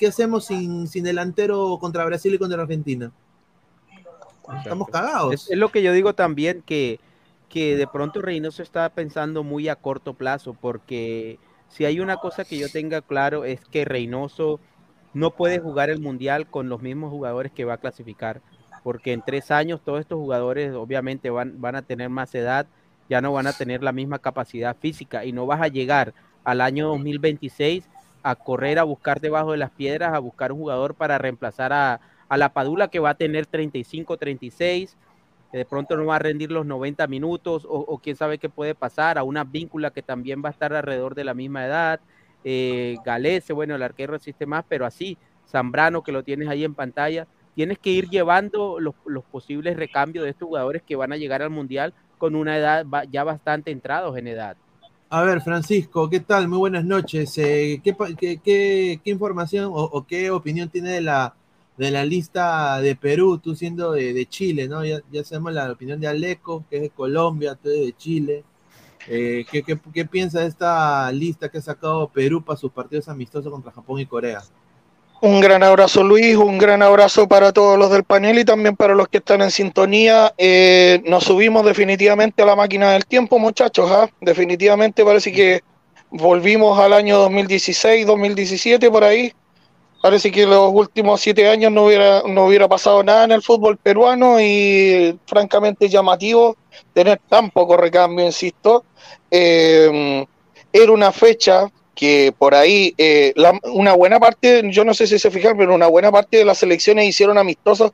[0.00, 3.12] ¿Qué hacemos sin, sin delantero contra Brasil y contra Argentina?
[4.58, 5.32] Estamos cagados.
[5.32, 6.98] Es, es lo que yo digo también, que,
[7.48, 11.38] que de pronto Reynoso está pensando muy a corto plazo, porque
[11.68, 14.58] si hay una cosa que yo tenga claro es que Reynoso
[15.14, 18.42] no puede jugar el Mundial con los mismos jugadores que va a clasificar,
[18.86, 22.68] porque en tres años todos estos jugadores obviamente van, van a tener más edad,
[23.10, 26.14] ya no van a tener la misma capacidad física y no vas a llegar
[26.44, 27.88] al año 2026
[28.22, 32.00] a correr a buscar debajo de las piedras, a buscar un jugador para reemplazar a,
[32.28, 34.96] a la Padula que va a tener 35, 36,
[35.50, 38.48] que de pronto no va a rendir los 90 minutos, o, o quién sabe qué
[38.48, 41.98] puede pasar, a una víncula que también va a estar alrededor de la misma edad,
[42.44, 45.18] eh, Galese, bueno, el arquero resiste más, pero así,
[45.48, 47.26] Zambrano que lo tienes ahí en pantalla,
[47.56, 51.48] tienes que ir llevando los, posibles recambios de estos jugadores que van a llegar al
[51.48, 54.58] Mundial con una edad ya bastante entrados en edad.
[55.08, 56.48] A ver, Francisco, ¿qué tal?
[56.48, 57.36] Muy buenas noches.
[57.38, 61.34] Eh, ¿qué, información o, qué opinión tiene de la,
[61.78, 64.84] de la lista de Perú, tú siendo de, de Chile, ¿no?
[64.84, 68.44] Ya, ya sabemos la opinión de Aleco, que es de Colombia, tú eres de Chile.
[69.08, 73.08] Eh, ¿qué, qué, qué piensa de esta lista que ha sacado Perú para sus partidos
[73.08, 74.42] amistosos contra Japón y Corea?
[75.22, 78.94] Un gran abrazo Luis, un gran abrazo para todos los del panel y también para
[78.94, 80.34] los que están en sintonía.
[80.36, 83.90] Eh, nos subimos definitivamente a la máquina del tiempo, muchachos.
[83.90, 84.10] ¿ah?
[84.20, 85.62] Definitivamente parece que
[86.10, 89.32] volvimos al año 2016, 2017 por ahí.
[90.02, 93.78] Parece que los últimos siete años no hubiera, no hubiera pasado nada en el fútbol
[93.78, 96.58] peruano y francamente llamativo
[96.92, 98.84] tener tan poco recambio, insisto.
[99.30, 100.26] Eh,
[100.70, 105.30] era una fecha que por ahí, eh, una buena parte, yo no sé si se
[105.30, 107.92] fijaron, pero una buena parte de las selecciones hicieron amistosos,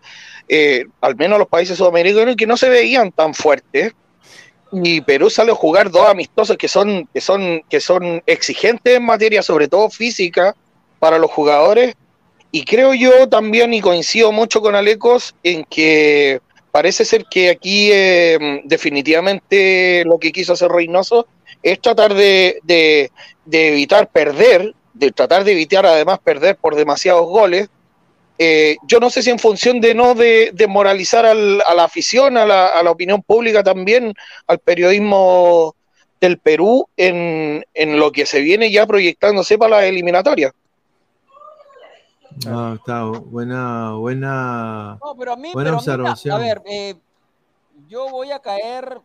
[0.48, 3.92] eh, al menos los países sudamericanos, que no se veían tan fuertes.
[4.72, 9.04] Y Perú sale a jugar dos amistosos que son, que son, que son exigentes en
[9.04, 10.56] materia, sobre todo física,
[10.98, 11.94] para los jugadores.
[12.50, 16.40] Y creo yo también, y coincido mucho con Alecos, en que
[16.72, 21.26] parece ser que aquí eh, definitivamente lo que quiso hacer Reynoso
[21.62, 23.10] es tratar de, de-
[23.44, 27.68] de evitar perder, de tratar de evitar además perder por demasiados goles.
[28.38, 31.84] Eh, yo no sé si en función de no de, de moralizar al- a la
[31.84, 34.14] afición, a la, a la opinión pública también,
[34.46, 35.74] al periodismo
[36.20, 40.52] del Perú en, en lo que se viene ya proyectándose para la eliminatoria.
[42.46, 46.34] Ah, está buena, buena, No, pero a mí, buena pero a mí, observación.
[46.34, 46.94] a ver, eh,
[47.88, 49.00] yo voy a caer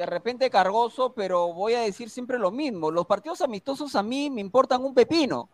[0.00, 2.90] de repente cargoso, pero voy a decir siempre lo mismo.
[2.90, 5.50] Los partidos amistosos a mí me importan un pepino.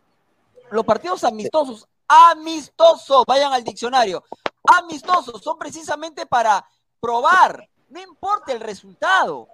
[0.70, 4.22] Los partidos amistosos, amistosos, vayan al diccionario,
[4.62, 6.64] amistosos son precisamente para
[7.00, 7.68] probar.
[7.88, 9.48] No importa el resultado.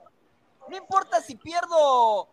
[0.68, 2.28] No importa si pierdo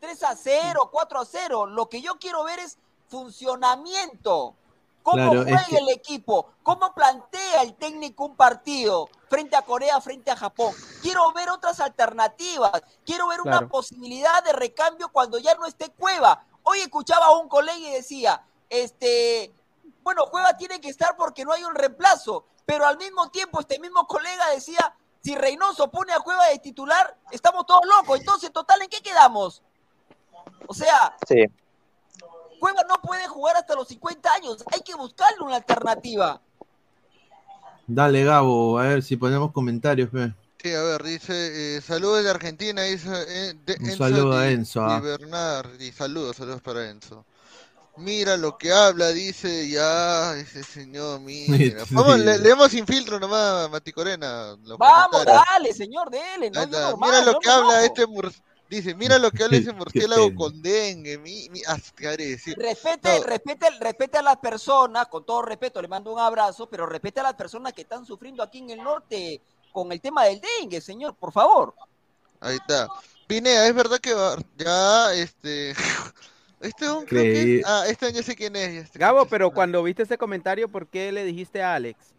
[0.00, 1.66] 3 a 0, 4 a 0.
[1.68, 2.76] Lo que yo quiero ver es
[3.08, 4.56] funcionamiento.
[5.04, 6.48] ¿Cómo Claro, es juega que- el equipo?
[6.62, 10.74] ¿Cómo plantea el técnico un partido frente a Corea, frente a Japón?
[11.02, 12.82] Quiero ver otras alternativas.
[13.04, 16.46] Quiero ver una posibilidad de recambio cuando ya no esté Cueva.
[16.62, 19.52] Hoy escuchaba a un colega y decía, este,
[20.02, 22.46] bueno, Cueva tiene que estar porque no hay un reemplazo.
[22.64, 27.14] Pero al mismo tiempo, este mismo colega decía, si Reynoso pone a Cueva de titular,
[27.30, 28.20] estamos todos locos.
[28.20, 29.62] Entonces, total, ¿en qué quedamos?
[30.66, 31.44] O sea, Sí.
[32.64, 34.64] Cueva no puede jugar hasta los 50 años.
[34.72, 36.40] Hay que buscarle una alternativa.
[37.86, 40.32] Dale, Gabo, a ver si ponemos comentarios, pe.
[40.62, 44.82] Sí, a ver, dice, eh, saludos de Argentina, dice eh, de Un saludo a Enzo,
[44.82, 44.94] ah.
[44.98, 47.26] Di Bernard, y saludos, saludos para Enzo.
[47.98, 51.84] Mira lo que habla, dice ya ese señor, mira.
[51.86, 51.94] Sí.
[51.94, 54.56] Vamos, le- leemos sin filtro nomás, Mati Corena.
[54.64, 56.50] los Vamos, dale, señor, dele.
[56.50, 56.90] No, Ahí yo está.
[56.92, 58.32] normal, Mira lo que habla este mur-
[58.68, 61.76] dice, mira lo que habla ese murciélago con dengue, mi, mi, ah,
[62.16, 62.56] decir.
[62.58, 63.24] Respete, No.
[63.24, 67.24] respete, respete a las personas, con todo respeto, le mando un abrazo, pero respete a
[67.24, 69.40] las personas que están sufriendo aquí en el norte
[69.72, 71.74] con el tema del dengue, señor, por favor.
[72.40, 72.88] Ahí está.
[73.26, 75.70] Pinea, es verdad que va- ya, este,
[76.60, 78.90] este es un, creo que- ah, este ya sé quién es.
[78.90, 82.13] sé Gabo, pero cuando viste ese comentario, ¿por qué le dijiste a Alex?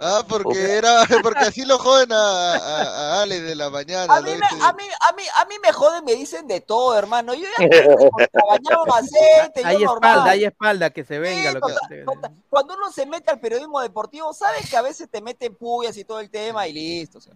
[0.00, 2.82] Ah, porque era, porque así lo joden a, a,
[3.18, 4.14] a Alex de la mañana.
[4.16, 6.60] A mí, Este- me, a, mí, a, mí, a mí me joden, me dicen de
[6.60, 7.34] todo, hermano.
[7.34, 10.28] Yo ya en aceite, Hay yo espalda, normal.
[10.28, 11.50] hay espalda, que se venga.
[11.50, 12.32] Sí, lo que- total, total.
[12.48, 16.04] Cuando uno se mete al periodismo deportivo, sabes que a veces te meten puyas y
[16.04, 17.18] todo el tema y listo.
[17.18, 17.34] o sea.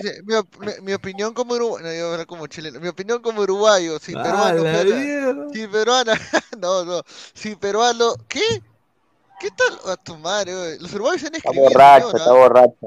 [0.00, 3.98] Dice, mi, op- mi- mi opinión como uruguayo, no, como chileno, mi opinión como uruguayo,
[3.98, 5.46] si Ah, peruano la fuera- mierda.
[5.52, 6.12] si peruana,
[6.58, 7.02] no, no,
[7.34, 8.62] si peruano, ¿qué?
[9.40, 9.92] ¿Qué tal?
[9.92, 10.78] A tu madre, güey.
[10.78, 12.18] los uruguayos han Está escrito, borracho, señora.
[12.24, 12.86] está borracho.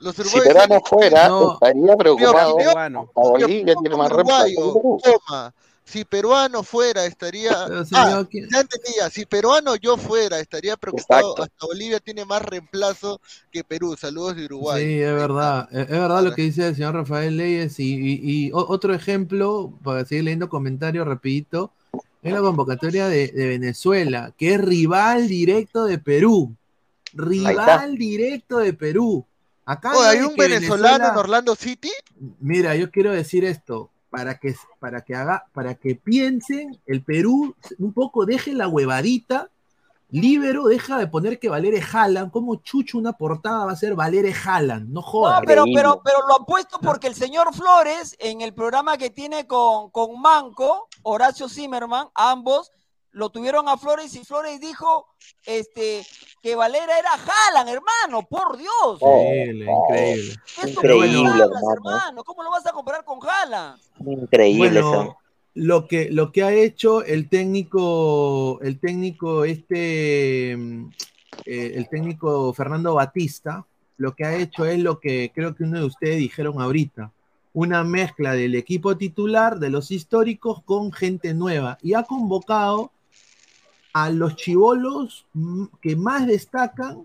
[0.00, 1.52] Los Si han fuera, No.
[1.54, 2.54] estaría preocupado.
[2.54, 4.98] opinión- Bueno, A Bolivia tiene más reemplazo que uruguayo, Perú.
[5.28, 5.54] toma,
[5.84, 7.52] si peruano fuera, estaría...
[7.52, 11.42] Ah, señor, ¿quién- ya entendía, si peruano yo fuera, estaría preocupado, Exacto.
[11.44, 13.20] hasta Bolivia tiene más reemplazo
[13.52, 14.82] que Perú, saludos de Uruguay.
[14.84, 15.68] Sí, es verdad.
[15.70, 17.78] Es, verdad lo que dice el señor Rafael Leyes.
[17.78, 21.70] Y, y- y otro ejemplo, para seguir leyendo comentarios rapidito,
[22.22, 26.54] es la convocatoria de, de Venezuela, que es rival directo de Perú.
[27.14, 29.26] Rival directo de Perú.
[29.64, 31.90] Acá Oh, hay un venezolano en Orlando City.
[32.40, 37.56] Mira, yo quiero decir esto, para que, para que haga, para que piensen, el Perú
[37.78, 39.50] un poco deje la huevadita,
[40.12, 44.32] Libero deja de poner que Valere Jalan, como Chucho una portada va a ser Valere
[44.32, 45.40] Jalan, no No, jodas.
[45.46, 45.82] pero, Increíble.
[45.82, 49.90] pero, pero lo han puesto porque el señor Flores, en el programa que tiene con,
[49.90, 52.70] con Manco, Horacio Zimmerman, ambos,
[53.10, 55.06] lo tuvieron a Flores y Flores dijo
[55.44, 56.06] este,
[56.42, 59.00] que Valera era Jalan, hermano, por Dios.
[59.00, 60.34] Increíble, increíble.
[60.60, 61.72] ¿Qué Increíble, hablas, hermano.
[61.72, 62.24] hermano?
[62.24, 63.76] ¿Cómo lo vas a comparar con Jalan?
[64.06, 65.16] Increíble Bueno, eso.
[65.54, 70.90] Lo que, lo que ha hecho el técnico, el técnico este, mm,
[71.46, 73.66] eh, el técnico Fernando Batista,
[73.96, 77.12] lo que ha hecho es lo que creo que uno de ustedes dijeron ahorita,
[77.52, 82.90] una mezcla del equipo titular, de los históricos, con gente nueva, y ha convocado
[83.92, 87.04] a los chivolos mm, que más destacan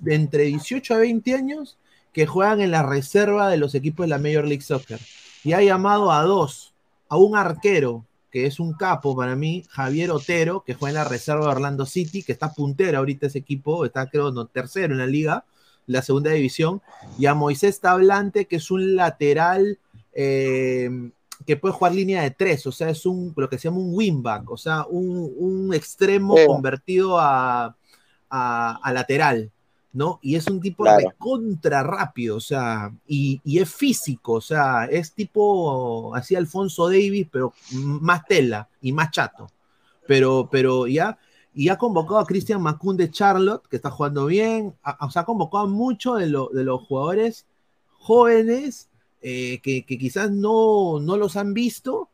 [0.00, 1.76] de entre 18 a 20 años
[2.12, 5.00] que juegan en la reserva de los equipos de la Major League Soccer.
[5.44, 6.69] Y ha llamado a dos,
[7.10, 11.10] a un arquero, que es un capo para mí, Javier Otero, que juega en la
[11.10, 14.98] reserva de Orlando City, que está puntero ahorita ese equipo, está creo no, tercero en
[15.00, 15.44] la liga,
[15.86, 16.80] la segunda división,
[17.18, 19.78] y a Moisés Tablante, que es un lateral
[20.12, 20.88] eh,
[21.46, 23.90] que puede jugar línea de tres, o sea, es un lo que se llama un
[23.94, 26.46] wingback, o sea, un, un extremo Sí.
[26.46, 27.76] convertido a,
[28.30, 29.50] a- a lateral,
[29.92, 30.18] ¿no?
[30.22, 31.12] Y es un tipo Claro.
[31.18, 37.26] contra rápido, o sea, y, y es físico, o sea, es tipo así Alfonso Davis,
[37.30, 39.48] pero más tela y más chato.
[40.06, 41.18] Pero, pero ya,
[41.54, 45.22] y ha convocado a Christian Macun de Charlotte, que está jugando bien, a- o sea,
[45.22, 47.46] ha convocado a muchos de, lo- de los jugadores
[47.98, 48.88] jóvenes
[49.22, 52.08] eh, que, que quizás no, no los han visto,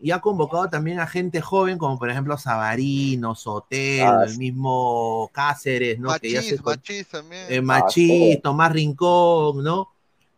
[0.00, 5.28] y ha convocado también a gente joven, como por ejemplo Sabarino, Sotelo, Ah, el mismo
[5.32, 6.16] Cáceres, ¿no?
[6.18, 6.56] que ya se
[7.04, 7.46] también.
[7.48, 8.40] eh, Ah, Machís, sí.
[8.42, 9.88] Tomás Rincón, ¿no?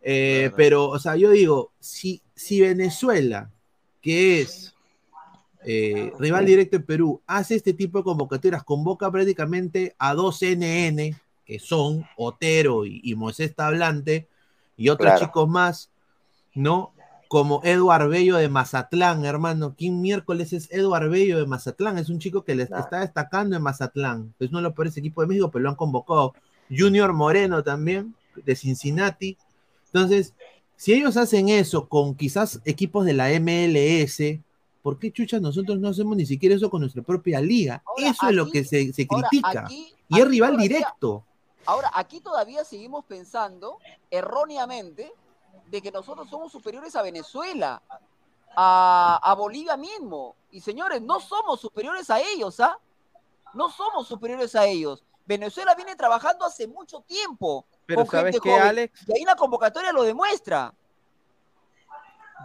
[0.01, 0.55] Eh, Claro.
[0.57, 3.51] Pero, o sea, yo digo, si, si Venezuela,
[4.01, 4.73] que es
[5.63, 11.15] eh, rival directo en Perú, hace este tipo de convocatorias, convoca prácticamente a dos NN,
[11.45, 14.27] que son Otero y, y Moisés Tablante,
[14.75, 15.25] y otros Claro.
[15.27, 15.91] chicos más,
[16.55, 16.93] ¿no?
[17.31, 19.73] Como Eduard Bello de Mazatlán, hermano.
[19.77, 21.97] ¿Quién miércoles es Eduard Bello de Mazatlán?
[21.97, 24.33] Es un chico que le está destacando en Mazatlán.
[24.37, 26.33] Es uno de los peores equipos de México, pero lo han convocado.
[26.69, 29.37] Junior Moreno también, de Cincinnati.
[29.85, 30.33] Entonces,
[30.75, 34.41] si ellos hacen eso con quizás equipos de la MLS,
[34.83, 37.81] ¿por qué chuchas nosotros no hacemos ni siquiera eso con nuestra propia liga?
[37.85, 39.61] Ahora, eso es lo que se, se Ahora, critica.
[39.67, 41.23] aquí- y es rival todavía- directo.
[41.65, 43.77] Ahora, aquí todavía seguimos pensando
[44.09, 45.13] erróneamente
[45.71, 47.81] de que nosotros somos superiores a Venezuela,
[48.55, 50.35] a, a Bolivia mismo.
[50.51, 52.77] Y señores, no somos superiores a ellos, ¿ah?
[53.53, 55.03] No somos superiores a ellos.
[55.25, 58.67] Venezuela viene trabajando hace mucho tiempo Pero con ¿sabes gente qué, joven.
[58.67, 59.07] Alex?
[59.07, 60.73] Y ahí la convocatoria lo demuestra.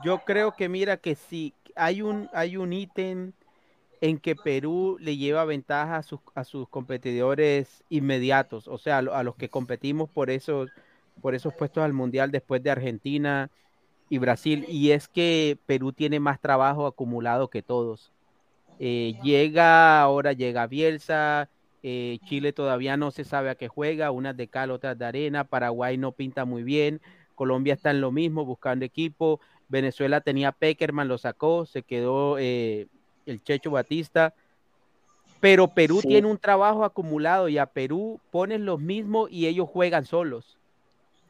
[0.04, 3.32] Yo creo que mira que sí, hay un, hay un ítem
[4.00, 9.22] en que Perú le lleva ventaja a sus, a sus competidores inmediatos, o sea, a
[9.22, 10.70] los que competimos por esos,
[11.20, 13.50] por esos puestos al Mundial después de Argentina
[14.08, 18.12] y Brasil, y es que Perú tiene más trabajo acumulado que todos.
[18.78, 21.48] Eh, llega, ahora llega Bielsa,
[21.82, 25.44] eh, Chile todavía no se sabe a qué juega, unas de cal, otras de arena,
[25.44, 27.00] Paraguay no pinta muy bien,
[27.34, 32.86] Colombia está en lo mismo, buscando equipo, Venezuela tenía Peckerman, lo sacó, se quedó eh,
[33.24, 34.34] el Checho Batista,
[35.40, 36.08] pero Perú Sí.
[36.08, 40.55] tiene un trabajo acumulado y a Perú ponen los mismos y ellos juegan solos.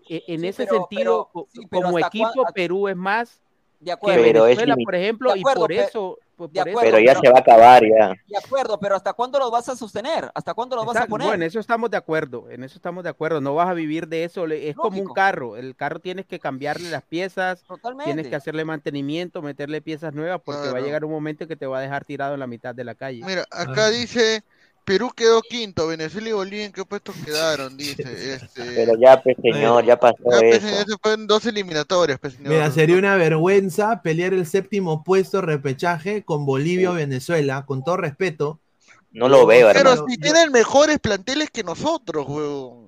[0.08, 2.96] E- En Sí, ese pero- sentido, pero- co- sí, pero como ¿hasta equipo, Perú es
[2.96, 3.40] más
[3.80, 4.22] De que acuerdo.
[4.22, 7.20] Pero es Venezuela, por ejemplo, y acuerdo, por eso, por, de eso- Pero ya pero-
[7.20, 8.08] se va a acabar ya.
[8.26, 10.30] De acuerdo, pero ¿hasta cuándo los vas a sostener?
[10.34, 11.26] ¿Hasta cuándo los vas a Exacto, poner?
[11.28, 13.40] Bueno, en eso estamos de acuerdo, en eso estamos de acuerdo.
[13.40, 15.56] No vas a vivir de eso, es como un carro.
[15.56, 18.04] El carro tienes que cambiarle las piezas, Totalmente.
[18.04, 21.66] tienes que hacerle mantenimiento, meterle piezas nuevas, porque va a llegar un momento que te
[21.66, 23.22] va a dejar tirado en la mitad de la calle.
[23.24, 23.90] Mira, acá Ah.
[23.90, 24.42] dice,
[24.86, 28.34] Perú quedó quinto, Venezuela y Bolivia en qué puestos quedaron, dice.
[28.34, 30.68] Este, Pero ya, pues, señor, ya pasó ya, pues, eso.
[30.68, 32.52] ya se fueron dos eliminatorias, pues, señor.
[32.52, 37.96] Mira, sería una vergüenza pelear el séptimo puesto repechaje con Bolivia o Venezuela, con todo
[37.98, 38.60] respeto.
[39.10, 40.06] No lo veo, Pero hermano.
[40.08, 42.86] si tienen mejores planteles que nosotros, weón.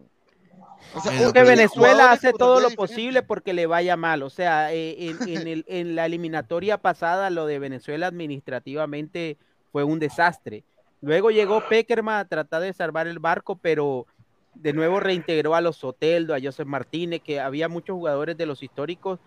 [0.95, 4.23] O sea, Bueno, que Venezuela hace todo lo posible porque le vaya mal.
[4.23, 9.37] O sea, eh, en, en el- en la eliminatoria pasada, lo de Venezuela administrativamente
[9.71, 10.65] fue un desastre.
[11.01, 14.07] Luego llegó Peckerman a tratar de salvar el barco, pero
[14.55, 18.63] de nuevo reintegró a los Soteldo, a Joseph Martínez, que había muchos jugadores de los
[18.63, 19.21] históricos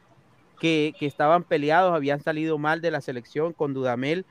[0.60, 4.26] que, estaban peleados, habían salido mal de la selección con Dudamel,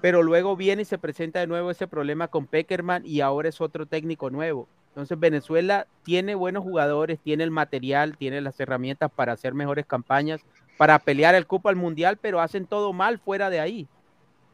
[0.00, 3.60] pero luego viene y se presenta de nuevo ese problema con Peckerman y ahora es
[3.60, 4.68] otro técnico nuevo.
[4.90, 10.42] Entonces Venezuela tiene buenos jugadores, tiene el material, tiene las herramientas para hacer mejores campañas,
[10.76, 13.88] para pelear el cupo al mundial, pero hacen todo mal fuera de ahí.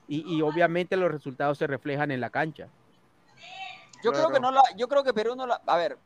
[0.07, 2.69] Y, y obviamente los resultados se reflejan en la cancha.
[4.05, 5.97] Yo creo que no la, yo creo que Perú no la, a ver,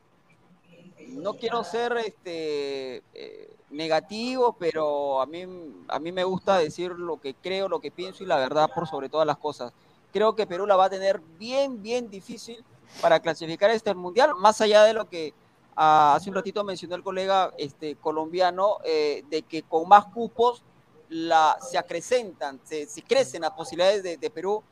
[1.09, 5.45] no quiero ser este eh, negativo, pero a mí
[5.89, 8.87] a mí me gusta decir lo que creo, lo que pienso y la verdad por
[8.87, 9.73] sobre todas las cosas.
[10.13, 12.63] Creo que Perú la va a tener bien bien difícil
[13.01, 15.33] para clasificar este mundial, más allá de lo que
[15.75, 20.63] ah, hace un ratito mencionó el colega este colombiano eh, de que con más cupos
[21.09, 24.63] la se acrecentan, se, se crecen las posibilidades de, de Perú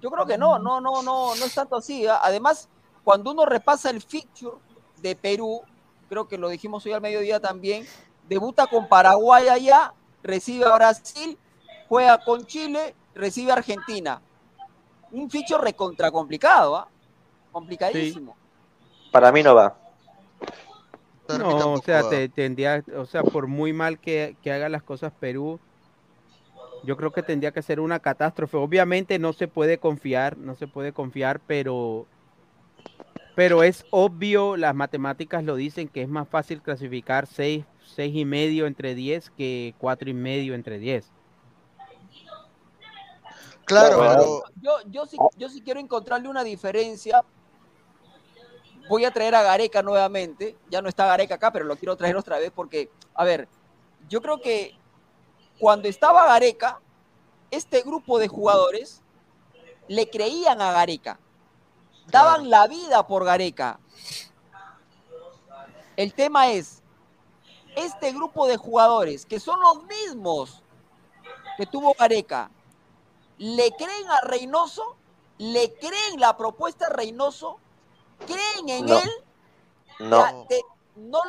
[0.00, 2.06] yo creo que no, no, no, no, no es tanto así.
[2.06, 2.20] ¿ah?
[2.22, 2.68] Además,
[3.04, 4.56] cuando uno repasa el fixture
[5.00, 5.62] de Perú,
[6.08, 7.86] creo que lo dijimos hoy al mediodía también,
[8.28, 9.92] debuta con Paraguay allá,
[10.22, 11.38] recibe a Brasil,
[11.88, 14.22] juega con Chile, recibe a Argentina.
[15.12, 16.88] Un fixture recontra complicado, ¿ah?
[17.52, 18.36] Complicadísimo.
[19.12, 19.76] Para mí no va.
[21.38, 25.12] No, o sea, te, tendría, o sea, por muy mal que, que haga las cosas
[25.12, 25.60] Perú,
[26.82, 28.56] yo creo que tendría que ser una catástrofe.
[28.56, 32.06] Obviamente no se puede confiar, no se puede confiar, pero,
[33.34, 38.24] pero es obvio, las matemáticas lo dicen, que es más fácil clasificar seis, seis y
[38.24, 41.10] medio entre 10 que cuatro y medio entre 10.
[43.66, 47.22] Claro, Yo, yo, sí, yo sí quiero encontrarle una diferencia.
[48.88, 50.56] Voy a traer a Gareca nuevamente.
[50.68, 53.46] Ya no está Gareca acá, pero lo quiero traer otra vez porque, a ver,
[54.08, 54.79] yo creo que
[55.60, 56.80] cuando estaba Gareca,
[57.50, 59.02] este grupo de jugadores
[59.88, 61.18] le creían a Gareca.
[62.06, 63.78] Daban la vida por Gareca.
[65.96, 66.82] El tema es,
[67.76, 70.62] este grupo de jugadores, que son los mismos
[71.56, 72.50] que tuvo Gareca,
[73.38, 74.96] ¿le creen a Reynoso?
[75.38, 77.58] ¿Le creen la propuesta de Reynoso?
[78.26, 78.98] ¿Creen en No.
[78.98, 79.10] él?
[80.00, 80.46] No.
[80.48, 80.62] Te-
[80.96, 81.20] no,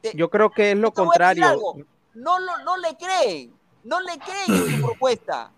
[0.00, 1.74] te- Yo creo que es lo contrario.
[2.14, 5.50] No, lo- no le creen, no le creen en su propuesta.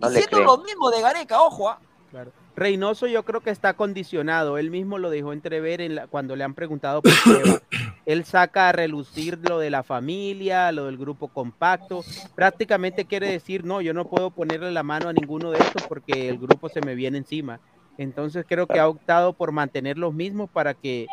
[0.00, 1.76] No y siendo lo mismo de Gareca, ojo.
[2.10, 2.32] Claro.
[2.56, 4.58] Reynoso yo creo que está condicionado.
[4.58, 7.60] Él mismo lo dejó entrever en la- cuando le han preguntado por Cueva.
[8.06, 12.04] Él saca a relucir lo de la familia, lo del grupo compacto.
[12.34, 16.28] Prácticamente quiere decir, no, yo no puedo ponerle la mano a ninguno de estos porque
[16.28, 17.60] el grupo se me viene encima.
[17.96, 21.06] Entonces creo que ha optado por mantener los mismos para que,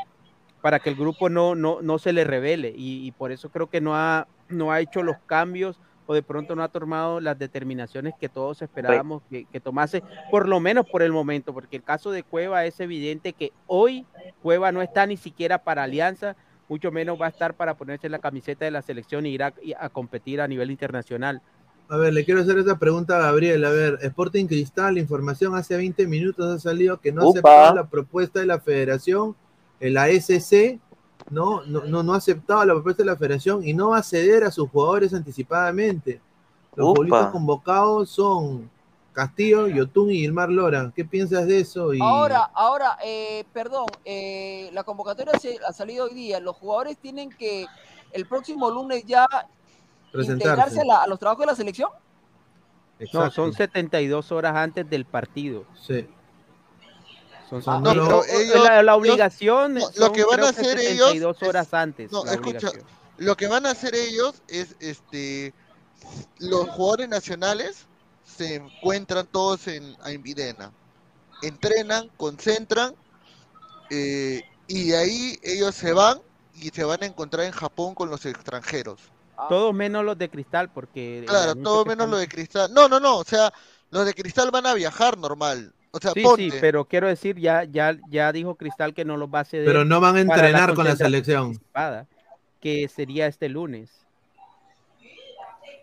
[0.62, 2.74] para que el grupo no, no, no se le revele.
[2.76, 6.24] Y, y por eso creo que no ha, no ha hecho los cambios o de
[6.24, 10.86] pronto no ha tomado las determinaciones que todos esperábamos que, que tomase, por lo menos
[10.90, 14.06] por el momento, porque el caso de Cueva es evidente que hoy
[14.42, 16.36] Cueva no está ni siquiera para Alianza,
[16.68, 19.54] mucho menos va a estar para ponerse la camiseta de la selección e ir a,
[19.62, 21.42] y a competir a nivel internacional.
[21.90, 23.66] A ver, le quiero hacer esta pregunta a Gabriel.
[23.66, 28.40] A ver, Sporting Cristal, información hace 20 minutos ha salido que no aceptado la propuesta
[28.40, 29.36] de la federación,
[29.82, 30.80] la SC,
[31.32, 31.64] ¿no?
[31.64, 34.44] No, no, no ha aceptado la propuesta de la federación y no va a ceder
[34.44, 36.22] a sus jugadores anticipadamente.
[36.76, 38.70] Los futbolistas convocados son
[39.14, 40.92] Castillo, Yotun y Gilmar Lora.
[40.96, 41.94] ¿Qué piensas de eso?
[41.94, 42.00] Y...
[42.02, 46.40] Ahora, ahora, eh, perdón, eh, la convocatoria se- ha salido hoy día.
[46.40, 47.66] Los jugadores tienen que
[48.14, 49.26] el próximo lunes ya
[50.12, 50.48] presentarse.
[50.50, 51.90] integrarse a, la- a los trabajos de la selección.
[53.00, 53.32] No, Exacto.
[53.32, 55.66] son 72 horas antes del partido.
[55.76, 56.08] Sí.
[57.52, 60.50] Son, Ah, son- no, pero ellos- la, la obligación no, lo son, que van a
[60.50, 62.12] hacer ellos 72 es- horas antes.
[62.12, 62.84] no, escucha, obligación.
[63.18, 65.54] lo que van a hacer ellos es, este,
[66.40, 67.86] los jugadores nacionales
[68.26, 70.72] se encuentran todos en, en Videna,
[71.44, 72.96] entrenan, concentran,
[73.90, 76.20] eh, y de ahí ellos se van
[76.56, 79.00] y se van a encontrar en Japón con los extranjeros.
[79.50, 81.20] Todos menos los de cristal, porque.
[81.20, 82.74] el Claro, anuncio todo que menos están- lo de Cristal.
[82.74, 83.52] No, no, no, o sea,
[83.90, 85.74] los de Cristal van a viajar normal.
[85.94, 86.50] O sea, Sí, ponte.
[86.52, 89.66] sí, pero quiero decir, ya, ya, ya dijo Cristal que no los va a ceder.
[89.66, 91.60] Pero no van a entrenar con la selección.
[92.62, 93.90] Que sería este lunes.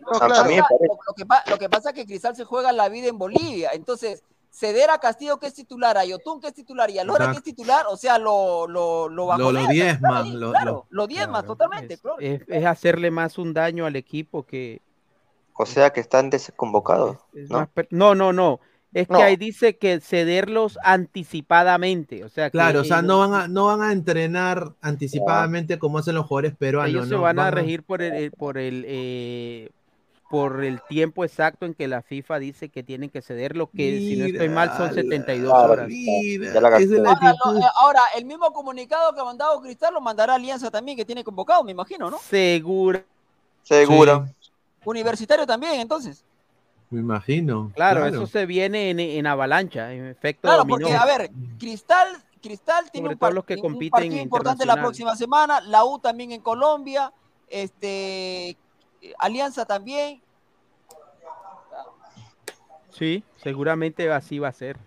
[0.01, 0.49] No, A- a claro.
[0.49, 2.89] mí me Lo, lo que, pa- lo que pasa es que Cristal se juega la
[2.89, 3.69] vida en Bolivia.
[3.73, 7.29] Entonces, ceder a Castillo, que es titular, a Yotun, que es titular, y a Lora,
[7.31, 11.07] que es titular, o sea, lo, lo, lo Lo, bajonea, lo lo- claro, lo- lo
[11.07, 11.93] diezma Claro, totalmente.
[11.95, 12.17] Es, claro.
[12.19, 14.81] es- es hacerle más un daño al equipo que.
[15.53, 17.59] O sea que están desconvocados, es ¿no?
[17.59, 18.59] más per- no, no, no.
[18.91, 19.17] Es No.
[19.17, 22.23] que ahí dice que cederlos anticipadamente.
[22.23, 25.77] O sea, que Claro, o sea, ellos- no van a, no van a entrenar anticipadamente
[25.77, 26.89] como hacen los jugadores peruanos.
[26.89, 27.21] ellos se ¿no?
[27.21, 29.69] van a regir por el, el- por el eh,
[30.29, 33.97] por el tiempo exacto en que la FIFA dice que tienen que ceder lo que
[33.99, 35.87] si no estoy mal son Mira, 72 Claro, horas.
[35.87, 39.59] Mira, la esa es la Ahora, lo- eh, ahora, el mismo comunicado que ha mandado
[39.61, 42.19] Cristal lo mandará Alianza también, que tiene convocado, me imagino, ¿no?
[42.19, 43.01] Seguro,
[43.63, 44.27] Seguro.
[44.27, 44.49] Sí,
[44.85, 46.23] Universitario también, entonces.
[46.89, 47.71] Me imagino.
[47.75, 50.79] claro, eso se viene en, en avalancha, en efecto Claro, dominó.
[50.79, 52.07] porque, a ver, Cristal,
[52.41, 55.99] Cristal tiene un, par- los que un compiten partido importante la próxima semana, la U
[55.99, 57.11] también en Colombia,
[57.47, 58.57] este
[59.19, 60.21] Alianza también.
[62.91, 64.77] Sí, seguramente así va a ser.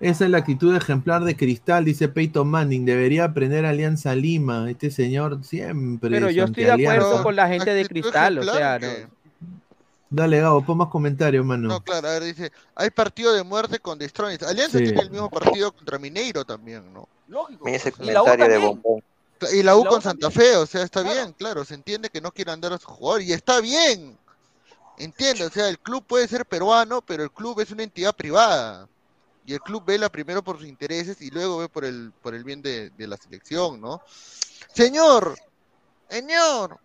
[0.00, 2.84] Esa es la actitud ejemplar de Cristal, dice Peyton Manning.
[2.84, 4.70] Debería aprender Alianza Lima.
[4.70, 6.10] Este señor siempre.
[6.10, 8.86] Pero yo estoy de acuerdo con la gente de Cristal, o sea, no-
[10.16, 11.68] Dale, Gabo, pon más comentarios, mano.
[11.68, 14.42] No, claro, a ver, dice, hay partido de muerte con Destroyers.
[14.44, 14.84] Alianza Sí.
[14.84, 17.06] tiene el mismo partido contra Mineiro también, ¿no?
[17.28, 17.66] Lógico.
[17.66, 19.02] Mira ese Y la U comentario de bombón.
[19.52, 21.14] Y la U la U con Santa Fe, o sea, está Claro.
[21.14, 24.16] bien, claro, se entiende que no quiere andar a su jugador y está bien.
[24.96, 28.88] Entiende, o sea, el club puede ser peruano, pero el club es una entidad privada.
[29.44, 32.42] Y el club vela primero por sus intereses y luego ve por el, por el
[32.42, 34.00] bien de, de la selección, ¿no?
[34.72, 35.36] Señor,
[36.08, 36.78] señor,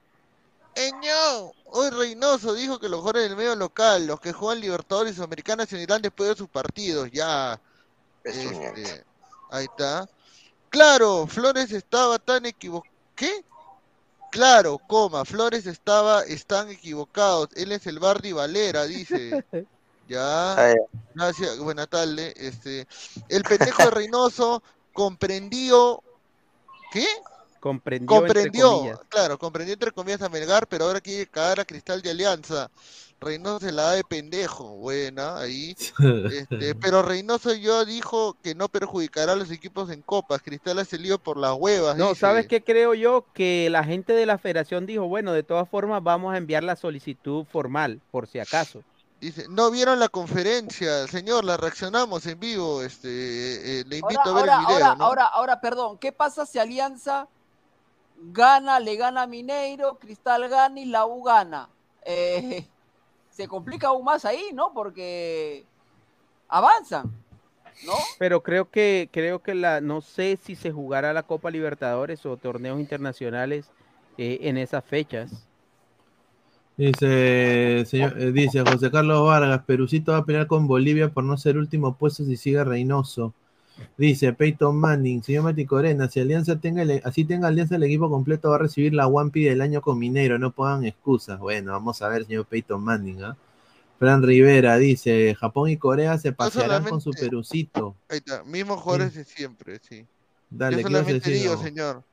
[0.76, 5.22] señor, hoy Reynoso dijo que los jugadores del medio local, los que juegan Libertadores y
[5.22, 7.60] Americanas se unirán después de sus partidos, ya.
[8.23, 9.03] Este,
[9.49, 10.07] ahí está.
[10.69, 12.93] Claro, Flores estaba tan equivocado.
[13.15, 13.43] ¿Qué?
[14.31, 17.49] Claro, coma, Flores estaba, están equivocados.
[17.56, 19.45] Él es el Bardi Valera, dice.
[20.07, 20.99] Ya, Ah, ya.
[21.15, 22.34] gracias, buena tarde.
[22.35, 22.85] Este,
[23.30, 24.61] el pendejo de Reynoso
[24.91, 26.03] comprendió.
[26.91, 27.07] ¿Qué?
[27.61, 32.09] Comprendió, Comprendió, claro, comprendió entre comillas a Melgar, pero ahora quiere cagar a Cristal de
[32.09, 32.69] Alianza.
[33.21, 35.75] Reynoso se la da de pendejo, buena, ahí.
[36.31, 40.41] Este, pero Reynoso yo dijo que no perjudicará a los equipos en copas.
[40.41, 41.95] Cristal hace lío por las huevas.
[41.97, 42.19] No, dice.
[42.21, 43.25] ¿sabes qué creo yo?
[43.33, 46.75] Que la gente de la federación dijo, bueno, de todas formas vamos a enviar la
[46.75, 48.81] solicitud formal, por si acaso.
[49.19, 52.81] Dice, no vieron la conferencia, señor, la reaccionamos en vivo.
[52.81, 54.73] Este, eh, le invito Ahora, a ver ahora, el video.
[54.73, 55.03] ahora, ¿no?
[55.05, 57.27] ahora, ahora, perdón, ¿qué pasa si Alianza
[58.22, 61.69] gana, le gana Mineiro, Cristal gana y la U gana?
[62.06, 62.65] Eh,
[63.30, 64.73] se complica aún más ahí, ¿no?
[64.73, 65.65] Porque
[66.48, 67.11] avanzan,
[67.85, 67.93] ¿no?
[68.19, 72.38] Pero creo que, creo que la, no sé si se jugará la Copa Libertadores o
[72.38, 73.72] torneos internacionales
[74.18, 75.48] eh, en esas fechas.
[76.77, 81.38] Dice, señor, eh, dice José Carlos Vargas, Perucito va a pelear con Bolivia por no
[81.38, 83.34] ser último puesto si sigue Reynoso.
[83.98, 88.10] Dice Peyton Manning, señor Mati Corena, si Alianza tenga el- así tenga Alianza el equipo
[88.10, 91.39] completo va a recibir la Wampi del año con Mineiro, no pongan excusas.
[91.39, 93.38] Bueno, vamos a ver, señor Peyton Manning, ¿ah?
[93.99, 97.95] Fran Rivera dice, Japón y Corea se pasearán con su Perucito.
[98.10, 100.06] Ahí está, mismos jugadores de siempre, sí.
[100.49, 102.03] Dale, Yo ¿qué ibas a solamente digo, señor,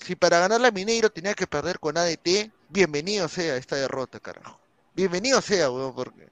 [0.00, 4.58] si para ganar la Mineiro tenía que perder con ADT, bienvenido sea esta derrota, carajo.
[4.94, 6.28] Bienvenido sea, weón, porque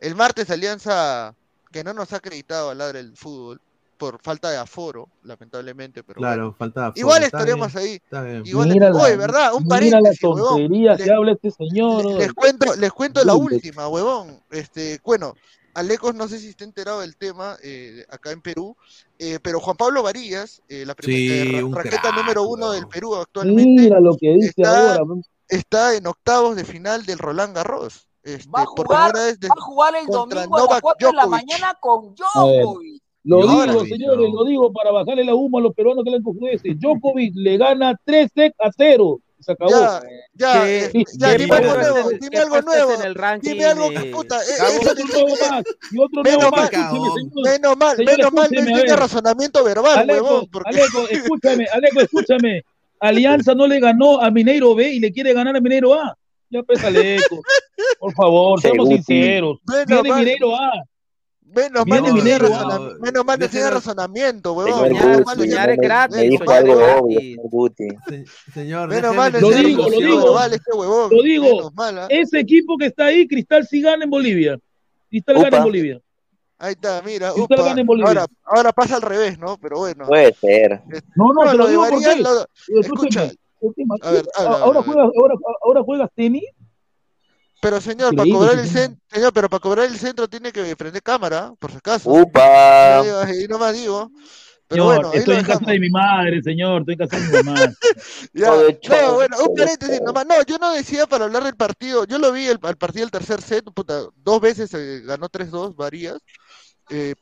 [0.00, 1.34] el martes Alianza,
[1.72, 3.60] que no nos ha acreditado a ladra el fútbol,
[3.96, 6.56] por falta de aforo, lamentablemente, pero Claro, bueno.
[6.58, 6.86] faltaba.
[6.88, 7.94] aforo, Igual está estaremos bien, ahí.
[7.94, 8.42] está bien.
[8.44, 9.54] Igual, Mira la- oye, ¿verdad?
[9.54, 10.48] Un mira paréntesis, la huevón.
[10.48, 12.04] tontería Le- que habla este señor.
[12.18, 14.40] les cuento, les cuento la última, huevón.
[14.50, 15.34] Este, bueno,
[15.74, 18.76] Alecos no sé si está enterado del tema eh, acá en Perú,
[19.18, 22.86] eh, pero Juan Pablo Varillas, eh, la Sí, primera un raqueta crack, número uno del
[22.88, 25.20] Perú actualmente, Mira lo que dice está, ahora.
[25.48, 28.06] está en octavos de final del Roland Garros.
[28.22, 30.48] Este, Va a por jugar, primera vez de- va a jugar el domingo a las
[30.68, 33.02] Novak 4 de la mañana con Djokovic.
[33.24, 36.74] Lo digo, señores, lo digo para bajarle la humo a los peruanos que le ese.
[36.74, 39.20] Djokovic le gana 3 sets a 0.
[39.40, 39.70] Se acabó.
[39.70, 40.00] Ya,
[40.34, 43.64] ya, ¿Qué- este, ya, dime algo nuevo, en- dime algo nuevo, en el ranking dime
[43.64, 44.54] algo que puta, eh,
[45.90, 46.70] Menos nuevo mal,
[47.42, 48.98] menos mal, menos mal no ver.
[49.00, 52.62] razonamiento verbal, Aleco, huevón, porque Aleco, escúchame, Aleco, escúchame.
[53.00, 56.16] Alianza no le ganó a Mineiro B y le quiere ganar a Mineiro A.
[56.52, 57.40] Ya pesa Aleco.
[57.98, 59.58] Por favor, seamos sinceros.
[59.66, 60.18] Menos Viene mal.
[60.20, 60.70] Mineiro A.
[61.54, 64.88] Menos mal Viene no Mineiro, razonamiento, menos mal no Déjelo- razonamiento, huevón.
[64.88, 67.88] Señor Menos Soñar, me, es me gratis, dijo soñar algo obvio, Guti.
[68.54, 70.24] Señor, Menos mal no Lo digo, lo digo.
[70.24, 71.10] verbal este huevón.
[71.10, 71.72] Lo digo.
[71.76, 72.06] ¿ah?
[72.08, 74.58] Ese equipo que está ahí, Cristal sí gana en Bolivia.
[75.10, 75.62] Cristal gana en.
[75.64, 76.00] Bolivia.
[76.58, 77.68] Ahí está, mira, Cristal upa.
[77.68, 78.08] gana en Bolivia.
[78.08, 79.58] Ahora, ahora pasa al revés, ¿no?
[79.58, 80.06] Pero bueno.
[80.06, 80.80] Puede ser.
[81.16, 82.06] No, no, No, te lo digo porque.
[82.06, 83.30] Varías, lo- escucha,
[84.02, 86.44] A ver, habla, ahora, juegas, ahora, ahora juegas tenis.
[87.60, 91.02] pero señor, para cobrar el centro, señor, pero para cobrar el centro tiene que prender
[91.02, 92.10] cámara, por si acaso.
[92.10, 93.02] Upa.
[93.32, 94.10] Y no más digo.
[94.72, 96.80] Pero Señor, bueno, estoy en casa de mi madre, señor.
[96.80, 97.60] Estoy en casa de mi mamá.
[98.32, 100.26] Ya, no, hecho, bueno, un paréntesis nomás.
[100.26, 102.06] No, yo no decía para hablar del partido.
[102.06, 105.76] Yo lo vi el, al partido del tercer set, puta, dos veces eh, ganó 3-2,
[105.76, 106.18] varias.
[106.88, 107.14] Eh,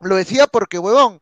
[0.00, 1.18] lo decía porque, huevón,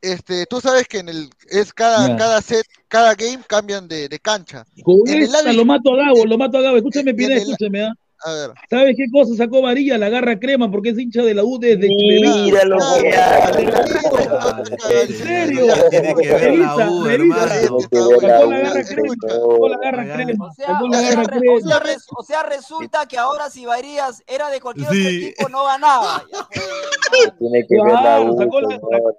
[0.00, 4.18] este, tú sabes que en el es cada, cada set, cada game cambian de, de
[4.18, 4.64] cancha.
[4.82, 6.76] Con En el esta Albi- lo mato a Gabo, lo mato a Gabo.
[6.76, 7.92] Escúchame, Pineda, el- escúchame, ¿ah?
[8.24, 8.50] A ver.
[8.70, 9.98] ¿Sabes qué cosa sacó Varilla?
[9.98, 13.10] La garra crema, porque es hincha de la U desde Mira lo que.
[15.02, 15.66] ¿En serio?
[15.90, 17.80] Tiene que ver la U, hermano.
[17.80, 19.14] Sacó la U, garra crema,
[20.54, 21.64] sacó la garra crema,
[22.16, 26.24] O sea, resulta que ahora si Varías era de cualquier otro equipo no ganaba.
[27.38, 28.36] Tiene que ver la U,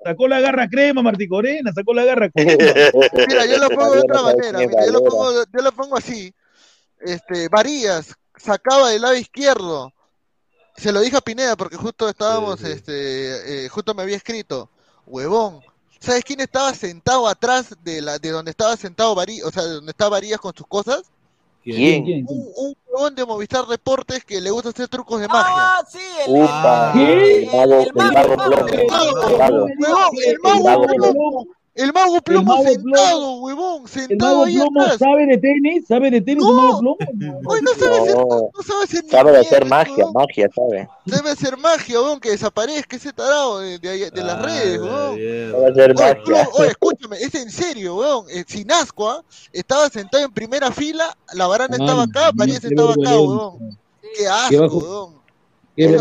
[0.06, 2.74] sacó la, garra crema, Martí Corena, sacó la garra crema.
[3.28, 4.52] Mira, yo lo pongo de otra manera.
[4.54, 5.10] ¿sabes Mira, yo lo Valera?
[5.10, 6.34] pongo, yo lo pongo así.
[7.00, 9.92] Este, Varías sacaba del lado izquierdo.
[10.76, 12.72] Se lo dije a Pineda porque justo estábamos, Sí, sí.
[12.74, 14.70] este, eh, justo me había escrito,
[15.06, 15.62] huevón.
[16.00, 19.74] ¿Sabes quién estaba sentado atrás de la, de donde estaba sentado Varías, o sea, de
[19.76, 21.02] donde está Varías con sus cosas?
[21.64, 22.06] ¿Quién?
[22.06, 22.26] ¿Quién?
[22.30, 25.54] Un, un huevón de Movistar Deportes que le gusta hacer trucos de magia.
[25.58, 26.92] Ah, sí, el, Upa.
[26.94, 27.44] el- ¿Qué?
[27.44, 29.12] el- Mago- el el mago, mago el mago.
[29.14, 29.68] Plomo.
[29.68, 30.84] El mago, El mago.
[30.84, 31.48] el El mago
[31.94, 34.98] mago plomo, el mago plomo mago sentado, huevón, El sentado mago ahí plomo atrás.
[35.00, 36.50] sabe de tenis, sabe de tenis No.
[36.50, 37.40] el mago plomo.
[37.46, 40.14] Hoy no sabe hacer, No, no sabe hacer sabe de hacer mierda, magia, huevón.
[40.14, 40.90] magia, ¿sabe?
[41.06, 45.12] Debe hacer magia, weón, que desaparezca ese tarado de, de, las Ah, redes, mierda.
[45.52, 46.24] Sabe hacer Oye, magia.
[46.24, 48.26] Plomo, oye, escúchame, es en serio, weón.
[48.30, 49.24] Eh, sin asco, ¿ah?
[49.54, 53.78] Estaba sentado en primera fila, la varana estaba acá, París qué estaba acá, weón.
[54.18, 55.14] Qué asco, weón.
[55.76, 55.96] qué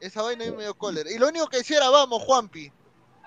[0.00, 1.10] Esa vaina me dio cólera.
[1.10, 2.72] Y lo único que decía era, vamos, Juanpi.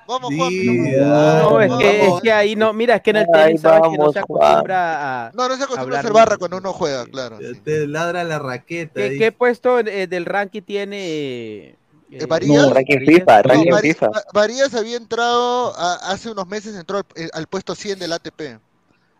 [0.07, 0.67] Vamos, Sí, Juanpi.
[0.99, 1.49] no-.
[1.49, 3.97] No, es que, es que ahí no, mira, es que en el tenis sabes que
[3.97, 4.41] no se Juan.
[4.43, 5.31] acostumbra a...
[5.31, 7.37] No, no se acostumbra a hacer barra cuando uno juega, claro.
[7.63, 8.93] Te ladra la raqueta.
[9.01, 10.97] ¿Qué, qué puesto eh, del ranking tiene?
[11.07, 11.75] eh,
[12.11, 12.67] Eh, Varías.
[12.67, 14.07] No, ranking FIFA, No, ranking Vari- FIFA.
[14.09, 18.13] Va- Varías había entrado a- hace unos meses entró al, eh, al puesto 100 del
[18.13, 18.59] ATP.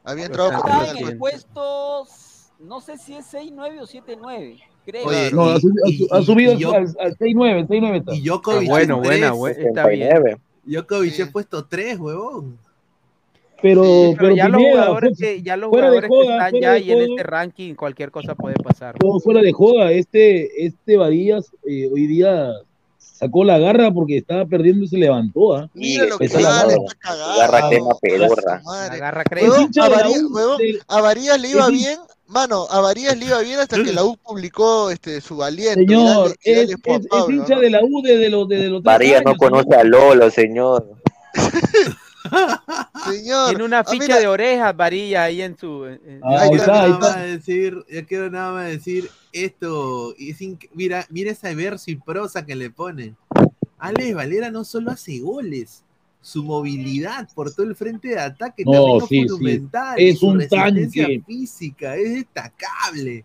[0.03, 2.06] Había entrado primero en el puesto.
[2.60, 4.62] no sé si es 6-9 o 7-9.
[4.86, 5.07] Creo.
[5.07, 8.14] Oye, No, ha, y- subido- ha y- subido y yo- al, al 6-9, 6-9 está.
[8.14, 10.38] Y Djokovic Ah, bueno, en buena, buena, está bien.
[10.65, 10.81] 69.
[10.81, 12.57] Djokovic he puesto tres, huevón.
[13.61, 16.71] Pero, Pero pero ya los jugadores que, ya los de jugadores joda, que están ya
[16.73, 18.95] de y en este ranking, cualquier cosa puede pasar.
[18.99, 22.51] todo fuera de joda, este, este Varillas eh, hoy día
[22.97, 25.55] sacó la garra porque estaba perdiendo y se levantó.
[25.55, 25.69] ¿ah?
[25.73, 26.83] Mira lo que es la sale, garra.
[26.85, 27.37] está cagado.
[27.39, 28.61] Garra quema pedorra.
[28.89, 29.49] La garra crema.
[29.49, 31.97] Huevón, a, Varías, huevón, de- a Varías le iba bien,
[32.27, 35.80] mano, a Varías le iba bien hasta que la U publicó este su aliento.
[35.81, 37.61] y Señor, dale- y es, dale es- por es Pablo, hincha ¿no?
[37.61, 40.85] de la U desde los, desde los María no conoce a Lolo, señor.
[43.06, 45.85] Señor, Tiene una ficha de orejas, varilla, ahí en su.
[45.85, 50.14] en- Ah, Yo ahí quiero está, ahí decir, yo quiero nada más decir esto.
[50.18, 53.15] es inc- mira, mira esa verso y prosa que le ponen.
[53.77, 55.84] Alex Valera no solo hace goles,
[56.26, 59.27] su movilidad por todo el frente de ataque No, también es sí, sí.
[59.30, 59.95] fundamental.
[59.99, 61.23] Es su un resistencia tanque.
[61.27, 63.23] física es destacable.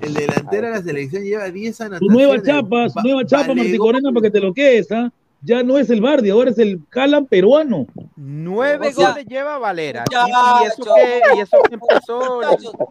[0.00, 2.16] El delantero de la selección lleva 10 Su anotaciones.
[2.16, 3.76] nueva chapa, su Va- nueva chapa, Martí.
[3.76, 5.12] Corena, para que te lo quedes, ¿ah?
[5.42, 7.86] Ya no es el Bardi, ahora es el Calan peruano.
[8.14, 10.04] Nueve O sea, goles lleva Valera.
[10.08, 12.40] Y, eso que, y eso que empezó.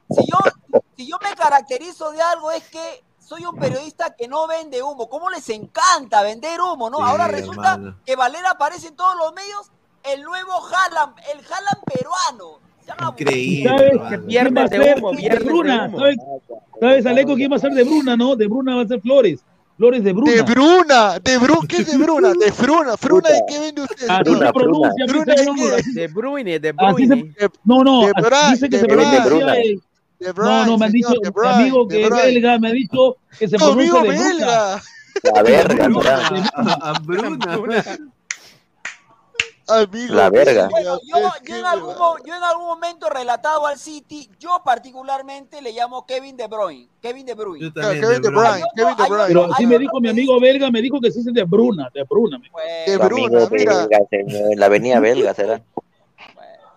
[0.10, 2.80] Si yo, si yo me caracterizo de algo es que
[3.30, 5.07] soy un periodista que no vende humo.
[5.07, 6.97] ¿Cómo les encanta vender humo, no?
[6.97, 7.95] Sí, Ahora resulta hermano.
[8.03, 9.72] que Valera aparece en todos los medios,
[10.03, 12.60] el nuevo Haaland, el Haaland peruano.
[13.11, 13.69] Increíble.
[13.69, 15.91] ¿Sabes Viernes de humo, viernes de Bruna.
[15.95, 16.18] ¿sabes?
[16.80, 18.35] ¿Sabes, Aleco, quién va a ser de Bruna, no?
[18.35, 19.41] De Bruna va a ser Flores.
[19.77, 20.31] Flores de Bruna.
[20.31, 22.34] de Bruna, de Bruna, ¿qué es de Bruna?
[22.34, 24.10] De Fruna, Fruna, ¿de qué vende usted?
[24.10, 25.41] Así Bruna, se pronuncia, mi Bruna, ¿de
[26.60, 28.14] De de se- no, no, De
[28.51, 29.23] dice que de se pronuncia
[30.36, 33.48] No, no, me han dicho, de mi amigo que es belga, me ha dicho que
[33.48, 34.46] se Tu amigo pronuncia de Bruna.
[34.46, 34.82] belga.
[35.34, 36.52] La verga, Bruna, será.
[36.56, 37.58] a- a Bruna.
[37.58, 37.84] Bruna.
[39.72, 40.68] Amigo La verga.
[40.68, 41.16] Bueno, yo,
[41.46, 41.94] yo en algún,
[42.26, 46.90] yo en algún momento relatado al City, yo particularmente le llamo Kevin De Bruyne.
[47.02, 47.66] Kevin De Bruyne.
[47.66, 48.64] Yo también, Kevin de Bruyne.
[48.76, 49.28] Kevin De Bruyne.
[49.28, 51.44] Pero hay me dijo mi que amigo dice- belga, me dijo que sí es de
[51.44, 52.41] Bruna, de Bruna.
[52.52, 53.78] Pues, De Bruna, mira.
[53.88, 54.58] belga, señor.
[54.58, 55.62] La avenida belga, será.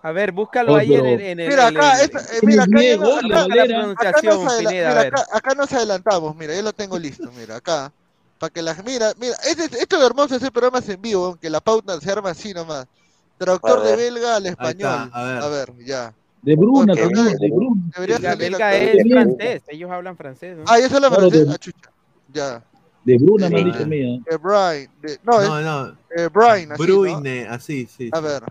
[0.04, 1.20] A ver, búscalo Oh, ahí en el.
[1.20, 4.22] En el- Mira en acá, el- esta- eh, mira acá, ya no- la acá, acá
[4.22, 7.92] nos, Pineda, a mira, acá, acá nos adelantamos, mira, yo lo tengo listo, mira, acá.
[8.38, 11.60] Para que las, mira, mira, este, esto es hermoso hacer programas en vivo, aunque la
[11.60, 12.86] pauta se arma así nomás.
[13.38, 14.72] Traductor de belga al español.
[14.74, 15.42] está, a ver.
[15.42, 16.14] A ver, ya.
[16.42, 17.36] De Bruna, Ok, señor, dale.
[17.38, 17.82] de Bruna.
[17.94, 18.74] Debería La belga acá.
[18.76, 19.10] es Bien.
[19.10, 20.64] francés, ellos hablan francés, ¿no?
[20.66, 21.46] Ah, ¿ya habla Claro, francés?
[21.46, 21.90] de- Ah, chucha.
[22.32, 22.64] Ya.
[23.04, 24.18] De Bruna me han dicho mía.
[24.28, 24.90] De Brian.
[25.00, 25.96] De, no, es No, no.
[26.16, 26.88] eh, Brian, así, ¿no?
[27.00, 28.10] Bruyne, así, sí.
[28.12, 28.22] A sí.
[28.24, 28.42] ver.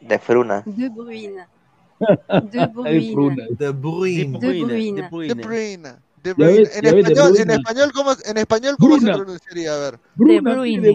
[0.00, 0.62] De Fruna.
[0.66, 1.46] De Bruyne.
[2.52, 3.12] De Bruyne.
[3.14, 3.44] Bruna.
[3.50, 4.38] De De Bruyne.
[4.38, 5.02] De Bruyne, Bruyne.
[5.02, 5.34] de De Bruyne.
[5.34, 5.94] Bruyne.
[6.22, 6.68] De Bruyne.
[6.74, 7.54] En de español, en Bruyne.
[7.54, 9.74] español, ¿cómo, en español, ¿cómo se pronunciaría?
[9.74, 9.98] A ver.
[10.14, 10.82] Bruna, sí, Bruyne.
[10.82, 10.88] de.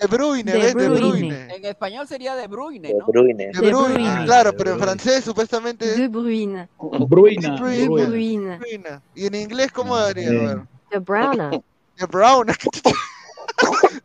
[0.00, 0.74] De Bruyne, De ¿ves?
[0.74, 1.10] De Bruyne.
[1.10, 1.54] Bruyne.
[1.56, 3.06] En español sería De Bruyne, De ¿no?
[3.06, 3.46] Bruyne.
[3.52, 4.24] De De Bruyne, Bruyne.
[4.24, 4.92] claro, De pero en Bruyne.
[4.92, 6.68] francés supuestamente De Bruyne.
[6.78, 7.56] Bruyna.
[7.60, 7.88] De De.
[7.88, 8.58] Bruyne.
[8.58, 9.00] Bruyne.
[9.14, 10.28] Y en inglés, ¿cómo daría?
[10.28, 10.60] A ver.
[10.90, 11.62] De Browne.
[11.98, 12.46] De Brown.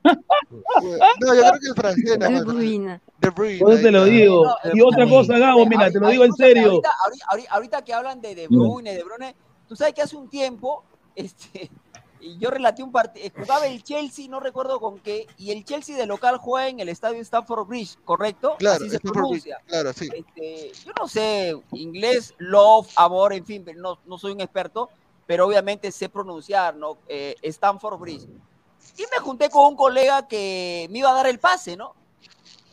[0.04, 2.42] no, yo creo que el francés De.
[2.44, 3.02] Bruyne.
[3.20, 3.60] De Bruyne.
[3.60, 4.46] Por eso te lo digo.
[4.46, 6.70] No, Y otra cosa, Gabo, mira, te lo digo en serio.
[6.72, 6.92] Ahorita,
[7.30, 9.36] ahorita, ahorita- que hablan de De Bruyne, De Bruyne,
[9.68, 10.84] tú sabes que hace un tiempo,
[11.16, 11.70] este,
[12.40, 16.06] yo relaté un partido, jugaba el Chelsea, no recuerdo con qué, y el Chelsea de
[16.06, 18.56] local juega en el estadio Stamford Bridge, ¿correcto?
[18.58, 19.60] Claro, Así se pronuncia.
[19.68, 20.10] claro, sí.
[20.14, 24.90] Este, yo no sé inglés, love, amor, en fin, pero no, no soy un experto,
[25.28, 26.98] pero obviamente sé pronunciar, ¿no?
[27.08, 28.28] Eh, Stanford Bridge.
[28.98, 31.96] Y me junté con un colega que me iba a dar el pase, ¿no?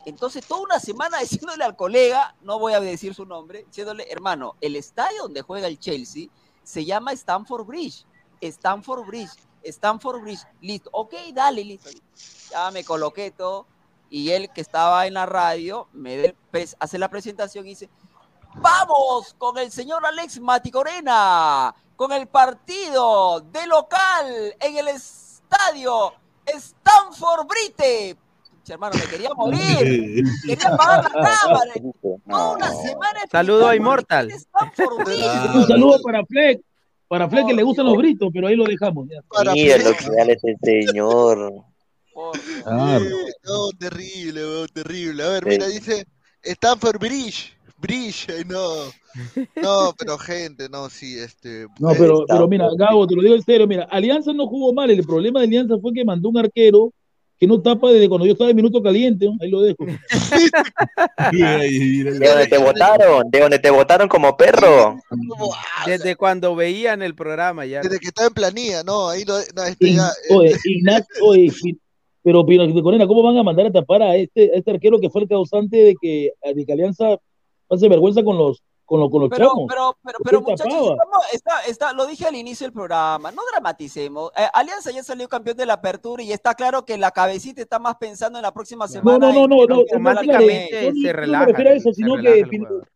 [0.04, 4.56] Entonces, toda una semana diciéndole al colega, no voy a decir su nombre, diciéndole, hermano,
[4.60, 6.28] el estadio donde juega el Chelsea
[6.62, 8.06] se llama Stanford Bridge.
[8.40, 9.30] Stanford Bridge,
[9.62, 10.44] Stanford Bridge.
[10.60, 11.90] Listo, ok, dale, listo.
[12.50, 13.66] Ya me coloqué todo.
[14.10, 16.34] Y él que estaba en la radio, me
[16.78, 17.88] hace la presentación y dice,
[18.56, 25.21] vamos con el señor Alex Maticorena, con el partido de local en el estadio
[26.46, 28.16] Stanford Bridge.
[28.60, 30.24] Pucha, Hermano, me quería morir.
[30.46, 31.10] Quería apagar la
[31.40, 31.72] cámara.
[32.28, 34.30] Toda una semana Saludo a Immortal.
[34.30, 35.08] Stanford.
[35.24, 36.60] Ah, Un saludo para Fleck.
[37.08, 39.06] Para Fleck que le gustan los britos, pero ahí lo dejamos.
[39.08, 39.20] ya.
[39.28, 40.56] Para Mira lo que vale este
[40.86, 41.52] señor.
[42.14, 42.36] Por-.
[42.38, 43.10] Eh,
[43.44, 45.22] No, terrible, weón, terrible.
[45.24, 46.06] A ver, mira, dice
[46.42, 47.56] Stanford Bridge.
[47.82, 48.92] Bridge, ay, no.
[49.62, 51.66] No, pero gente, no, sí, este.
[51.78, 54.90] No, pero, pero mira, Gabo, te lo digo en serio, mira, Alianza no jugó mal,
[54.90, 56.92] el problema de Alianza fue que mandó un arquero
[57.38, 59.36] que no tapa desde cuando yo estaba en minuto caliente, ¿no?
[59.40, 59.84] ahí lo dejo.
[61.32, 64.96] De donde te votaron, de donde te votaron como perro.
[65.10, 67.80] ah, Desde cuando veían el programa ya.
[67.80, 71.52] Desde que está en planilla, no, ahí lo, no, este ya, eh, Oye, Ignacio, oye,
[72.22, 75.10] pero Pino Corena, ¿cómo van a mandar a tapar a este, a este arquero que
[75.10, 77.18] fue el causante de que, de que Alianza
[77.72, 79.66] pase vergüenza con los con, lo, con los Pero, chamos.
[79.70, 83.40] pero, pero, ¿Por pero muchachos, estamos- está, está, lo dije al inicio del programa, no
[83.50, 84.30] dramaticemos.
[84.36, 87.78] Eh, Alianza ya salió campeón de la apertura y está claro que la cabecita está
[87.78, 89.32] más pensando en la próxima No, semana.
[89.32, 91.74] no, no, no, no, en- automáticamente yo no- se yo relaja, No me refiero a
[91.74, 92.44] eso, se sino que,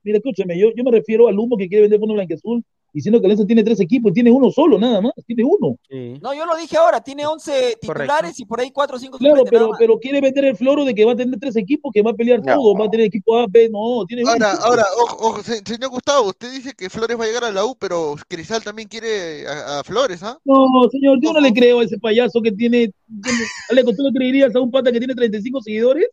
[0.03, 2.63] mira, escúchame, yo, yo me refiero al humo que quiere vender Fondo Blanqueazul
[2.97, 5.77] diciendo que Alianza tiene tres equipos, tiene uno solo, nada más, tiene uno.
[6.23, 9.45] No, yo lo dije ahora, tiene 11 titulares y por ahí 4 o 5 Claro,
[9.51, 12.13] pero, pero quiere vender el floro de que va a tener tres equipos, que va
[12.13, 14.33] a pelear todo, va a tener equipo A, B, no, tiene uno.
[14.33, 17.53] Ahora, ahora, ojo, ojo, se- señor Gustavo, usted dice que Flores va a llegar a
[17.53, 20.39] la U, pero Cristal también quiere a, a Flores, ¿ah?
[20.45, 22.91] No, señor, yo no le creo a ese payaso que tiene.
[23.23, 26.07] tiene- Aleco, ¿tú le creerías a un pata que tiene 35 seguidores?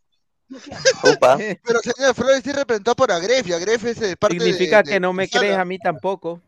[1.64, 4.90] Pero señor Flores sí representado por Agref, y Agref es eh, parte de- Significa de
[4.92, 5.62] que no me crees ¿ah?
[5.62, 6.40] a mí tampoco.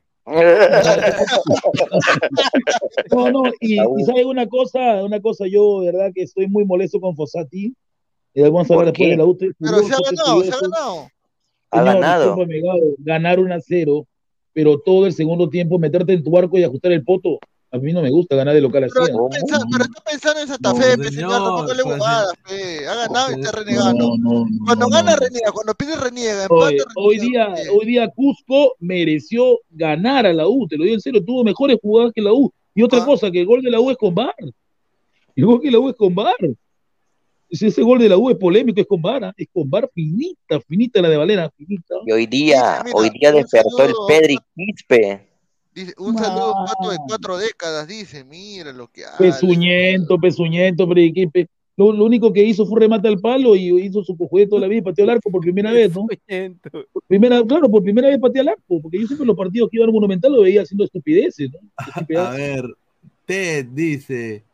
[3.13, 6.65] No, no, y, y sabe una cosa, una cosa, yo, de verdad, que estoy muy
[6.65, 7.73] molesto con Fossati.
[8.35, 9.11] Y vamos a hablar ¿Por después qué?
[9.13, 9.39] de la U.
[9.39, 11.09] Pero se ha ganado, se ha ganado.
[11.71, 12.37] Ha ganado.
[12.99, 14.07] ganar 1 a 0,
[14.53, 17.39] pero todo el segundo tiempo meterte en tu arco y ajustar el poto.
[17.77, 18.95] A mí no me gusta ganar de local así.
[18.95, 19.65] Pero ¿ah?
[19.71, 22.87] pero está pensando en Santa No, Fe, señor, tampoco le pues, bobadas, pe.
[22.89, 24.17] Ha ganado y está renegando.
[24.17, 25.17] No, no, no, Cuando no, gana, no.
[25.19, 26.47] reniega, cuando pierde, reniega.
[26.49, 30.95] Oye, empata, hoy día, hoy día Cusco mereció ganar a la U, te lo digo
[30.95, 32.51] en serio, tuvo mejores jugadas que la U.
[32.75, 34.35] Y otra cosa, que el gol de la U es con VAR.
[35.35, 36.35] El gol de la U es con VAR.
[37.49, 39.35] Ese, ese gol de la U es polémico, es con VAR, ¿ah?
[39.37, 41.95] es con VAR finita, finita la de Valera, finita.
[42.07, 45.26] Y hoy día, mira, hoy día despertó el Pedri Quispe.
[45.77, 49.19] Dice, un saludo un pato de cuatro décadas, dice, mira lo que hace.
[49.19, 53.69] Pezuñento, pezuñento, pero ¿qué pe- Lo, lo único que hizo fue remate al palo y
[53.85, 56.07] hizo su cojude toda la vida y pateó al arco por primera vez, ¿no?
[56.93, 59.77] Por primera, claro, por primera vez pateó al arco, porque yo siempre los partidos que
[59.77, 61.61] iba al Monumental lo veía haciendo estupideces, ¿no?
[62.17, 62.65] A ver,
[63.27, 64.45] Ted dice,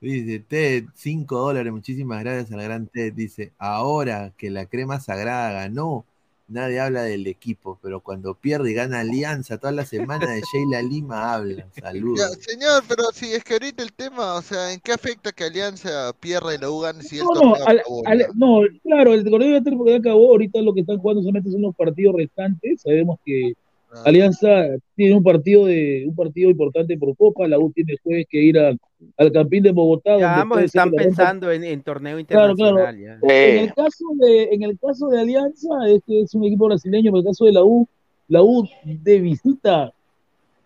[0.00, 5.52] dice, Ted, 5 dólares, muchísimas gracias al gran Ted, dice, ahora que la crema sagrada
[5.52, 6.06] ganó,
[6.50, 10.82] nadie habla del equipo, pero cuando pierde y gana Alianza toda la semana de Sheila
[10.82, 11.66] Lima habla.
[11.76, 12.38] Ya, Saludos.
[12.40, 16.12] señor, pero si es que ahorita el tema, o sea, ¿en qué afecta que Alianza
[16.20, 18.02] pierda y la U gane si el No, no, torneo al- acabó?
[18.06, 21.74] al- no, claro, el torneo ya acabó, ahorita lo que están jugando solamente son los
[21.74, 23.54] partidos restantes, sabemos que
[24.04, 28.38] Alianza tiene un partido de un partido importante por Copa, la U tiene jueves que
[28.42, 28.78] ir al,
[29.16, 32.78] al Campín de Bogotá, Ya ambos están pensando en, en torneo Claro, claro.
[32.78, 33.20] internacional.
[33.22, 33.48] ya.
[33.56, 37.10] En el caso de, en el caso de Alianza, es que es un equipo brasileño,
[37.10, 37.86] pero en el caso de la U,
[38.28, 39.92] la U de visita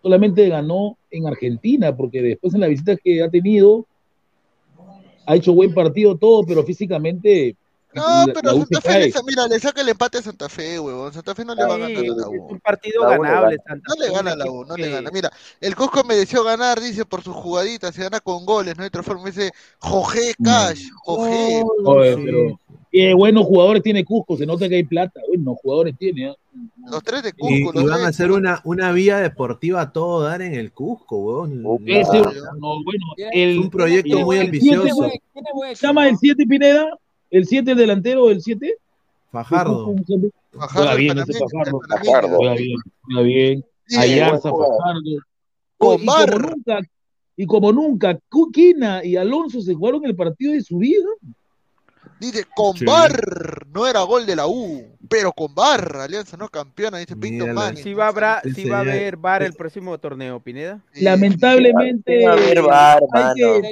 [0.03, 3.87] solamente ganó en Argentina, porque después en las visitas que ha tenido,
[5.25, 7.55] ha hecho buen partido todo, pero físicamente
[7.95, 11.13] No, pero Santa Fe, mira, le saca el empate a Santa Fe, huevón.
[11.13, 12.47] Santa Fe no le va a ganar a la U.
[12.51, 13.57] un partido ganable.
[13.57, 13.63] gana.
[13.67, 15.09] Santa No le Fe, gana a la U, no le gana.
[15.11, 15.31] Mira,
[15.61, 18.83] el Cusco mereció ganar, dice, por sus jugaditas, se gana con goles, ¿no?
[18.83, 21.63] De otra forma dice, Jorge Cash, Jorge.
[21.83, 22.59] Oye, pero
[22.91, 26.29] qué buenos jugadores tiene Cusco, se nota que hay plata, buenos jugadores tiene.
[26.29, 26.35] ¿ah?
[26.89, 28.07] Los tres de Y, Cusco, y los van a tres.
[28.15, 31.63] hacer una, una vía deportiva a todo dar en el Cusco, weón.
[31.85, 35.09] Ese- no, bueno, el, es un proyecto muy el ambicioso.
[35.09, 35.21] siete,
[35.75, 36.87] ¿Se llama el 7 Pineda?
[37.29, 38.75] ¿El 7 el delantero del 7?
[39.31, 39.95] Fajardo.
[40.53, 41.79] Juega bien ese Fajardo.
[42.35, 43.65] Juega bien, juega bien.
[43.97, 44.49] Ayarza.
[44.49, 45.01] Fajardo.
[45.77, 46.79] Con y como nunca,
[47.35, 51.09] y como nunca, Cuquina y Alonso se jugaron el partido de su vida.
[52.19, 52.85] Dice, con Sí.
[52.85, 53.11] Bar
[53.73, 57.45] no era gol de la U, pero con Bar, Alianza no campeona, dice Pinto.
[57.47, 57.81] Mani.
[57.81, 60.79] Sí va, a sí va a haber VAR el próximo torneo, Pineda.
[60.93, 63.33] Lamentablemente, Va a haber VAR, hay mano.
[63.35, 63.67] que-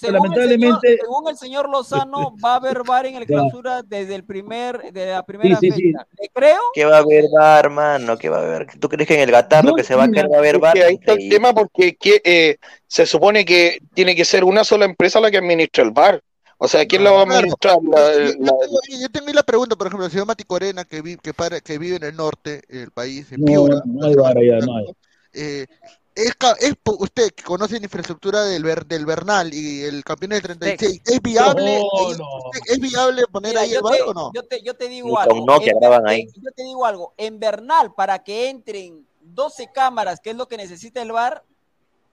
[0.00, 4.14] Según, el señor, según el señor Lozano, va a haber VAR en el clausura desde
[4.14, 5.82] el primer, de la primera Sí, sí, sí.
[5.92, 6.06] fecha.
[6.18, 6.60] ¿Le creo?
[6.74, 8.16] ¿Qué va a haber VAR, mano?
[8.16, 8.66] ¿Qué va a haber?
[8.78, 10.58] ¿Tú crees que en el Gatardo que se va a caer va a haber?
[10.58, 12.56] Porque ahí está el tema porque que, eh,
[12.86, 16.22] se supone que tiene que ser una sola empresa la que administra el bar.
[16.64, 17.78] O sea, ¿quién la va a administrar?
[17.82, 20.26] La- Yo, yo la- tengo, ahí- yo tengo ahí la pregunta, por ejemplo, el señor
[20.28, 23.46] Mati Corena, que, vi- que, para- que vive en el norte del país, en No,
[23.46, 23.82] Piura.
[23.84, 24.86] no hay VAR allá, no hay.
[25.32, 25.66] eh,
[26.14, 31.00] es, es usted que conoce la infraestructura del, del Bernal y el campeón del 36,
[31.04, 32.26] ¿es viable, No, ahí- no.
[32.66, 34.30] ¿es viable poner Mira, ahí el yo bar o no?
[34.32, 35.34] yo te- yo te digo algo.
[35.34, 36.28] con Nokia en graban ahí.
[36.36, 37.12] yo te digo algo.
[37.16, 41.42] En Bernal, para que entren 12 cámaras, que es lo que necesita el bar,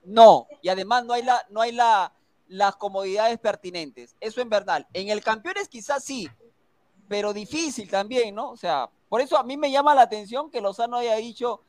[0.04, 0.48] no.
[0.60, 2.12] Y además no hay la, no hay la,
[2.50, 4.16] las comodidades pertinentes.
[4.20, 4.86] Eso en Bernal.
[4.92, 6.28] En el Campeones quizás sí,
[7.08, 8.50] pero difícil también, ¿no?
[8.50, 11.62] O sea, por eso a mí me llama la atención que Lozano haya dicho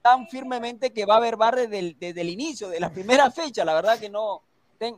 [0.00, 3.30] tan firmemente que va a haber bar desde el, desde el inicio, de la primera
[3.32, 3.64] fecha.
[3.64, 4.42] La verdad que no,
[4.78, 4.96] ten-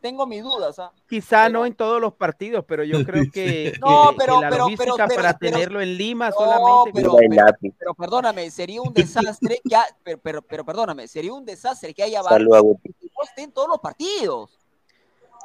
[0.00, 0.78] tengo mis dudas.
[0.80, 0.92] ¿ah?
[1.08, 4.64] Quizá no en todos los partidos, pero yo creo que, No, pero- que la pero-
[4.64, 6.90] logística pero- pero- para pero- tenerlo en Lima No, solamente.
[6.94, 11.44] pero, pero- pero perdóname, sería un desastre que ha- pero, pero, pero perdóname, sería un
[11.44, 12.92] desastre que haya bar Salud a Guti.
[12.92, 14.56] que no esté en todos los partidos.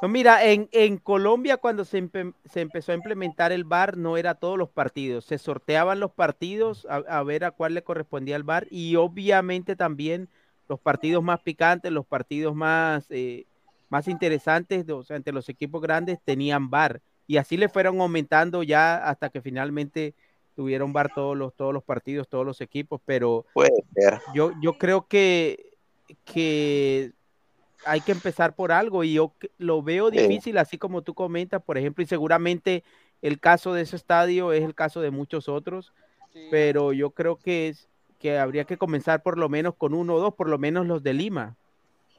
[0.02, 4.16] No, mira, en, en Colombia cuando se, empe- se empezó a implementar el VAR no
[4.18, 8.36] era todos los partidos, se sorteaban los partidos a, a ver a cuál le correspondía
[8.36, 10.28] el VAR y obviamente también
[10.68, 13.46] los partidos más picantes, los partidos más, eh,
[13.88, 18.62] más interesantes, o sea, entre los equipos grandes tenían VAR y así le fueron aumentando
[18.62, 20.14] ya hasta que finalmente
[20.54, 24.20] tuvieron VAR todos los, todos los partidos, todos los equipos, pero Puede ser.
[24.34, 25.78] yo, yo creo que,
[26.24, 27.12] que
[27.86, 30.18] hay que empezar por algo y yo lo veo Sí.
[30.18, 32.84] difícil, así como tú comentas, por ejemplo, y seguramente
[33.22, 35.92] el caso de ese estadio es el caso de muchos otros,
[36.50, 37.88] pero yo creo que es
[38.18, 41.02] que habría que comenzar por lo menos con uno o dos, por lo menos los
[41.02, 41.56] de Lima,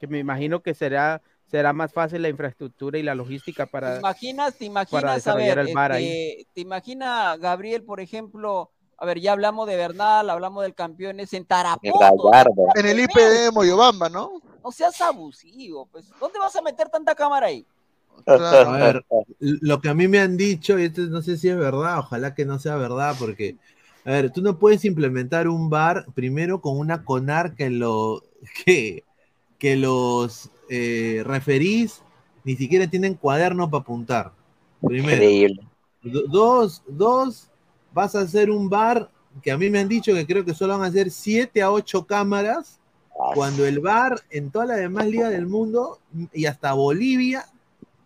[0.00, 3.98] que me imagino que será será más fácil la infraestructura y la logística ¿Te para
[3.98, 6.06] imaginas, te para imaginas, a desarrollar ver, el VAR ahí.
[6.06, 11.20] este, te imagina Gabriel, por ejemplo, a ver, ya hablamos de Bernal, hablamos del campeón,
[11.20, 12.30] es en Tarapoto.
[12.74, 14.42] En el IPD de Moyobamba, ¿no?
[14.68, 16.10] No seas abusivo, pues.
[16.20, 17.66] ¿Dónde vas a meter tanta cámara ahí?
[18.26, 19.06] A ver,
[19.40, 22.34] lo que a mí me han dicho, y esto no sé si es verdad, ojalá
[22.34, 23.56] que no sea verdad, porque,
[24.04, 28.22] a ver, tú no puedes implementar un bar primero con una CONAR que lo
[28.66, 29.04] que,
[29.58, 32.02] que los eh, referís
[32.44, 34.32] ni siquiera tienen cuaderno para apuntar.
[34.82, 35.22] Primero.
[35.22, 35.62] Increíble.
[36.02, 37.50] Do- Dos, dos,
[37.94, 39.10] vas a hacer un bar
[39.42, 41.70] que a mí me han dicho que creo que solo van a ser siete a
[41.70, 42.77] ocho cámaras,
[43.34, 45.98] cuando el bar en todas las demás ligas del mundo
[46.32, 47.46] y hasta Bolivia,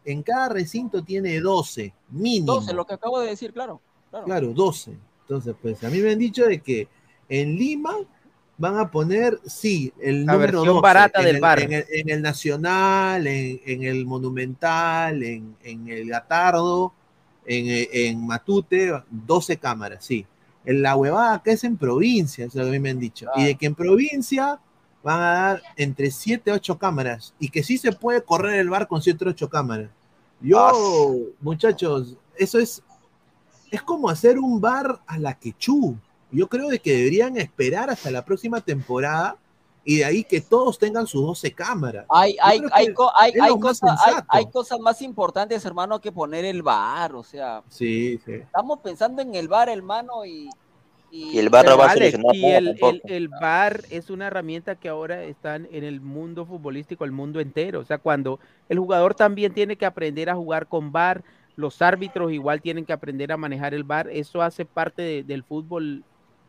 [0.04, 2.54] en cada recinto tiene 12, mínimo.
[2.54, 3.80] 12, lo que acabo de decir, claro.
[4.10, 4.24] Claro.
[4.26, 4.96] Claro, 12.
[5.22, 6.88] Entonces, pues a mí me han dicho de que
[7.28, 7.94] en Lima
[8.58, 11.60] van a poner, sí, el La número versión 12, barata en del el, bar.
[11.60, 16.92] En el, en el Nacional, en, en el Monumental, en, en el Gatardo,
[17.46, 20.26] en, en Matute, 12 cámaras, sí.
[20.64, 23.00] En la huevada acá es en provincia, eso es lo que a mí me han
[23.00, 23.28] dicho.
[23.36, 24.60] Y de que en provincia
[25.02, 27.34] van a dar entre 7 y 8 cámaras.
[27.38, 29.90] Y que sí se puede correr el bar con 7 o 8 cámaras.
[30.40, 32.82] Yo, muchachos, eso es
[33.70, 35.96] es como hacer un bar a la quechú.
[36.30, 39.36] Yo creo de que deberían esperar hasta la próxima temporada
[39.82, 42.04] y de ahí que todos tengan sus 12 cámaras.
[42.10, 43.98] Hay, hay, hay, co- hay, hay cosas,
[44.28, 44.44] hay
[44.80, 47.14] más importantes, hermano, que poner el bar.
[47.14, 48.32] O sea, Sí, sí.
[48.34, 50.50] estamos pensando en el bar, hermano, y.
[51.14, 53.06] Y el VAR no Pero, va a Alex, solucionar y nada el, tampoco.
[53.08, 57.38] el, el VAR es una herramienta que ahora está en el mundo futbolístico, el mundo
[57.38, 57.80] entero.
[57.80, 58.40] O sea, cuando
[58.70, 61.22] el jugador también tiene que aprender a jugar con VAR,
[61.54, 64.08] los árbitros igual tienen que aprender a manejar el VAR.
[64.08, 66.02] Eso hace parte de- del fútbol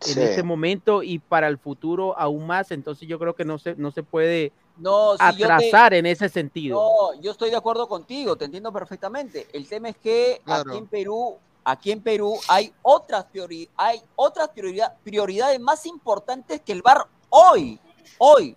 [0.07, 0.22] en Sí.
[0.22, 2.72] este momento y para el futuro aún más.
[2.72, 6.06] Entonces yo creo que no se, no se puede No, si yo te- atrasar en
[6.06, 6.77] ese sentido.
[6.80, 9.45] No, yo estoy de acuerdo contigo, te entiendo perfectamente.
[9.52, 14.49] El tema es que aquí en Perú, aquí en Perú hay otras priori- hay otras
[14.49, 17.80] prioridad- prioridades más importantes que el bar hoy.
[18.18, 18.56] Hoy.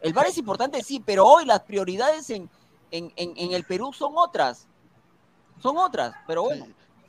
[0.00, 2.48] El bar es importante, sí, pero hoy las prioridades en,
[2.90, 4.66] en, en, en el Perú son otras.
[5.62, 6.66] Son otras, pero bueno.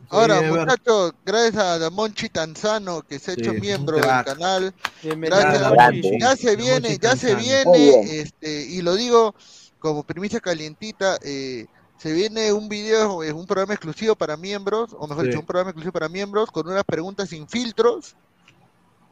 [0.09, 4.73] Ahora, Sí, muchachos, gracias a Damon Chitanzano que se ha hecho miembro del canal.
[5.03, 5.71] Gracias.
[5.71, 6.17] Grande.
[6.21, 9.35] Ya se viene, ya se viene, este, y lo digo
[9.79, 11.65] como primicia calientita, eh,
[11.97, 15.29] se viene un video, eh, un programa exclusivo para miembros, o mejor Sí.
[15.29, 18.15] dicho, un programa exclusivo para miembros con unas preguntas sin filtros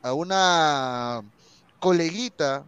[0.04, 1.22] a una
[1.80, 2.66] coleguita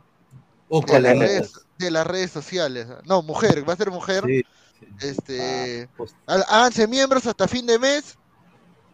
[0.70, 2.88] O de las redes, de las redes sociales.
[3.06, 4.24] No, mujer, va a ser mujer.
[4.26, 4.44] Sí,
[5.00, 6.16] Este, pues.
[6.26, 8.16] há- háganse miembros hasta fin de mes.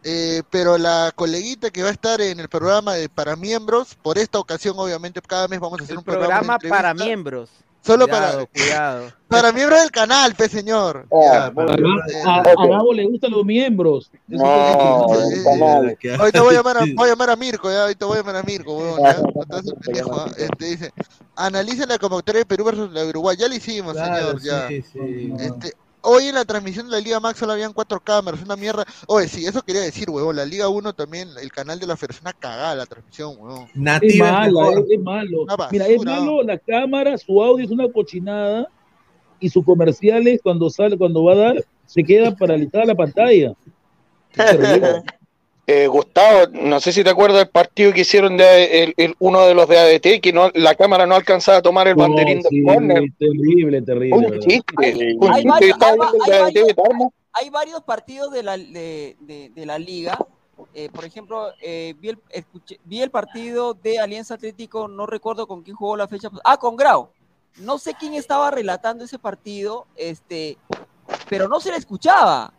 [0.06, 4.18] eh, pero la coleguita que va a estar en el programa de para miembros, por
[4.18, 7.48] esta ocasión, obviamente, cada mes vamos a hacer El un programa, programa para miembros.
[7.84, 9.12] Solo Cuidado, para, cuidado.
[9.28, 11.06] para miembros del canal, pe señor.
[11.12, 11.86] Ah, Ya, pero-
[12.26, 14.10] A, a- a Gabo le gustan los miembros.
[14.26, 15.06] No,
[16.00, 18.20] que- Ahorita voy a llamar a, voy a llamar a Mirko, ya, ahorita voy a
[18.20, 19.14] llamar a Mirko, weón, ya.
[19.14, 20.30] Te el pendejo, ah.
[20.36, 20.92] Este dice,
[21.36, 23.36] analicen la convocatoria de Perú versus la Uruguay.
[23.38, 24.68] Ya lo hicimos, Claro, señor, ya.
[24.68, 25.32] sí, sí.
[25.38, 25.72] Este,
[26.04, 28.84] hoy en la transmisión de la Liga Max solo habían cuatro cámaras, una mierda.
[29.06, 30.36] Oye, sí, eso quería decir, huevón.
[30.36, 33.64] La Liga 1 también, el canal de la Federación, una cagada la transmisión, huevón.
[33.64, 35.46] Es Nativa es mala, es, es malo.
[35.70, 38.68] Mira, es malo la cámara, su audio es una cochinada
[39.40, 43.54] y sus comerciales cuando sale, cuando va a dar, se queda paralizada la pantalla.
[45.66, 49.46] Eh, Gustavo, no sé si te acuerdas del partido que hicieron de el, el- uno
[49.46, 52.42] de los de ADT, que no, la cámara no alcanzaba a tomar el No, banderín
[52.42, 53.04] sí, del córner.
[53.18, 54.26] terrible, terrible.
[54.28, 55.74] Un chiste, Hay- un hay chiste.
[55.78, 56.54] varios- hay.
[57.32, 57.50] Hay
[57.86, 60.18] partidos de la, de, de- de la liga.
[60.72, 65.48] eh, por ejemplo, eh, vi, el, escuché- vi el partido de Alianza Atlético, no recuerdo
[65.48, 66.28] con quién jugó la fecha.
[66.44, 67.08] Ah, con Grau.
[67.58, 70.56] No sé quién estaba relatando ese partido, este,
[71.28, 72.52] pero no se le escuchaba.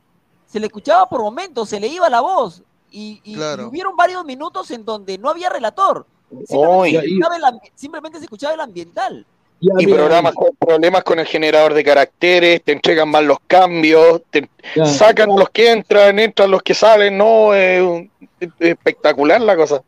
[0.45, 2.63] Se le escuchaba por momentos, se le iba la voz.
[2.95, 3.67] Y, y- y Claro.
[3.67, 6.05] hubieron varios minutos en donde no había relator.
[6.47, 9.25] Simplemente, se escuchaba el ambi- simplemente se escuchaba el ambiental.
[9.59, 13.37] Ya, y mira, programas con problemas con el generador de caracteres, te entregan mal los
[13.47, 14.85] cambios, te Ya.
[14.85, 18.09] sacan a los que entran, entran los que salen, no, es un-
[18.39, 19.81] es espectacular la cosa.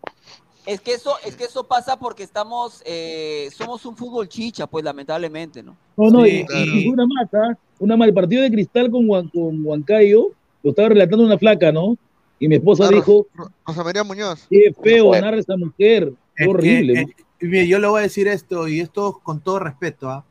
[0.65, 4.83] Es que eso, es que eso pasa porque estamos, eh, somos un fútbol chicha, pues
[4.83, 5.77] lamentablemente, ¿no?
[5.95, 7.57] No, no, Sí, y, una más, ¿ah?
[7.79, 8.07] Una más.
[8.09, 10.31] El partido de Cristal con, Huan- con Huancayo
[10.63, 11.95] lo estaba relatando una flaca, ¿no?
[12.39, 14.45] Y mi esposa Ah, Ro- dijo, Ro- Rosa María Muñoz.
[14.49, 17.01] qué feo narra esa mujer, qué Es que, horrible.
[17.01, 17.05] eh,
[17.41, 20.23] y mire, yo le voy a decir esto, y esto con todo respeto, ¿ah?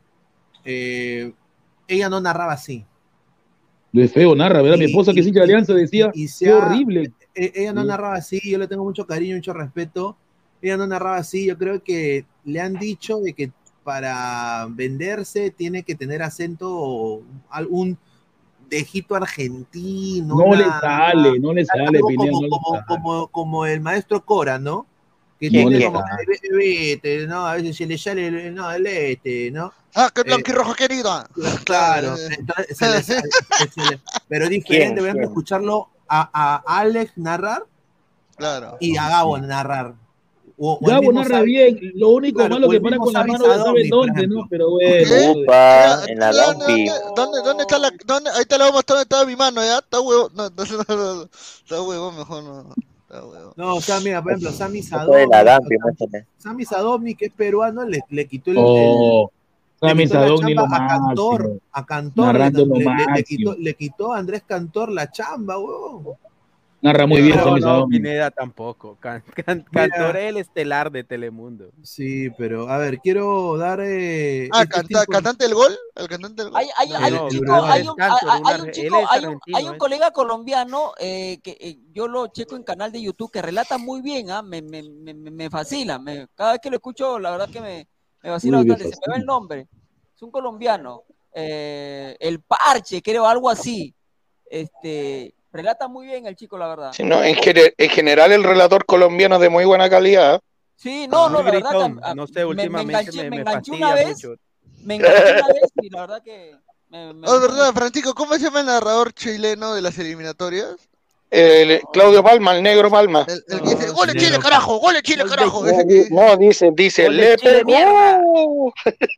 [0.63, 1.33] Eh,
[1.87, 2.85] ella no narraba así.
[3.93, 4.77] Lo feo narra, ¿verdad?
[4.77, 7.11] Mi Y- esposa que es hincha de Alianza decía, y se qué horrible.
[7.33, 7.87] E- ella no Sí.
[7.87, 10.17] narraba así, yo le tengo mucho cariño, mucho respeto.
[10.61, 13.51] Ella no narraba así, yo creo que le han dicho de que
[13.83, 17.97] para venderse tiene que tener acento o algún
[18.69, 20.35] dejito argentino.
[20.35, 22.83] No le sale, no le sale, Pineda, como, no le como, sale.
[22.87, 24.85] como, como el maestro Cora, ¿no?
[25.39, 26.25] Que No tiene como, sale.
[26.27, 27.45] "Ve- vete, ¿no?
[27.45, 29.71] A veces se le sale, el- no, el este, ¿no?
[29.95, 31.27] Ah, que Eh, blanquirrojo querida.
[31.63, 33.29] Claro, Eh, entonces se le sale-
[33.73, 36.29] se le- pero diferente, voy a escucharlo a,
[36.65, 37.63] a Alex narrar
[38.35, 38.77] Claro.
[38.79, 39.93] y a Gabo narrar.
[40.59, 43.89] O, o Gabo narra bien, lo único claro, malo que para con la mano Sadovnik,
[43.91, 44.47] por dónde, ¿no?
[44.49, 45.31] Pero bueno.
[45.43, 48.95] Upa, en la ¿Dónde, dónde, dónde, está la, dónde, ahí te la voy a mostrar
[48.97, 49.77] dónde estaba mi mano, ¿ya?
[49.77, 51.29] Está huevo, no, no, no, no, no,
[51.63, 53.21] está huevo, mejor no, está.
[53.55, 54.51] No, o sea, mira, por ejemplo,
[55.43, 56.25] Lampi, muéstrame.
[56.39, 59.31] Sami Sadovnik, que es peruano, le, le quitó el, Oh,
[59.81, 61.59] el- le la Sadovnik lo a Cantor, máximo.
[61.71, 62.85] a Cantor, le, le-
[63.15, 66.15] le- quitó, le quitó a Andrés Cantor la chamba, huevón.
[66.79, 67.87] Narra muy bien No, no.
[67.87, 68.97] Pineda tampoco.
[68.99, 69.23] Can.
[69.73, 71.71] Cantor el estelar de Telemundo.
[71.81, 73.79] Sí, pero a ver, quiero dar.
[73.81, 76.59] Eh, Ah, este canta- tipo- cantante del gol, el cantante del gol.
[76.61, 78.71] Hay, hay, No, hay un chico, hay un, Cantor, hay- un hay arge- un él
[78.73, 79.77] chico, hay un, argentino, hay un ¿eh?
[79.77, 84.01] colega colombiano eh, que eh, yo lo checo en canal de YouTube que relata muy
[84.01, 84.43] bien, ¿ah?
[84.43, 85.97] me, me, me, me- fascina.
[85.97, 87.87] me- cada vez que lo escucho, la verdad que me,
[88.21, 88.57] me bastante.
[88.59, 89.25] Se me va el fascina.
[89.25, 89.67] nombre.
[90.15, 91.03] Es un colombiano.
[91.33, 93.93] eh, el Parche, creo, algo así.
[94.49, 96.91] Este, relata muy bien el chico, la verdad.
[96.93, 97.35] Sí, no, en,
[97.77, 100.41] en general el relator colombiano es de muy buena calidad.
[100.75, 103.29] Sí, no, no, la verdad que ah, No sé, me- me, últimamente enganché, me, me
[103.29, 104.35] me enganché una vez, mucho.
[104.83, 106.55] me enganché una vez y la verdad que
[106.89, 107.73] me, me Oh.
[107.73, 110.75] Francisco, ¿cómo se llama el narrador chileno de las eliminatorias?
[111.29, 113.25] El, Claudio Palma, el negro Palma.
[113.27, 115.63] El, el que dice, gol de Chile, carajo, gol de Chile, carajo.
[115.63, 118.17] Que, No, dice, dice, le Chile, mierda.
[118.21, 118.73] pegó,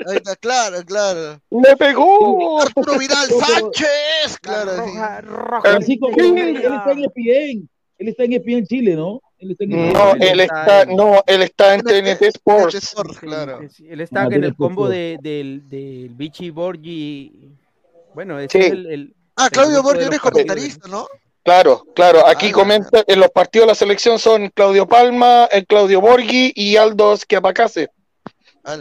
[0.08, 1.40] ahí está, claro, claro.
[1.52, 2.62] le pegó.
[2.62, 4.76] Arturo Vidal Sánchez, claro.
[4.78, 5.78] Roja, roja.
[5.78, 5.84] Él,
[6.58, 7.70] está en ESPN.
[8.00, 9.22] Él está en ESPN Chile, ¿no?
[9.38, 12.76] Él está en ESPN No, él está, no, él está en TNT Este Sports.
[12.76, 13.60] Sports, claro.
[13.70, 17.52] Sí, Él está en el combo de, del, del Vichy Borgi.
[18.16, 18.66] Bueno, ese Sí.
[18.66, 21.08] es el, el- Ah, Claudio grupo de Borges los es partidos, comentarista, ¿no?
[21.50, 22.28] Claro, claro.
[22.28, 26.52] Aquí Ah, comenta, en los partidos de la selección son Claudio Palma, el Claudio Borghi
[26.54, 27.90] y Aldo Schiapacase.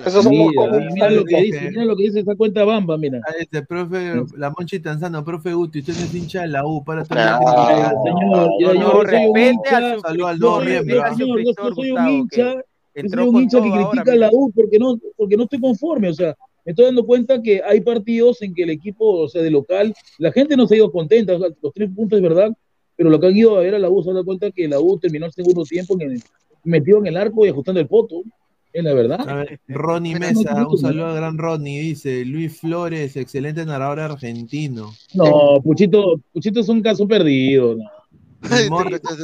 [0.04, 3.20] Esos son Mira, mira lo que dice, mira lo que dice esa cuenta Bamba, mira.
[3.26, 6.84] Ah, Este, profe, la Monchi Tanzano, profe Guti, usted no es hincha de la U,
[6.84, 7.24] para todo No.
[7.24, 8.02] el mundo.
[8.04, 10.94] señor, No, yo no, soy un respete hincha, al Saludo al yo soy, miembro.
[10.96, 12.60] yo, señor, yo, yo suscriptor, soy un hincha, que yo
[12.94, 16.10] entró soy un hincha que critica a la U porque no, porque no estoy conforme,
[16.10, 16.34] o sea,
[16.68, 19.94] me estoy dando cuenta que hay partidos en que el equipo, o sea, de local,
[20.18, 22.54] la gente no se ha ido contenta, o sea, los tres puntos es verdad,
[22.94, 24.68] pero lo que han ido a ver a la U se han dado cuenta que
[24.68, 26.22] la U terminó el segundo tiempo en el-
[26.64, 28.22] metido en el arco y ajustando el poto,
[28.70, 29.26] es la verdad.
[29.26, 34.00] A ver, Ronnie Pero- Mesa, un saludo al gran Ronnie, dice Luis Flores, excelente narrador
[34.00, 34.92] argentino.
[35.14, 37.78] No, Puchito, Puchito es un caso perdido.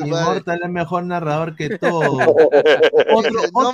[0.05, 2.19] Immortal es mejor narrador que todo.
[3.15, 3.73] Otro, otro-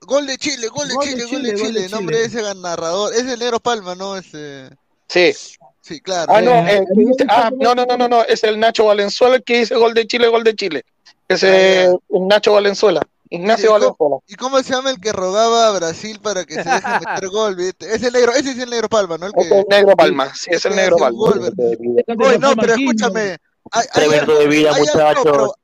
[0.00, 2.16] gol de Chile, gol de Gol de Chile, gol Chile, de gol de Chile, nombre
[2.24, 2.28] Chile.
[2.42, 4.16] de ese narrador, es el negro Palma, ¿no?
[4.16, 4.70] Ese,
[5.08, 5.32] Sí.
[5.80, 6.32] sí, claro.
[6.34, 9.36] Ah, no, Eh, eh, gusta ah, no, no, no, no, no, es el Nacho Valenzuela
[9.36, 10.84] el que dice gol de Chile, gol de Chile.
[11.28, 14.16] Ese Ah, es Nacho Valenzuela, Ignacio Sí, Valenzuela.
[14.26, 17.54] ¿Y cómo se llama el que rogaba a Brasil para que se deje meter gol,
[17.56, 17.94] viste?
[17.94, 19.26] Es el negro, ese es el negro Palma, ¿no?
[19.26, 21.18] El que, Es el negro Palma, sí, es el negro Palma.
[21.18, 21.52] gol,
[22.40, 23.36] no, pero escúchame.
[23.70, 25.22] Hay, hay algo- de vida, hay algo, muchachos.
[25.24, 25.54] pero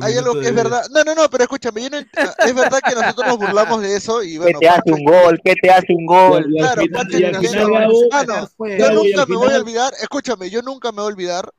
[0.00, 0.82] hay algo que es verdad.
[0.90, 3.96] No, no, no, pero escúchame, yo no ent- es verdad que nosotros nos burlamos de
[3.96, 5.40] eso y ¿Qué bueno, te hace un gol?
[5.44, 6.46] ¿Qué te hace un gol?
[6.56, 11.52] Claro, Ah, yo nunca me voy a olvidar, escúchame, yo nunca me voy a olvidar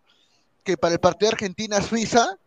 [0.63, 2.37] que para el partido Argentina-Suiza,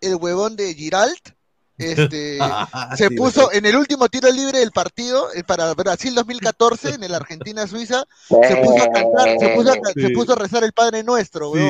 [0.00, 1.30] el huevón de Giralt
[1.78, 6.14] este, Ah, se sí, puso en el último tiro libre del partido eh, para Brasil
[6.14, 10.12] 2014 en el Argentina-Suiza, se puso a cantar, se puso a, ca- se Sí.
[10.12, 11.60] puso a rezar el Padre Nuestro, sí.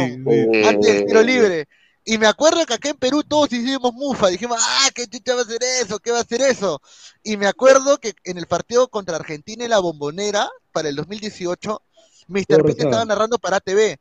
[0.67, 1.69] antes del tiro libre.
[2.11, 5.43] Y me acuerdo que acá en Perú todos hicimos mufa, dijimos, ah, ¿qué chucha va
[5.43, 6.01] a hacer eso?
[6.01, 6.83] ¿Qué va a hacer eso?
[7.23, 11.81] Y me acuerdo que en el partido contra Argentina en la bombonera, para el 2018,
[12.27, 12.47] Mr.
[12.47, 12.83] Pitt Correcto.
[12.83, 14.01] estaba narrando para TV.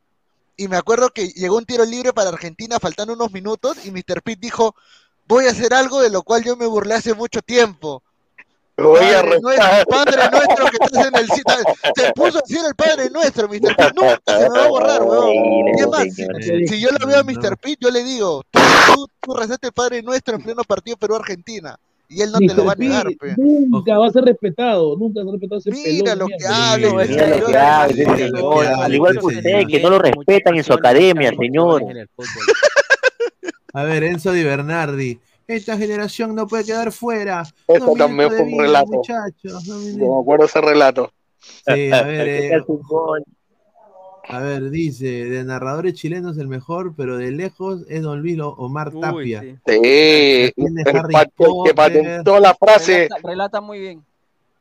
[0.58, 4.24] Y me acuerdo que llegó un tiro libre para Argentina faltando unos minutos y Mr.
[4.24, 4.74] Pitt dijo,
[5.28, 8.02] voy a hacer algo de lo cual yo me burlé hace mucho tiempo.
[8.82, 11.76] Voy a Padre nuestro, Padre nuestro que estás en el cielo.
[11.96, 13.76] Se puso a decir el Padre nuestro, Mr.
[13.76, 13.92] P.
[13.96, 15.34] Nunca se me va a borrar, weón.
[15.80, 17.58] Y más, si, si yo lo veo a Mr.
[17.58, 18.60] P, yo le digo, tú,
[18.94, 21.78] tú, tú rezaste el Padre nuestro en pleno partido Perú-Argentina.
[22.12, 23.36] Y él no te lo va a negar, pe.
[23.38, 26.48] Nunca va a ser respetado, nunca va a ser respetado ese Mira pelón lo que
[26.48, 30.74] habla, Mira lo que señor, al igual que usted, que no lo respetan en su
[30.74, 31.84] academia, señor.
[33.74, 35.20] A ver, Enzo Di Bernardi.
[35.50, 37.42] Esta generación no puede quedar fuera.
[37.68, 38.92] Eso No también fue un vida, relato.
[38.92, 39.80] muchachos, no
[40.16, 41.12] me acuerdo ese relato.
[41.40, 42.52] Sí, a ver, eh,
[44.28, 48.92] a ver, dice, de narradores chilenos el mejor, pero de lejos es Don Luis Omar
[48.92, 49.42] Tapia.
[49.42, 50.84] Sí, Tiene el, el
[51.66, 54.04] que patentó la frase, Relata, relata muy bien.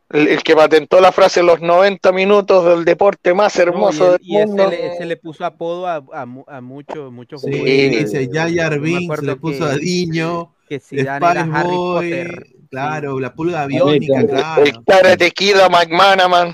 [0.08, 4.20] el, el que patentó la frase los 90 minutos del deporte más hermoso No, del
[4.22, 4.62] y, él- y mundo.
[4.70, 9.04] ese le, se le puso apodo a, a, a muchos muchos Sí, dice Yayar Binks,
[9.04, 12.46] acuerdo le puso que- a Diño, que Zidane era Spice Harry Boy, Potter.
[12.70, 14.62] claro, la pulga aviónica, El claro.
[14.86, 16.52] Karate Kid a McManaman.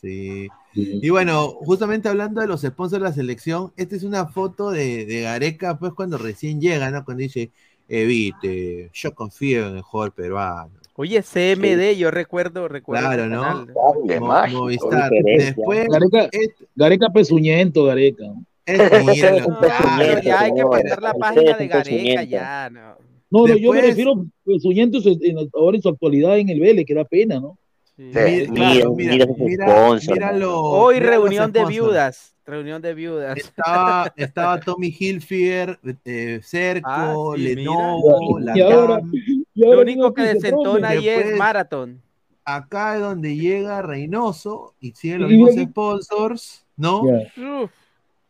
[0.00, 0.48] Sí.
[0.74, 5.06] Y bueno, justamente hablando de los sponsors de la selección, esta es una foto de,
[5.06, 7.02] de Gareca, pues cuando recién llega, ¿no?
[7.04, 7.50] Cuando dice,
[7.88, 10.70] evite, yo confío en el jugador peruano.
[10.98, 13.06] Oye, CMD, yo recuerdo, recuerdo.
[13.06, 13.66] Claro, ¿no?
[13.74, 15.10] Mo- mágico, Movistar.
[15.24, 16.28] Después, Gareca,
[16.74, 18.24] Gareca pezuñento, Gareca.
[18.64, 20.20] este, míralo, No, claro.
[20.22, 22.96] ya hay que pasar la página es de Gareca, ya, no.
[23.30, 26.60] No, no, yo me Después- refiero pezuñento en- en- ahora en su actualidad en el
[26.60, 27.58] Vélez, que da pena, ¿no?
[27.96, 28.02] Sí.
[28.04, 29.66] Mira, Mira, claro, mira, mira
[30.08, 32.34] míralo, Hoy reunión de viudas.
[32.44, 33.36] Reunión de viudas.
[33.38, 38.52] Estaba, estaba Tommy Hilfiger, eh, Cerco, Ah, sí, Lenovo, mira.
[38.56, 39.12] Y ahora- Latam.
[39.54, 42.02] Y ahora Lo único que se desentona ahí es Después- Marathon.
[42.44, 47.00] Acá es donde llega Reynoso y siguen los mismos sponsors, ¿no?
[47.02, 47.70] Uf,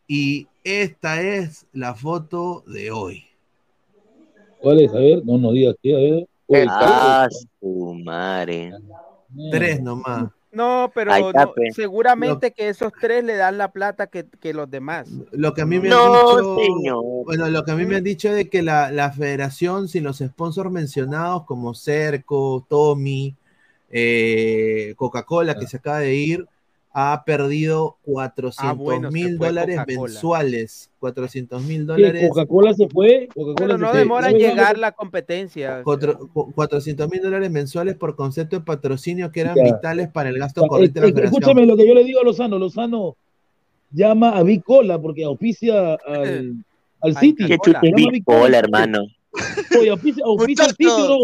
[0.07, 3.25] Y esta es la foto de hoy.
[4.59, 4.91] ¿Cuál es?
[4.93, 6.27] A ver, no nos digas qué, a ver.
[6.47, 7.27] Oye, Ah,
[7.59, 8.73] su madre.
[9.51, 10.29] Tres nomás.
[10.51, 11.71] No, pero no, pe.
[11.71, 15.07] seguramente que esos tres le dan la plata que, que los demás.
[15.31, 17.03] Lo que a mí me han No, dicho, señor.
[17.25, 20.03] bueno, lo que a mí me han dicho es de que la, la federación, sin
[20.05, 23.35] los sponsors mencionados como Cerco, Tommy,
[23.91, 26.47] eh, Coca-Cola, que se acaba de ir,
[26.99, 30.89] ha perdido 400 Ah, bueno, se mil dólares mensuales.
[30.99, 32.27] 400 mil dólares.
[32.27, 33.29] Coca-Cola se fue.
[33.35, 33.99] Coca-Cola Pero se no fue.
[33.99, 35.83] demora en ¿Sabes llegar la competencia.
[35.83, 39.63] 400 mil dólares mensuales por concepto de patrocinio que eran Ya.
[39.65, 41.39] vitales para el gasto Eh, corriente de la eh, federación.
[41.43, 42.57] Escúchame lo que yo le digo a Lozano.
[42.57, 43.15] Lozano
[43.91, 46.55] llama a Bicola porque auspicia al,
[47.01, 47.43] al City.
[47.47, 48.57] Llama a Bicola.
[48.57, 49.03] hermano.
[49.79, 51.17] Oye, auspicia, auspicia al City, bro.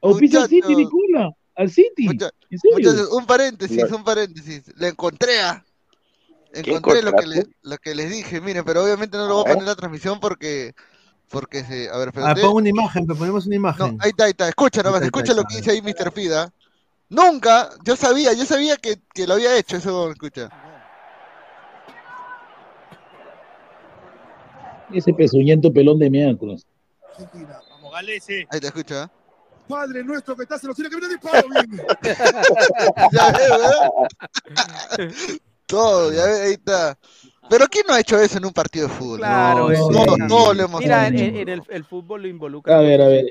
[0.00, 0.74] Auspicia al City.
[0.74, 1.30] Bicola.
[1.56, 2.06] Al City.
[2.08, 2.76] Mucha- ¿En serio?
[2.78, 4.62] Muchachos, un paréntesis, un paréntesis.
[4.76, 5.64] Le encontré a.
[6.52, 9.44] Encontré lo que, le- lo que les dije, miren, pero obviamente no lo voy a
[9.46, 10.72] poner en la transmisión porque.
[11.28, 11.88] Porque se.
[11.88, 12.40] A ver, Ah, espérate.
[12.42, 13.98] pon una imagen, pe, ponemos una No, imagen.
[14.00, 14.48] ahí está, ahí está.
[14.48, 16.12] Escucha Ahí nomás, está, escucha ahí lo que dice ahí Mr.
[16.12, 16.52] Pida.
[17.08, 20.48] Nunca, yo sabía, yo sabía que, que lo había hecho, eso, escucha.
[24.92, 26.64] Ese pezuñento pelón de miércoles.
[27.70, 28.46] Vamos, Galese.
[28.50, 29.10] Ahí te escucha.
[29.68, 31.82] Padre nuestro que estás en los cielos, que viene disparo, viene.
[33.12, 33.90] Ya ves, ¿verdad?
[35.66, 36.98] Todo, ya ves, ahí está.
[37.48, 39.18] Pero ¿quién no ha hecho eso en un partido de fútbol?
[39.18, 40.04] Claro, No,
[40.50, 40.56] sí.
[40.56, 41.38] Lo hemos Mira, en, hecho.
[41.40, 43.26] en el, el fútbol lo involucra A ver, a ver.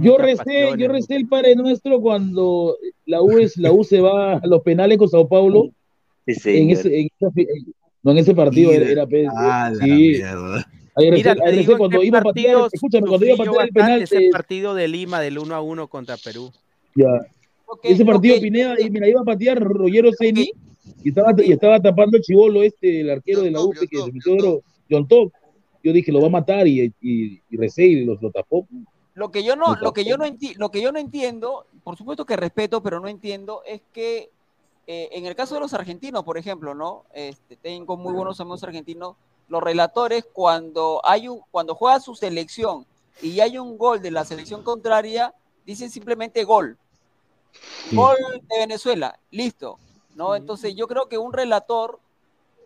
[0.00, 4.34] Yo recé, yo recé el Padre Nuestro cuando la U, es, la U se va
[4.34, 5.70] a los penales con Sao Paulo.
[6.26, 6.78] Sí, En señor.
[6.78, 8.86] ese, en esa en- no, en ese partido Mira.
[8.90, 10.20] era, era Ah, la sí.
[10.96, 14.26] Recé, Mira, en cuando iba a patear, escúchame, cuando iba a patear el penal, ese
[14.26, 16.52] eh, partido de Lima del 1 a 1 contra Perú.
[16.94, 17.08] ya.
[17.66, 20.52] Lo que- ese lo partido que- Pineda, y mira, iba a patear Rogero Ceni
[21.02, 24.12] y estaba, y estaba tapando el chivolo este, el arquero de la U, que se
[24.12, 25.32] metió oro, John Top.
[25.82, 28.66] Yo dije, lo va a matar y, y, y recé y lo, lo tapó.
[29.14, 31.66] Lo que yo no, Me lo que yo no enti- lo que yo no entiendo,
[31.82, 34.30] por supuesto que respeto, pero no entiendo, es que
[34.86, 37.04] eh, en el caso de los argentinos, por ejemplo, ¿no?
[37.14, 39.16] Este, tengo muy buenos amigos argentinos,
[39.48, 42.86] los relatores cuando hay un, cuando juega su selección
[43.22, 45.34] y hay un gol de la selección contraria,
[45.64, 46.76] dicen simplemente gol.
[47.92, 49.78] Gol de Venezuela, listo.
[50.14, 50.36] ¿No?
[50.36, 51.98] Entonces yo creo que un relator,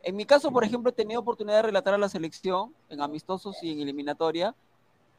[0.03, 3.57] en mi caso, por ejemplo, he tenido oportunidad de relatar a la selección en amistosos
[3.63, 4.55] y en eliminatoria,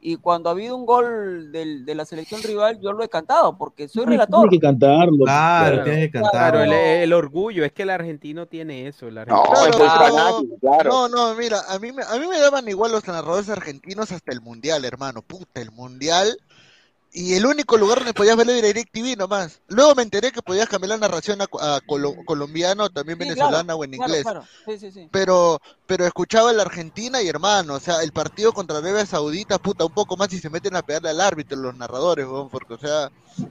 [0.02, 3.58] y cuando ha habido un gol del- de la selección rival, yo lo he cantado,
[3.58, 4.48] porque soy relator.
[4.50, 5.26] Tiene que cantarlo.
[5.26, 6.32] Claro, tienes que cantar.
[6.54, 9.08] Claro, el, el orgullo, es que el argentino tiene eso.
[9.08, 10.90] El No, argentino- Claro, claro.
[10.90, 14.32] No, no, mira, a mí, me, a mí me daban igual los narradores argentinos hasta
[14.32, 15.22] el mundial, hermano.
[15.22, 16.38] Puta, el mundial.
[17.12, 19.62] Y el único lugar donde podías verlo era DirecTV nomás.
[19.68, 23.64] Luego me enteré que podías cambiar la narración a, a colo- colombiano, también Sí, venezolana
[23.64, 24.22] claro, o en inglés.
[24.22, 24.44] claro.
[24.66, 25.08] Sí, sí, sí.
[25.12, 29.86] Pero, pero escuchaba la Argentina y hermano, o sea, el partido contra Arabia Saudita, puta,
[29.86, 33.10] un poco más y se meten a pegarle al árbitro los narradores, porque, o sea,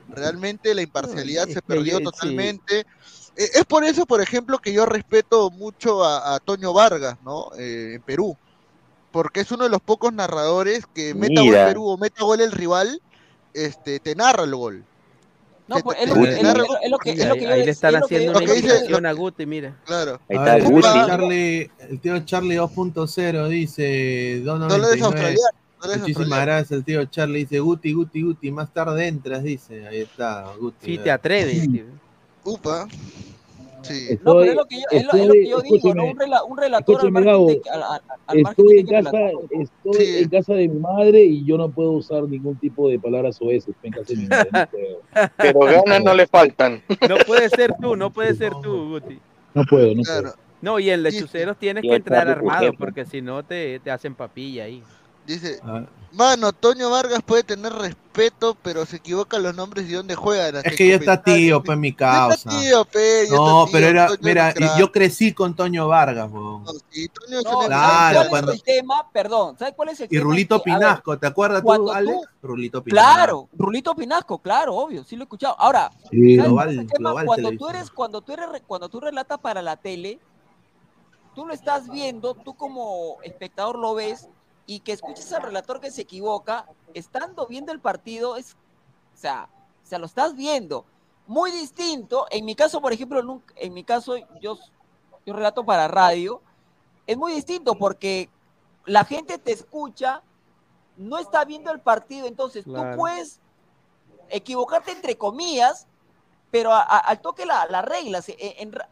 [0.09, 2.81] realmente la imparcialidad se perdió totalmente.
[3.37, 7.51] Eh, Es por eso, por ejemplo, que yo respeto mucho a, a Toño Vargas, ¿no?
[7.59, 8.37] Eh, en Perú.
[9.11, 11.67] Porque es uno de los pocos narradores que meta gol Mira.
[11.67, 13.01] Perú o meta gol el rival,
[13.67, 14.85] este, te narra el gol.
[15.67, 16.49] No, Te- pues te- es lo que- es lo
[16.81, 18.15] es lo que- Y es lo ahí, que yo ahí le están es lo que
[18.17, 19.77] haciendo yo una invitación a Guti, mira.
[19.85, 20.21] Claro.
[20.29, 20.83] Ahí está ver, el Guti.
[20.83, 25.05] tío Charlie, el tío Charlie 2.0 dice, No lo es 299.
[25.05, 25.59] australiano.
[25.81, 29.43] no lo es Muchísimas gracias, el tío Charlie dice, Guti, Guti, Guti, más tarde entras,
[29.43, 29.87] dice.
[29.87, 30.87] Ahí está, Guti.
[30.87, 31.71] Si a te atreves.
[31.71, 31.85] tío.
[32.45, 32.89] Upa.
[33.83, 34.19] Sí.
[34.25, 35.89] No, pero Estoy, es lo que yo, es lo, es lo estoy, que yo digo,
[35.91, 39.11] Un, rela- un relator al margen Gabo, de, al, al- estoy en casa,
[39.51, 40.19] estoy Sí.
[40.23, 43.75] en casa de mi madre y yo no puedo usar ningún tipo de palabras oeces
[43.83, 44.49] en casa de mi madre.
[44.53, 45.01] No puedo,
[45.37, 46.83] Pero ganas no le faltan.
[47.09, 49.19] No puede ser tú, no puede ser tú, Guti.
[49.55, 49.95] no puedo.
[49.95, 50.23] No Claro.
[50.23, 50.49] puedo.
[50.61, 54.65] No, y en lechuceros tienes que entrar armado, porque si no te, te hacen papilla
[54.65, 54.83] ahí.
[55.29, 55.83] Dice, Ah,
[56.13, 60.57] mano, Toño Vargas puede tener respeto, pero se equivocan los nombres y dónde juegan.
[60.65, 61.37] Es que ya está comentarios.
[61.39, 62.49] tío, pues mi Ya causa.
[62.49, 66.31] tío, pe, ya No, está pero era, Toño mira, yo crecí con Toño Vargas.
[66.31, 69.11] No, sí, Toño es No, un ¿sabes Claro, cuál cuando- es el tema?
[69.13, 70.23] Perdón, ¿sabes cuál es el Y tema?
[70.23, 72.17] Rulito a ver, Pinasco, ¿te acuerdas tú, cuando Alex?
[72.17, 73.05] tú- Rulito Pinasco.
[73.15, 75.57] Claro, Rulito Pinasco, claro, obvio, sí lo he escuchado.
[75.61, 75.91] Ahora,
[77.27, 80.19] Cuando tú eres, cuando tú eres, cuando tú relatas para la tele,
[81.35, 84.27] tú lo estás viendo, tú como espectador lo ves
[84.71, 88.53] y que escuches al relator que se equivoca, estando viendo el partido, es,
[89.15, 89.49] o sea,
[89.83, 90.85] o sea, lo estás viendo.
[91.27, 94.59] Muy distinto, en mi caso, por ejemplo, en mi caso, yo,
[95.25, 96.43] yo relato para radio,
[97.07, 98.29] es muy distinto porque
[98.85, 100.23] la gente te escucha,
[100.99, 102.91] no está viendo el partido, entonces Claro.
[102.91, 103.41] tú puedes
[104.29, 105.87] equivocarte entre comillas,
[106.51, 108.29] pero a- a- al toque la, las reglas.
[108.29, 108.91] En, en ra-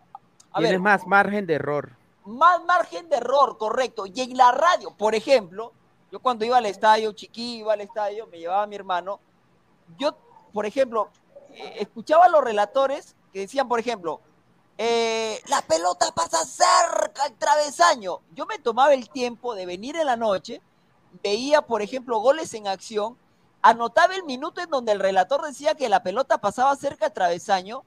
[0.53, 1.93] a Tienes ver, más margen de error.
[2.27, 4.07] Más margen de error, correcto.
[4.07, 5.73] Y en la radio, por ejemplo,
[6.11, 9.20] yo cuando iba al estadio, chiqui iba al estadio, me llevaba a mi hermano,
[9.98, 10.16] yo,
[10.53, 11.09] por ejemplo,
[11.51, 14.20] eh, escuchaba a los relatores que decían, por ejemplo,
[14.78, 18.20] eh, la pelota pasa cerca al travesaño.
[18.35, 20.61] Yo me tomaba el tiempo de venir en la noche,
[21.23, 23.16] veía, por ejemplo, goles en acción,
[23.62, 27.85] anotaba el minuto en donde el relator decía que la pelota pasaba cerca al travesaño,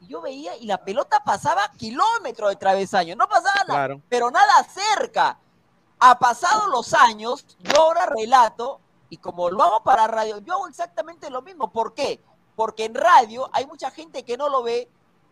[0.00, 4.02] y yo veía y la pelota pasaba kilómetros de travesaño, no pasaba nada, Claro.
[4.08, 5.38] pero nada cerca.
[6.00, 8.80] Ha pasado los años, yo ahora relato,
[9.10, 11.72] y como lo hago para radio, yo hago exactamente lo mismo.
[11.72, 12.20] ¿Por qué?
[12.54, 14.88] Porque en radio hay mucha gente que no lo ve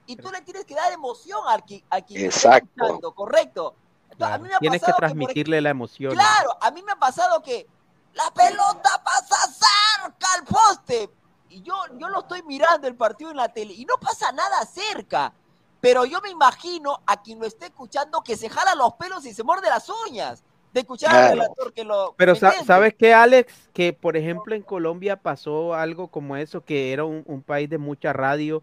[0.07, 2.69] y tú le tienes que dar emoción al que, está Exacto.
[2.77, 3.75] escuchando, ¿correcto?
[4.11, 6.13] Entonces, a mí me ha Tienes que transmitirle la emoción.
[6.13, 7.67] Claro, a mí me ha pasado que
[8.15, 11.11] la pelota pasa cerca al poste.
[11.51, 14.65] Y yo, yo lo estoy mirando el partido en la tele y no pasa nada
[14.67, 15.33] cerca.
[15.81, 19.35] Pero yo me imagino a quien lo esté escuchando que se jala los pelos y
[19.35, 20.43] se muerde las uñas
[20.73, 21.35] de escuchar al Claro.
[21.43, 22.15] relator que lo.
[22.17, 22.65] Pero ¿me sa-?
[22.65, 23.69] ¿sabes qué, Alex?
[23.73, 27.79] Que por ejemplo en Colombia pasó algo como eso, que era un, un país de
[27.79, 28.63] mucha radio,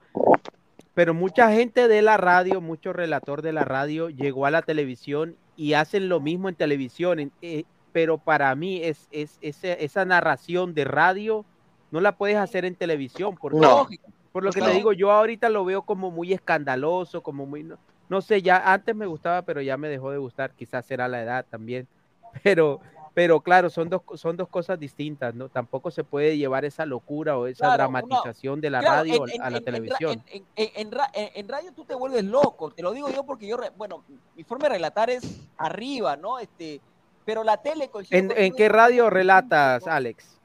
[0.93, 5.35] pero mucha gente de la radio, mucho relator de la radio llegó a la televisión
[5.55, 10.73] y hacen lo mismo en televisión, en- eh, pero para mí es, es, esa narración
[10.73, 11.45] de radio
[11.93, 13.87] no la puedes hacer en televisión, No.
[14.31, 17.77] Por lo que te digo, yo ahorita lo veo como muy escandaloso, como muy, no,
[18.09, 21.21] no sé, ya antes me gustaba, pero ya me dejó de gustar, quizás será la
[21.21, 21.87] edad también,
[22.43, 22.79] pero,
[23.13, 25.49] pero claro, son dos, son dos cosas distintas, ¿no?
[25.49, 29.35] Tampoco se puede llevar esa locura o esa Claro, dramatización de la Claro, radio en-
[29.35, 30.23] en- a la en- televisión.
[30.31, 33.07] En, en- en- en ra- en- en radio tú te vuelves loco, te lo digo
[33.11, 34.03] yo porque yo, bueno,
[34.35, 36.39] mi forma de relatar es arriba, ¿no?
[36.39, 36.81] Este,
[37.23, 39.85] pero la tele ¿En, en qué radio relatas.
[39.85, 40.39] Alex?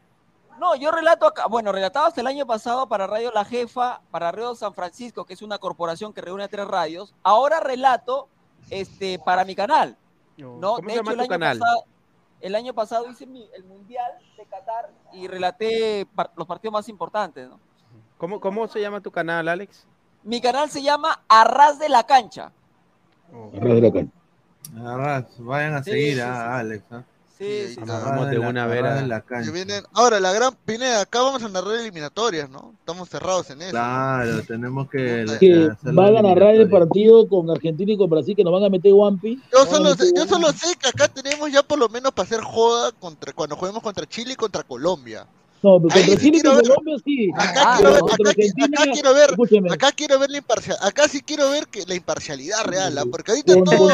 [0.58, 4.32] No, yo relato acá, bueno, relataba hasta el año pasado para Radio La Jefa, para
[4.32, 7.14] Radio San Francisco, que es una corporación que reúne a tres radios.
[7.22, 8.28] Ahora relato
[8.70, 9.96] este, para mi canal.
[10.36, 10.76] ¿no?
[10.76, 11.58] ¿Cómo De se llama hecho, el tu año canal?
[11.58, 11.84] pasado-
[12.40, 16.88] el año pasado hice mi- el Mundial de Qatar y relaté par- los partidos más
[16.88, 17.48] importantes.
[17.48, 17.58] ¿no?
[18.16, 19.86] ¿Cómo, ¿Cómo se llama tu canal, Alex?
[20.22, 22.52] Mi canal se llama Arras de la Cancha.
[23.56, 24.12] Arras de la cancha.
[24.92, 26.40] Arras, vayan a Sí, seguir sí, a sí.
[26.60, 26.84] Alex.
[26.92, 27.02] ¿ah?
[27.38, 27.80] Sí, sí,
[28.30, 28.66] de la- una
[29.06, 29.50] la Que cancha.
[29.52, 32.72] vienen- Ahora, la gran Pineda, acá vamos a narrar eliminatorias, ¿no?
[32.80, 33.70] Estamos cerrados en eso.
[33.70, 35.24] Claro, tenemos que.
[35.38, 38.52] Que hacer van a la narrar el partido con Argentina y con Brasil, que nos
[38.52, 39.40] van a meter Wampi.
[39.52, 42.40] Yo solo, sé, yo solo sé que acá tenemos ya por lo menos para hacer
[42.40, 45.24] joda contra, cuando juguemos contra Chile y contra Colombia.
[45.60, 46.68] No, pero Ahí contra sí Chile y quiero ver.
[46.68, 47.30] Colombia sí.
[47.36, 49.72] Acá Ah, quiero ver, acá, quiero ver, escúcheme.
[49.72, 53.04] acá quiero ver la imparcialidad, acá sí quiero ver que la imparcialidad real, ¿ah?
[53.10, 53.92] porque ahorita todos,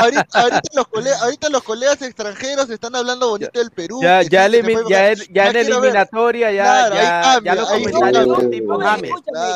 [0.00, 4.00] ahorita, ahorita los colegas, ahorita los colegas extranjeros están hablando bonito del Perú.
[4.02, 7.60] Ya, que ya, fue- ya, en- ya en eliminatoria, ya, Claro, ahí ya, cambia, ya
[7.60, 9.10] los comentarios son tipo James.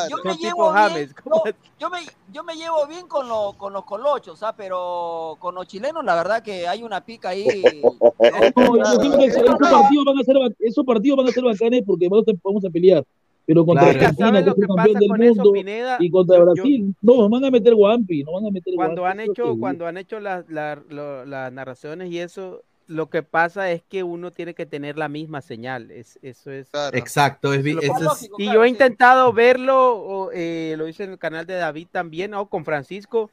[0.09, 0.93] yo me llevo James.
[0.95, 1.43] bien, ¿cómo
[1.79, 1.99] yo, me,
[2.31, 4.53] yo me llevo bien con, lo- con los colochos, ¿ah?
[4.55, 7.81] pero con los chilenos la verdad que hay una pica ahí.
[8.23, 11.43] No, yo creo que esos partidos van a ser ba- esos partidos van a ser
[11.43, 13.03] bacanes porque vamos a, vamos a pelear.
[13.45, 13.99] Pero contra Claro.
[13.99, 15.97] Argentina, ¿Sabes que es campeón del con eso, mundo, Pineda?
[15.99, 19.01] y contra Yo- yo- Brasil, no, van a meter guampi, no van a meter cuando
[19.01, 23.21] guampi, han hecho cuando han hecho las la- lo- las narraciones y eso lo que
[23.23, 27.65] pasa es que uno tiene que tener la misma señal es, eso es Exacto, es,
[27.65, 31.55] eso es- y yo he intentado verlo o, eh, lo hice en el canal de
[31.55, 33.29] David también o con Francisco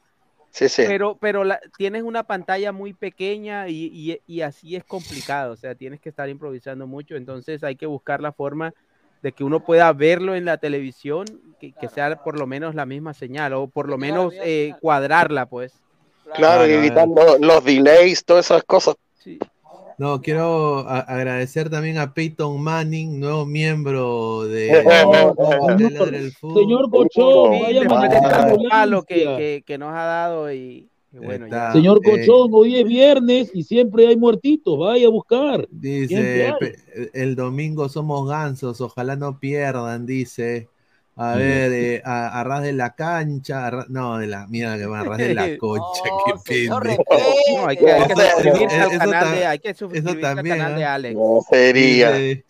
[0.51, 0.83] Sí, sí.
[0.85, 5.55] pero pero la- tienes una pantalla muy pequeña y, y- y así es complicado o
[5.55, 8.73] sea tienes que estar improvisando mucho entonces hay que buscar la forma
[9.21, 11.25] de que uno pueda verlo en la televisión
[11.59, 15.45] que, que sea por lo menos la misma señal o por lo menos eh, cuadrarla
[15.45, 15.73] pues.
[16.35, 18.95] Claro, y evitando los delays, todas esas cosas.
[20.01, 26.63] No, quiero a- agradecer también a Peyton Manning, nuevo miembro de, de Ladra el Fútbol.
[26.63, 28.69] Señor Cochón, Sí, vaya ambulancia.
[28.71, 31.71] palo que, que, que nos ha dado y, y bueno, ya.
[31.71, 35.67] Señor eh, Cochón, hoy es viernes y siempre hay muertitos, vaya a buscar.
[35.69, 36.51] Dice,
[37.13, 40.67] el domingo somos gansos, ojalá no pierdan, dice.
[41.17, 41.39] A Sí.
[41.39, 44.85] ver, eh, a, a ras de la cancha, a ra- no, de la mierda que
[44.85, 46.79] va a ras de la concha, qué pendejo.
[47.57, 50.57] No, hay que, hay que suscribirse al canal de, hay que eso suscribirse al también,
[50.57, 50.77] canal ¿ah?
[50.77, 51.19] de Alex.
[51.49, 52.11] sería.
[52.13, 52.45] Dice,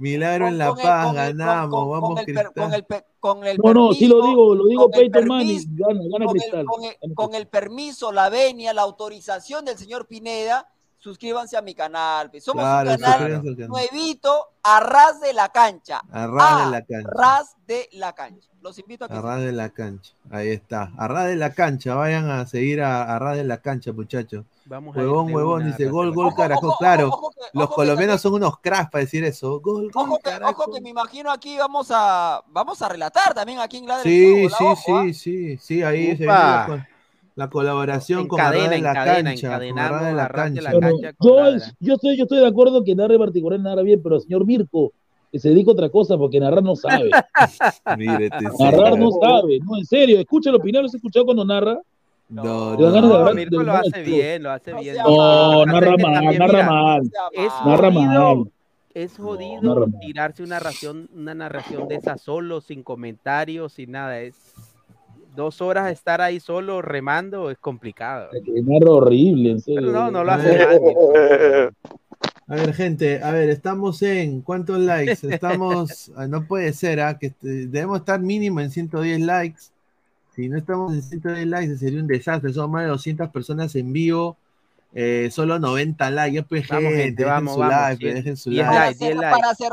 [0.00, 2.86] Milagro en La con Paz, con el- ganamos, con- con vamos el per- con el
[3.18, 5.86] con el No, no, sí lo permiso- digo, lo digo con el Peyton Manning, permiso-
[5.88, 6.64] gana, gana con el- Cristal.
[6.66, 10.68] con el- con el permiso, la venia, la autorización del señor Pineda,
[10.98, 12.30] suscríbanse a mi canal.
[12.30, 12.40] pe.
[12.40, 16.02] Somos Claro, un canal nuevito a ras de la cancha.
[16.10, 17.10] A ras de la cancha.
[17.10, 18.48] ras de la cancha.
[18.60, 20.90] Los invito a que A ras de la cancha, ahí está.
[20.98, 24.44] A ras de la cancha, vayan a seguir a, a ras de la cancha, muchachos.
[24.64, 26.76] Vamos Huevón, huevón, dice gol, gol, carajo.
[26.78, 27.10] Claro,
[27.54, 29.60] los colombianos son unos cracks para decir eso.
[29.60, 33.60] Gol, gol, Ojo que, ojo que me imagino aquí vamos a vamos a relatar también
[33.60, 35.02] aquí en el Sí, Fútbol, sí, ojo, ¿ah?
[35.04, 36.50] sí, sí, sí, ahí se viene Upa.
[36.58, 36.97] la, co-
[37.38, 40.72] la colaboración En con cadena, de en la cadena, cancha, de la cancha.
[40.72, 41.12] cancha.
[41.20, 44.44] Yo, yo, estoy, yo estoy de acuerdo que narre particular narra bien, pero el señor
[44.44, 44.92] Mirko,
[45.30, 47.10] que se dedica a otra cosa porque narrar no sabe.
[47.96, 51.78] Mírete, narrar no sabe, no, en serio, escúchalo, Pinero, ¿has escuchado cuando narra?
[52.28, 52.42] No,
[52.76, 54.96] No, agarrar- Mirko lo hace bien, lo hace bien.
[54.96, 57.02] No, Lo narra mal, narra mal.
[57.32, 58.52] Es Narra jodido, mal.
[58.94, 64.18] es jodido tirarse una narración, una narración de esa solo, sin comentarios, sin nada.
[64.20, 64.34] Es
[65.38, 68.28] dos horas de estar ahí solo remando, es complicado.
[68.64, 69.80] Narra horrible, en serio.
[69.80, 70.66] Pero no, no lo hace.
[70.80, 71.12] Mirko.
[72.48, 75.18] A ver, gente, a ver, estamos en ¿cuántos likes?
[75.30, 77.18] Estamos, ah, no puede ser, ¿ah?
[77.18, 79.60] que este, debemos estar mínimo en 110 likes.
[80.34, 82.52] Si no estamos en 110 likes, sería un desastre.
[82.52, 84.36] Son más de 200 personas en vivo.
[84.94, 86.36] eh, solo 90 likes.
[86.36, 88.96] Ya, pues, Vamos, gente, gente, dejen vamos, su vamos, like, dejen su like.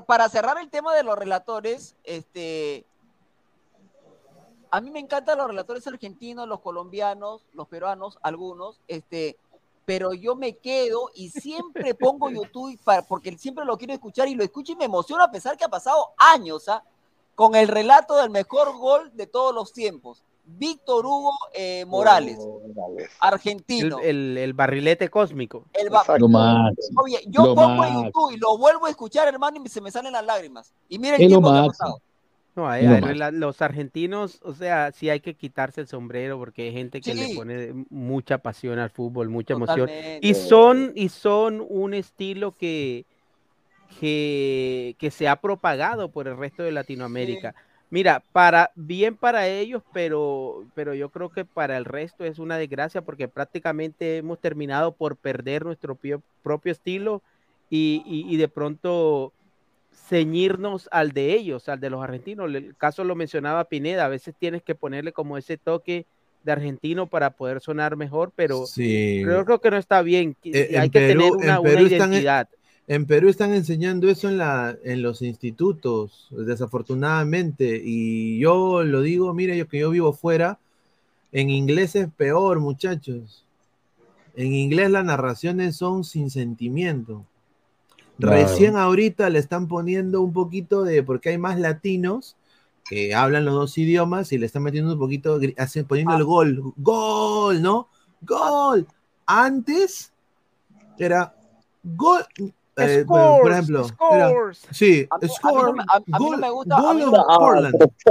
[0.05, 2.85] Para cerrar el tema de los relatores, este
[4.75, 9.37] a mí me encantan los relatores argentinos, los colombianos, los peruanos, algunos, este,
[9.85, 14.35] pero yo me quedo y siempre pongo YouTube para, porque siempre lo quiero escuchar y
[14.35, 16.83] lo escucho y me emociona a pesar que ha pasado años, ¿ah?
[17.35, 20.23] con el relato del mejor gol de todos los tiempos.
[20.47, 22.37] Víctor Hugo eh, Morales,
[23.19, 23.99] argentino.
[23.99, 25.65] El, el- el barrilete cósmico.
[25.73, 27.01] El ba- Lo máximo.
[27.03, 28.03] Oye, yo Lo pongo en.
[28.05, 30.71] YouTube y lo vuelvo a escuchar, hermano, y se me salen las lágrimas.
[30.89, 31.99] Y mira el tiempo que ha pasado.
[32.55, 37.13] No, los argentinos, o sea, sí hay que quitarse el sombrero porque hay gente que
[37.13, 39.87] le pone mucha pasión al fútbol, mucha emoción.
[39.89, 40.27] Totalmente.
[40.27, 43.05] Y son, y son un estilo que,
[43.99, 47.55] que, que se ha propagado por el resto de Latinoamérica.
[47.89, 52.57] Mira, para bien para ellos, pero, pero yo creo que para el resto es una
[52.57, 57.23] desgracia porque prácticamente hemos terminado por perder nuestro pio- propio estilo
[57.69, 59.33] y, y- y de pronto
[60.09, 62.53] ceñirnos al de ellos, al de los argentinos.
[62.53, 66.05] El caso lo mencionaba Pineda, a veces tienes que ponerle como ese toque
[66.43, 69.21] de argentino para poder sonar mejor, pero Sí.
[69.25, 70.35] yo creo que no está bien.
[70.43, 72.49] Eh, hay en que Perú- tener en una, una identidad.
[72.87, 77.81] En Perú están enseñando eso en, la, en los institutos, desafortunadamente.
[77.83, 80.59] Y yo lo digo, mire, yo que yo vivo fuera,
[81.31, 83.43] en inglés es peor, muchachos.
[84.35, 87.25] En inglés las narraciones son sin sentimiento.
[88.19, 88.35] Claro.
[88.37, 92.37] Recién ahorita le están poniendo un poquito de, porque hay más latinos
[92.87, 96.73] que hablan los dos idiomas y le están metiendo un poquito, hacen- poniendo el gol,
[96.77, 97.89] gol, ¿no?
[98.21, 98.87] Gol.
[99.25, 100.13] Antes
[100.97, 101.35] era
[101.83, 102.23] gol,
[102.77, 103.85] eh, por- por ejemplo,
[104.71, 106.77] sí, A mí, a mí score, no, me- a- a mí no goal- me gusta,
[106.77, 106.93] no, of a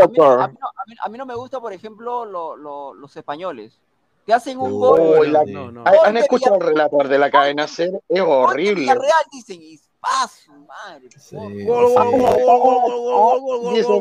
[0.08, 0.58] mí- Portland.
[0.60, 0.68] no-
[1.04, 3.78] a mí me gusta, por ejemplo, lo- lo- los españoles,
[4.26, 5.00] que hacen un gol.
[5.20, 5.84] Uy, la- no, no.
[5.86, 8.00] ¿Han- ¿Han escuchado el relator de la cadena SER?
[8.08, 8.80] Es horrible.
[8.80, 11.08] Villarreal dicen, y ¡ah, su madre!
[11.16, 11.64] Sí, Gol, sí.
[11.64, 13.92] gol, gol, gol, gol, gol, gol, Dice,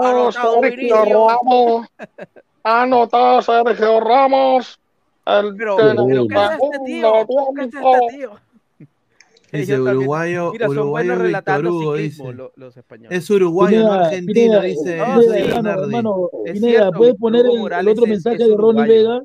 [0.00, 1.86] anotado Sergio Ramos.
[2.62, 4.78] Anotado Sergio Ramos.
[5.24, 7.12] El Pero, pero ¿qué es este tío?
[7.54, 8.30] ¿Qué es este tío?
[9.52, 12.36] Dice uruguayo, Mira, uruguayo Víctor Hugo, ciclismo dice.
[12.38, 13.18] lo- los españoles.
[13.18, 15.84] Es uruguayo, no Pineda, argentino, Pineda, dice Pineda, José hermano, Bernardi.
[15.96, 18.86] hermano, Es cierto, ¿puedes poner el, el otro es- mensaje es de Ronnie.
[18.86, 19.22] Vega?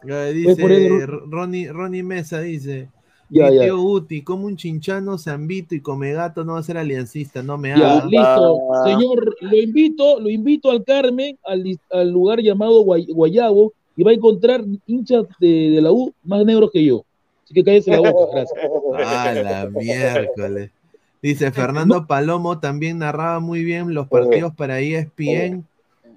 [0.00, 2.88] Poner dice Ronnie, Ronnie Mesa, dice.
[3.30, 3.72] Ya, ya.
[3.72, 7.98] Guti, como un chinchano, Zambito y Comegato no va a ser aliancista, no me Ya,
[7.98, 8.04] haga.
[8.06, 8.58] listo.
[8.74, 8.84] Ah.
[8.86, 14.12] Señor, lo invito, lo invito al Carmen, al, al lugar llamado Guay- Guayabo, y va
[14.12, 17.04] a encontrar hinchas de, de la U más negros que yo.
[17.44, 18.60] Así que cállese la boca, gracias.
[19.00, 20.70] Ah, la miércoles.
[21.20, 25.64] Dice Fernando Palomo también narraba muy bien los partidos para ESPN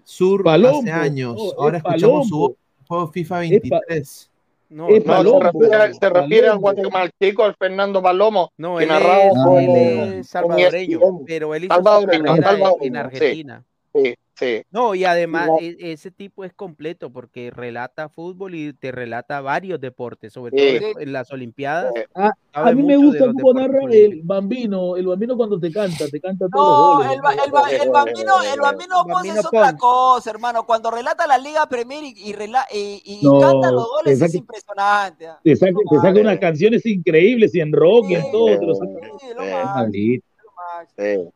[0.03, 1.35] Sur Palombo, hace años.
[1.35, 4.29] no, es Ahora escuchamos su voz en el juego FIFA Es pa- 23.
[4.72, 8.89] No, Es No, se refiere, se refiere al guatemalteco, al Fernando Palomo, No, que él
[8.89, 9.76] narraba es, con, él
[10.19, 12.98] es salvadoreño, pero él hizo su Salvadoreño, carrera en- en salvadoreño, sí.
[13.18, 13.64] Argentina.
[13.93, 14.63] Sí, sí.
[14.71, 15.57] No, y además No.
[15.59, 20.79] e- ese tipo es completo porque relata fútbol y te relata varios deportes, sobre Sí.
[20.79, 21.93] todo en las Olimpiadas.
[22.15, 26.19] Ah, a mí me gusta cómo narra el bambino, el bambino cuando te canta, te
[26.19, 27.11] canta No, todos los goles.
[27.11, 30.65] el, el, ba- el bambino, el bambino Pons es otra cosa, hermano.
[30.65, 34.35] Cuando relata la Liga Premier y, y, rela- y- y No, canta los goles es
[34.35, 35.27] impresionante.
[35.27, 35.39] ah.
[35.43, 38.57] Te saca, te saca unas canciones increíbles y en rock y en todo.
[38.59, 38.91] Te lo saca.
[39.19, 41.31] Sí, lo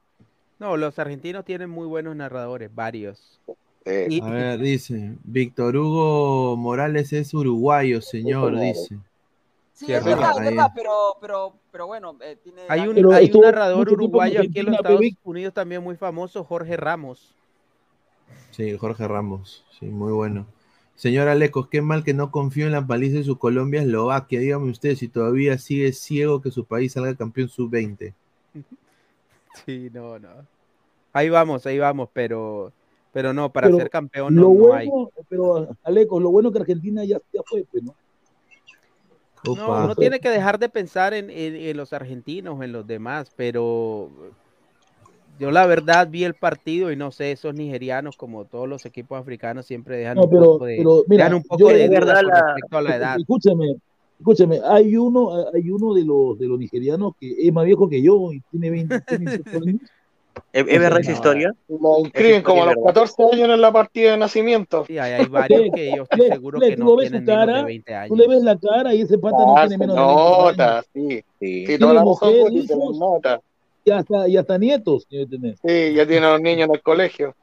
[0.60, 3.40] No, los argentinos tienen muy buenos narradores, varios.
[3.46, 3.54] sí.
[4.10, 8.98] Y- A ver, dice, Víctor Hugo Morales es uruguayo, señor, dice.
[9.74, 13.30] Sí, es verdad, es verdad, pero, pero, pero bueno, eh, tiene hay un, Pero hay
[13.34, 15.02] un narrador uruguayo aquí en los Estados.
[15.24, 17.36] Unidos también muy famoso, Jorge Ramos.
[18.52, 20.46] Sí, Jorge Ramos, sí, muy bueno.
[20.96, 24.40] Señor Alecos, qué mal que no confío en la paliza de su Colombia Eslovaquia.
[24.40, 28.14] Dígame usted si todavía sigue ciego que su país salga campeón sub-20.
[29.66, 30.30] Sí, no, no.
[31.14, 32.74] Ahí vamos, ahí vamos, pero,
[33.14, 34.90] pero no, para Pero ser campeón Lo no, no hay.
[35.30, 37.96] pero Aleco, lo bueno que Argentina ya, ya fue, pues, ¿no?
[39.44, 43.32] No, uno tiene que dejar de pensar en, en- en los argentinos, en los demás,
[43.36, 44.10] pero
[45.40, 49.20] yo la verdad vi el partido y no sé, esos nigerianos, como todos los equipos
[49.20, 52.42] africanos, siempre dejan No, un poco de, pero mira, un poco yo- de verdad la-
[52.56, 53.20] respecto a la edad.
[53.20, 53.76] Escúchame,
[54.20, 58.02] escúchame, hay uno, hay uno de los de los nigerianos que es más viejo que
[58.02, 59.82] yo y tiene 20, tiene 18 años.
[60.52, 61.56] ¿Es, es verdad esa No, historia?
[61.70, 64.84] Lo inscriben como a los 14 años en la partida de nacimiento.
[64.86, 67.26] Sí, hay, hay varios que yo estoy Le- seguro le- que tú no tienen menos
[67.26, 68.18] de cara, 20 Tú años.
[68.18, 70.44] le ves la cara y ese pata no Ah, tiene se menos de 20 años.
[70.58, 71.08] nota, sí.
[71.10, 71.24] Sí.
[71.40, 72.98] Sí, Tiene toda la razón, mujer, Guti, se hijos.
[73.00, 73.42] nota.
[73.86, 75.56] Y hasta, y hasta nietos debe tener.
[75.64, 77.34] Sí, ya tiene a los niños en el colegio.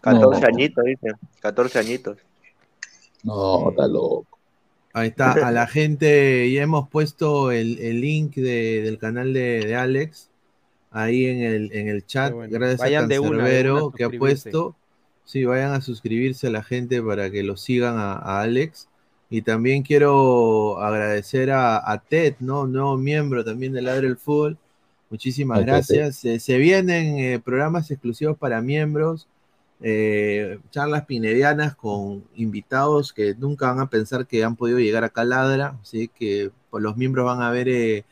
[0.00, 0.46] 14 No.
[0.46, 1.08] añitos, dice.
[1.40, 2.16] 14 añitos.
[3.24, 4.26] No, está loco.
[4.92, 9.64] Ahí está, a la gente ya hemos puesto el, el link de- del canal de,
[9.64, 10.30] de Alex
[10.90, 12.58] ahí en el, en el chat, bueno.
[12.58, 14.76] gracias Vayan a de una, de Cancerbero una a que ha puesto.
[15.24, 18.88] Sí, vayan a suscribirse a la gente para que lo sigan a, a Alex.
[19.30, 22.66] Y también quiero agradecer a, a Ted, ¿no?
[22.66, 24.58] Nuevo miembro también de Ladre el Fútbol.
[25.08, 26.16] Muchísimas gracias.
[26.16, 29.28] Se, se vienen eh, programas exclusivos para miembros,
[29.82, 35.22] eh, charlas pinedianas con invitados que nunca van a pensar que han podido llegar acá
[35.22, 35.76] a Ladra.
[35.82, 38.04] Así que pues, los miembros van a ver, eh,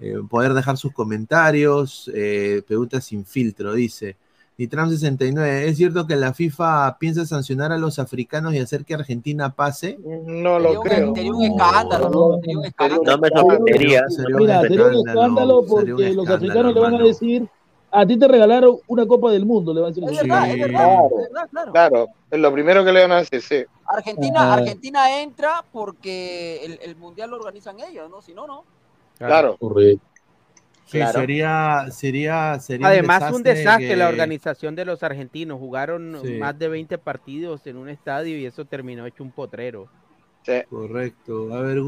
[0.00, 4.16] eh, poder dejar sus comentarios, eh, preguntas sin filtro, dice.
[4.56, 8.94] Nitram 69, ¿es cierto que la FIFA piensa sancionar a los africanos y hacer que
[8.94, 9.98] Argentina pase?
[10.04, 11.14] No lo Sería un, creo.
[11.14, 12.38] sería un escándalo, ¿no?
[12.40, 13.02] Sería un escándalo.
[13.04, 14.02] No me sorprendería.
[14.08, 17.06] Sería un Mira, sería un escándalo, porque los africanos le van a hermano.
[17.06, 17.48] decir,
[17.90, 20.04] a ti te regalaron una Copa del Mundo, le van a decir.
[20.04, 21.08] Es verdad, es verdad, Claro.
[21.20, 21.72] es verdad, claro.
[21.72, 23.64] Claro, es lo primero que le van a decir, sí.
[23.86, 24.54] Argentina, Ah.
[24.54, 28.20] Argentina entra porque el, el mundial lo organizan ellos, ¿no?
[28.22, 28.64] Si no, no.
[29.18, 29.56] Claro.
[29.56, 30.04] Correcto.
[30.86, 31.20] Sí, Claro.
[31.20, 35.58] sería, sería, sería Además, un desastre que- la organización de los argentinos.
[35.58, 36.34] Jugaron Sí.
[36.38, 39.88] más de 20 partidos en un estadio y eso terminó hecho un potrero.
[40.46, 40.52] sí.
[40.70, 41.52] Correcto.
[41.54, 41.78] A ver,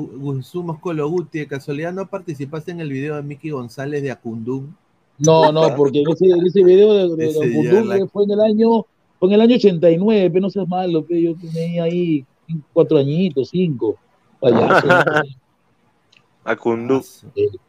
[0.42, 4.74] Sumos Colo Guti, de casualidad no participaste en el video de Miki González de Acundum.
[5.20, 8.24] No, no, porque en ese, en ese video de, de, Ese Don la- que fue
[8.24, 8.86] en el año,
[9.18, 12.24] fue en el año 89, pero no seas malo, pe, yo tenía ahí
[12.72, 13.96] cuatro añitos, cinco.
[14.40, 14.86] Payaso.
[14.86, 15.04] ¿no?
[16.44, 17.02] Acundú.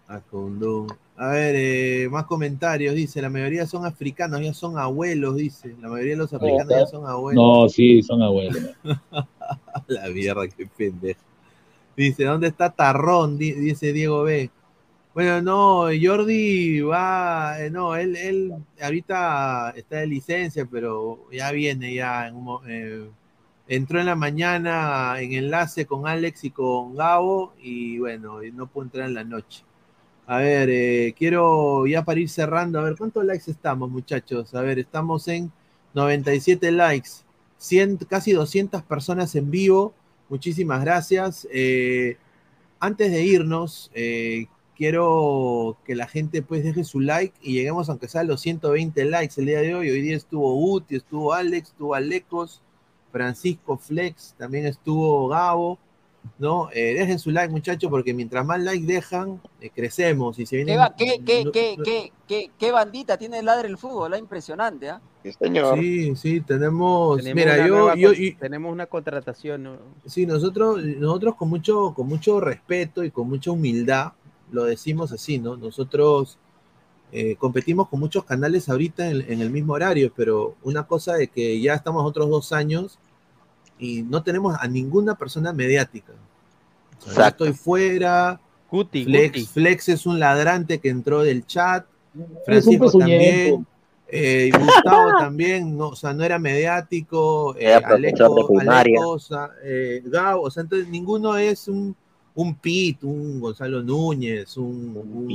[0.07, 0.87] Acundum.
[1.17, 2.95] A ver, eh, más comentarios.
[2.95, 5.75] Dice, la mayoría son africanos, ya son abuelos, dice.
[5.81, 7.43] La mayoría de los africanos ya son abuelos.
[7.43, 8.57] No, sí, son abuelos.
[9.87, 11.19] La mierda, qué pendejo.
[11.95, 13.37] Dice, ¿dónde está Tarrón?
[13.37, 14.49] Di- Dice Diego B.
[15.13, 21.93] Bueno, no, Jordi va, eh, no, él, él ahorita está de licencia, pero ya viene,
[21.93, 22.31] ya
[22.67, 23.09] eh,
[23.67, 28.85] entró en la mañana en enlace con Alex y con Gabo y bueno, no pudo
[28.85, 29.65] entrar en la noche.
[30.27, 34.55] A ver, eh, quiero ya para ir cerrando, a ver, ¿cuántos likes estamos, muchachos?
[34.55, 35.51] A ver, estamos en
[35.93, 37.09] 97 likes,
[37.57, 39.93] 100, casi 200 personas en vivo.
[40.29, 41.47] Muchísimas gracias.
[42.79, 44.47] Antes de irnos, eh,
[44.91, 49.05] quiero que la gente pues deje su like y lleguemos aunque sea a los 120
[49.05, 49.91] likes el día de hoy.
[49.91, 52.63] Hoy día estuvo Uti, estuvo Alex, estuvo Alecos,
[53.11, 55.77] Francisco Flex, también estuvo Gabo.
[56.37, 56.69] ¿no?
[56.71, 60.63] Eh, dejen su like, muchachos, porque mientras más like dejan, eh, crecemos y se ¿Qué,
[60.63, 60.79] vienen.
[60.79, 64.13] va- qué, qué, no- qué, qué, qué, qué bandita tiene el ladre el fútbol?
[64.13, 64.17] ¿ah?
[64.19, 65.01] Impresionante, ¿ah?
[65.23, 67.17] Sí, sí, tenemos.
[67.17, 69.63] Tenemos mira, una yo, y- tenemos una contratación.
[69.63, 69.77] ¿no?
[70.05, 74.11] Sí, nosotros, nosotros con mucho, con mucho respeto y con mucha humildad,
[74.51, 75.57] lo decimos así, ¿no?
[75.57, 76.37] Nosotros
[77.11, 81.27] eh, competimos con muchos canales ahorita en, en el mismo horario, pero una cosa de
[81.27, 82.99] que ya estamos otros dos años
[83.79, 86.13] y no tenemos a ninguna persona mediática.
[87.05, 88.39] O sea, estoy fuera.
[88.69, 89.49] Guti, Flex.
[89.49, 91.85] Flex es un ladrante que entró del chat.
[92.45, 93.65] Francisco también.
[94.07, 97.55] eh, Gustavo también, no, o sea, no era mediático.
[97.57, 98.47] eh, Aleco,
[99.63, 101.95] eh, Gabo, o sea, entonces ninguno es un,
[102.35, 105.27] un Pit, un Gonzalo Núñez, un, un,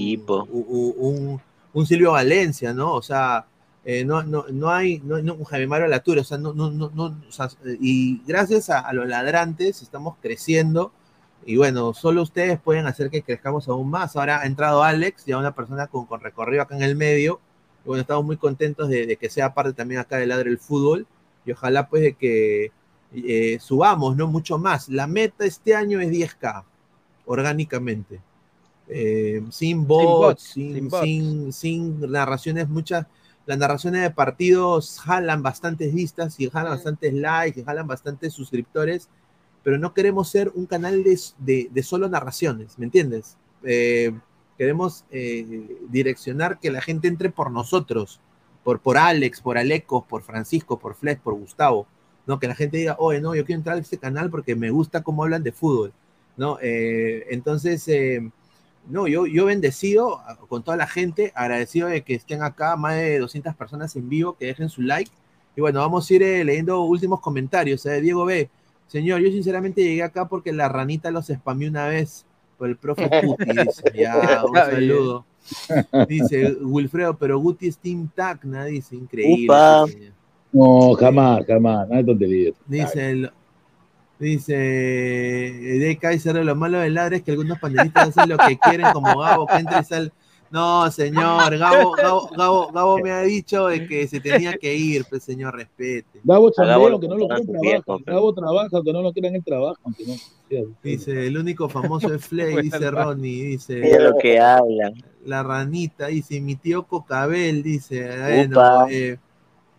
[0.48, 1.40] un, un-
[1.72, 2.94] un Silvio Valencia, ¿no?
[2.94, 3.46] O sea,
[3.84, 6.70] eh, no, no, no hay no, no, un Javier Mario Latura, o sea, no, no,
[6.70, 7.48] no, no, o sea,
[7.80, 10.92] y gracias a, a los ladrantes estamos creciendo.
[11.44, 14.16] Y bueno, solo ustedes pueden hacer que crezcamos aún más.
[14.16, 17.40] Ahora ha entrado Alex, ya una persona con, con recorrido acá en el medio.
[17.84, 20.58] Y bueno, estamos muy contentos de, de que sea parte también acá de Ladre el
[20.58, 21.06] Fútbol.
[21.44, 22.72] Y ojalá pues de que
[23.14, 24.26] eh, subamos, ¿no?
[24.26, 24.88] Mucho más.
[24.88, 26.64] La meta este año es 10K,
[27.26, 28.20] orgánicamente.
[28.88, 31.04] Eh, sin bots, bots, sin, sin bots.
[31.04, 33.06] sin, sin narraciones, muchas.
[33.44, 39.08] Las narraciones de partidos jalan bastantes vistas y jalan bastantes likes, y jalan bastantes suscriptores
[39.62, 43.36] pero no queremos ser un canal de, de- de solo narraciones, ¿me entiendes?
[43.64, 44.12] Eh,
[44.56, 48.20] queremos eh, direccionar que la gente entre por nosotros,
[48.62, 51.88] por, por Alex, por Alecos, por Francisco, por Flex, por Gustavo,
[52.28, 52.38] ¿no?
[52.38, 55.02] Que la gente diga, oye, no, yo quiero entrar a este canal porque me gusta
[55.02, 55.92] cómo hablan de fútbol,
[56.36, 56.58] ¿no?
[56.62, 58.30] Eh, entonces, eh,
[58.88, 62.94] no, yo, yo bendecido a- con toda la gente, agradecido de que estén acá, más
[62.96, 65.10] de 200 personas en vivo, que dejen su like.
[65.56, 67.84] Y bueno, vamos a ir eh, leyendo últimos comentarios.
[67.86, 68.00] ¿eh?
[68.00, 68.48] Diego B.
[68.86, 72.24] Señor, yo sinceramente llegué acá porque la ranita los spameó una vez
[72.58, 73.44] por el profe Guti.
[73.44, 75.24] Dice, ya, un saludo.
[76.08, 79.44] Dice Wilfredo, pero Guti es Team Tacna, dice, increíble.
[79.46, 79.84] Upa.
[80.52, 82.54] No, jamás, jamás, nada de tonterías.
[82.66, 83.30] Dice el,
[84.18, 88.86] dice de Kaiser, lo malo del ladre es que algunos panelistas hacen lo que quieren,
[88.92, 90.12] como Gabo, que entra y sale.
[90.48, 95.04] No, señor, Gabo, Gabo, Gabo, Gabo me ha dicho de que se tenía que ir,
[95.10, 96.20] pues señor, respete.
[96.22, 97.60] Gabo A chambea, Gabo lo aunque no lo quieran, trabaja.
[97.62, 99.80] viejo, pero- Gabo trabaja, aunque no lo quieran, él trabaja.
[99.84, 99.92] No,
[100.84, 102.90] Dice, el único famoso es Flay, dice.
[102.92, 103.80] Ronnie, dice.
[103.80, 104.94] Mira lo que hablan.
[105.24, 109.18] La ranita, dice, mi tío Cocabel, dice, bueno, eh,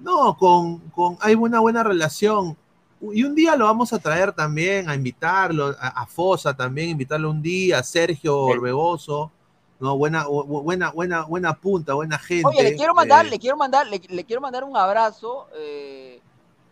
[0.01, 2.57] no, con, con, hay una buena relación.
[2.99, 7.29] Y un día lo vamos a traer también, a invitarlo, a, a Fosa también, invitarlo
[7.29, 9.31] un día, a Sergio Orbegoso,
[9.79, 12.47] no, buena, bu- bu- buena, buena, buena punta, buena gente.
[12.47, 16.19] Oye, le quiero mandar, eh, le quiero mandar, le, le quiero mandar un abrazo eh,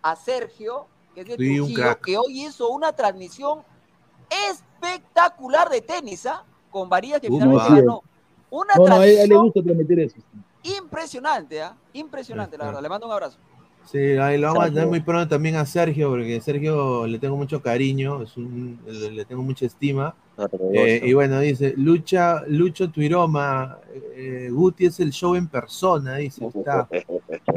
[0.02, 3.60] a Sergio, que es de Sí, Trujillo, que hoy hizo una transmisión
[4.50, 6.44] espectacular de tenis, ¿ah?
[6.72, 7.82] Con varillas que Uh, finalmente no, sí.
[7.82, 8.04] ganó.
[8.50, 10.16] Una No, no, a él, a él le transmisión gusta transmitir eso.
[10.64, 11.76] impresionante, ¿ah?
[11.94, 12.82] Impresionante, la verdad.
[12.82, 13.38] Le mando un abrazo.
[13.86, 17.38] Sí, ahí lo vamos a tener muy pronto también a Sergio, porque Sergio le tengo
[17.38, 20.16] mucho cariño, es un- le, le tengo mucha estima.
[20.74, 23.78] Eh, y bueno, dice, Lucha, Lucho Tuiroma,
[24.16, 26.88] eh, Guti es el show en persona, dice, está.
[26.92, 27.08] Dice,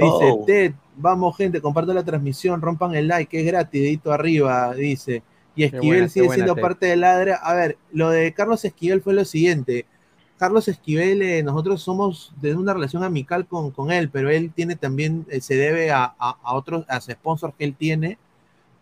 [0.01, 0.45] Oh.
[0.47, 5.23] Ted, vamos gente, compartan la transmisión, rompan el like, que es gratis, dedito arriba, dice.
[5.57, 6.63] Y Esquivel buena, sigue buena, siendo Ted.
[6.63, 7.37] parte de Ladra.
[7.37, 9.87] A ver, lo de Carlos Esquivel fue lo siguiente.
[10.39, 14.77] Carlos Esquivel, eh, nosotros somos de una relación amical con, con él, pero él tiene
[14.77, 18.19] también, eh, se debe a, a- a otros, a sponsors que él tiene,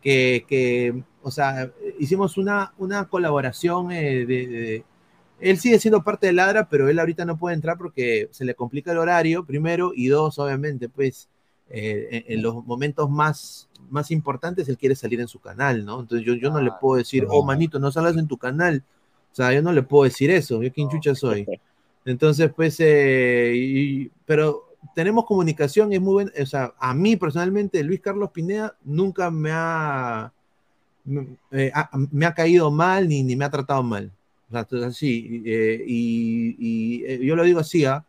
[0.03, 4.85] que, que, o sea, hicimos una, una colaboración eh, de, de-
[5.41, 8.55] él sigue siendo parte de Ladra, pero él ahorita no puede entrar porque se le
[8.55, 11.29] complica el horario, primero, y dos, obviamente, pues,
[11.69, 16.01] eh, en, en los momentos más, más importantes él quiere salir en su canal, ¿no?
[16.01, 18.83] Entonces yo, yo no le puedo decir, oh, manito, no salgas en tu canal.
[19.37, 21.47] O sea, yo no le puedo decir eso, yo quién chucha soy.
[22.07, 27.83] Entonces, pues, eh, y- pero tenemos comunicación, es muy buena, o sea, a mí personalmente,
[27.85, 30.33] Luis Carlos Pineda nunca me ha,
[31.05, 34.11] me, eh, ha- me ha caído mal ni, ni me ha tratado mal.
[34.49, 35.43] O sea, así.
[35.45, 38.03] eh, y y, eh, yo lo digo así, ¿ah?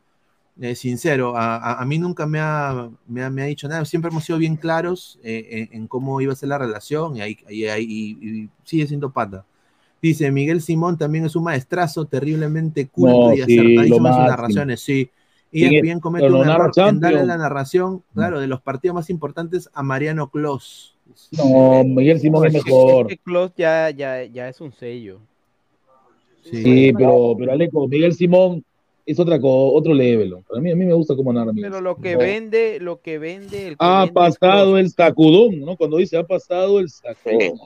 [0.61, 3.83] Eh, sincero, a, a- a mí nunca me ha, me, ha, me ha dicho nada.
[3.83, 7.22] Siempre hemos sido bien claros eh, en, en cómo iba a ser la relación y,
[7.22, 9.43] ahí, y, ahí- y- y sigue siendo pata.
[10.01, 14.24] Dice, Miguel Simón también es un maestrazo terriblemente culto No, y sí, acertadísimo en sus
[14.24, 15.09] narraciones, sí.
[15.51, 19.09] Y Bien, bien comete un error en darle la narración, claro, de los partidos más
[19.09, 20.95] importantes a Mariano Clos.
[21.32, 23.11] No, Miguel Simón es es que- mejor.
[23.11, 25.19] es que ya, ya, ya es un sello.
[26.43, 28.64] Sí, pero, pero Aleco, Miguel Simón
[29.06, 30.38] es otra otro level.
[30.48, 33.69] Para mí, a mí me gusta cómo narra Pero lo que vende, lo que vende
[33.69, 35.77] el que Ha vende pasado el sacudón, ¿no?
[35.77, 37.58] Cuando dice ha pasado el sacudón.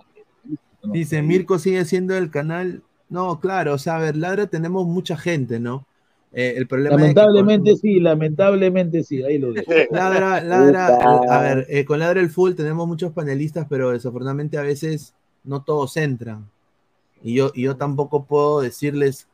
[0.83, 2.83] Dice, Mirko sigue siendo el canal.
[3.09, 5.85] No, claro, o sea, a ver, Ladra tenemos mucha gente, ¿no?
[6.33, 9.69] Eh, el problema es que con- Lamentablemente sí, lamentablemente sí, ahí lo dejo.
[9.91, 14.61] Ladra, ladra, a ver, eh, con Ladra el Full tenemos muchos panelistas, pero desafortunadamente a
[14.61, 16.49] veces no todos entran.
[17.21, 19.27] Y yo, y yo tampoco puedo decirles,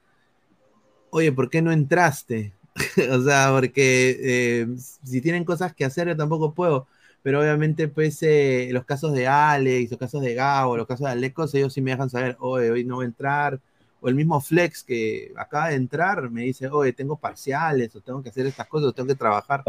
[1.11, 2.53] oye, ¿por qué no entraste?
[3.11, 4.67] o sea, porque eh,
[5.03, 6.87] si tienen cosas que hacer, yo tampoco puedo.
[7.27, 11.11] Pero obviamente, pues, eh, los casos de Alex, los casos de Gabo, los casos de
[11.11, 13.59] Alecos, ellos sí me dejan saber, oye, hoy no voy a entrar.
[13.99, 18.23] O el mismo Flex que acaba de entrar me dice, oye, tengo parciales, o tengo
[18.23, 19.61] que hacer estas cosas, o tengo que trabajar.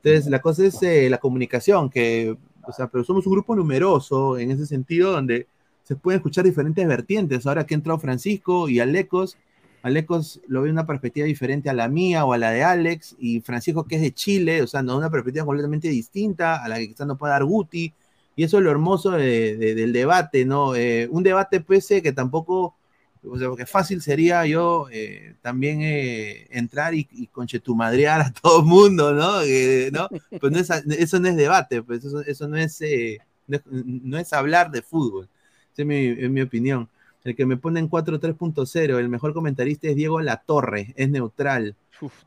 [0.00, 4.38] Entonces, la cosa es eh, la comunicación, que, o sea, pero somos un grupo numeroso
[4.38, 5.48] en ese sentido, donde
[5.82, 7.44] se pueden escuchar diferentes vertientes.
[7.44, 9.36] Ahora que ha entrado Francisco y Alecos,
[9.82, 13.40] Alecos lo ve una perspectiva diferente a la mía o a la de Alex, y
[13.40, 16.88] Francisco, que es de Chile, o sea, no una perspectiva completamente distinta a la que
[16.88, 17.92] quizás no puede dar Guti,
[18.36, 20.74] y eso es lo hermoso de- de- del debate, ¿no?
[20.74, 22.76] Eh, un debate, pues, eh, que tampoco,
[23.24, 28.60] o sea, porque fácil sería yo eh, también eh, entrar y, y conchetumadrear a todo
[28.60, 29.40] el mundo, ¿no?
[29.42, 30.08] Eh, ¿no?
[30.40, 33.62] Pues no es, eso no es debate, pues eso, eso no, es, eh, no, es,
[33.72, 35.28] no es hablar de fútbol,
[35.76, 36.88] es mi, es mi opinión.
[37.22, 41.76] El que me pone en 4.3.0, el mejor comentarista es Diego Latorre, es neutral.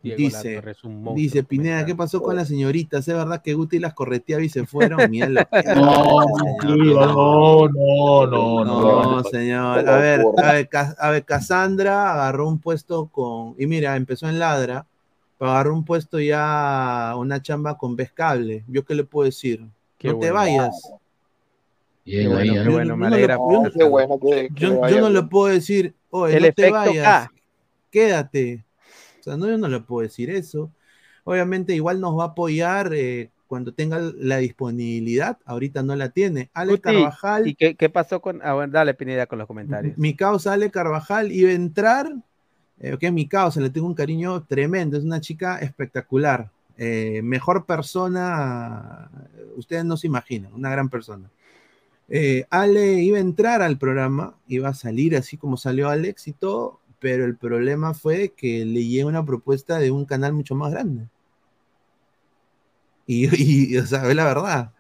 [0.04, 3.08] Diego dice, Latorre es un monstruo dice Pineda, ¿qué pasó con las señoritas?
[3.08, 5.10] ¿Es verdad que Guti las correteaba y se fueron?
[5.10, 6.22] Mira lo que No,
[6.64, 9.04] no, no, no, no.
[9.04, 9.90] No, señor.
[9.90, 13.56] A ver, a ver, a ver, Cassandra agarró un puesto con.
[13.58, 14.86] Y mira, empezó en Ladra,
[15.40, 18.64] pero agarró un puesto ya, una chamba con Vez Cable.
[18.68, 19.66] ¿Yo qué le puedo decir?
[19.98, 20.36] Qué no te bueno.
[20.36, 20.94] vayas.
[22.06, 22.64] Bien, Qué ahí, bueno, ¿eh?
[22.64, 23.36] qué bueno, me Yo no alegra.
[23.36, 25.30] le- yo- por- Qué bueno que, que Yo, le yo vaya no le bien.
[25.30, 27.32] puedo decir, oye, El no te efecto vayas, K.
[27.92, 28.64] quédate.
[29.20, 30.70] O sea, no, yo no le puedo decir eso.
[31.24, 35.38] Obviamente, igual nos va a apoyar eh, cuando tenga la disponibilidad.
[35.46, 36.50] Ahorita no la tiene.
[36.54, 37.48] Ale Carvajal.
[37.48, 38.42] ¿Y qué, qué pasó con.?
[38.44, 39.98] Ah, bueno, dale, Pineda, con los comentarios.
[39.98, 42.14] Mi causa Ale Carvajal iba a entrar,
[42.82, 47.22] eh, que es mi causa, le tengo un cariño tremendo, es una chica espectacular, eh,
[47.24, 49.10] mejor persona,
[49.56, 51.30] ustedes no se imaginan, una gran persona.
[52.10, 56.34] Eh, Ale iba a entrar al programa, iba a salir así como salió Alex y
[56.34, 60.72] todo, pero el problema fue que le llegó una propuesta de un canal mucho más
[60.72, 61.08] grande.
[63.06, 63.28] Y,
[63.74, 64.72] y, o sea, es la verdad,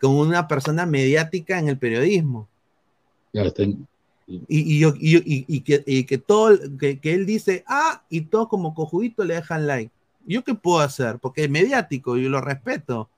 [0.00, 2.48] como una persona mediática en el periodismo.
[4.26, 7.64] Y, y, yo- y yo- y- y que, y que todo, que, que él dice,
[7.68, 9.92] ah, y todos como cojudito le dejan like.
[10.26, 11.18] ¿Yo qué puedo hacer?
[11.20, 13.08] Porque es mediático, yo lo respeto.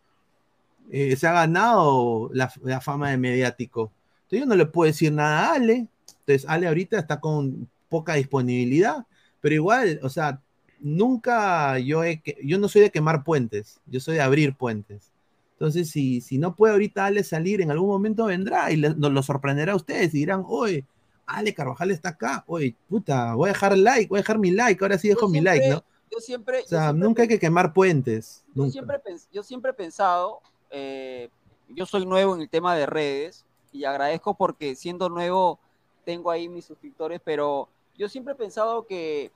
[0.91, 3.91] Eh, se ha ganado la, la fama de mediático.
[4.25, 5.87] Entonces yo no le puedo decir nada a Ale.
[6.21, 9.07] Entonces Ale ahorita está con poca disponibilidad,
[9.41, 10.41] pero igual, o sea,
[10.81, 15.11] nunca yo he, que- yo no soy de quemar puentes, yo soy de abrir puentes.
[15.53, 19.11] Entonces, si, si no puede ahorita Ale salir, en algún momento vendrá y le- nos
[19.13, 20.85] lo sorprenderá a ustedes y dirán, oye,
[21.27, 24.83] Ale Carvajal está acá, oye, puta, voy a dejar like, voy a dejar mi like,
[24.85, 25.85] ahora sí dejo Yo mi siempre- like, ¿no?
[26.11, 28.45] Yo siempre, O sea, nunca hay que quemar puentes.
[28.55, 28.73] yo nunca.
[28.73, 28.97] siempre,
[29.33, 30.41] yo siempre he pensado,
[30.71, 31.29] eh,
[31.69, 35.59] yo soy nuevo en el tema de redes y agradezco porque siendo nuevo
[36.05, 39.31] tengo ahí mis suscriptores, pero yo siempre he pensado que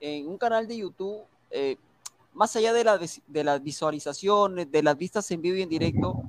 [0.00, 1.76] en un canal de YouTube, eh,
[2.32, 6.22] más allá de, la de las visualizaciones, de las vistas en vivo y en directo,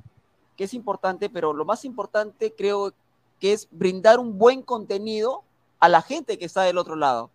[0.56, 2.92] que es importante, pero lo más importante creo
[3.40, 5.42] que es brindar un buen contenido
[5.78, 7.30] a la gente que está del otro lado.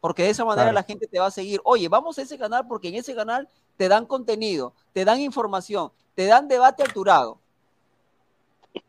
[0.00, 0.74] Porque de esa manera Claro.
[0.74, 1.60] la gente te va a seguir.
[1.64, 5.90] Oye, vamos a ese canal porque en ese canal te dan contenido, te dan información,
[6.14, 7.38] te dan debate alturado.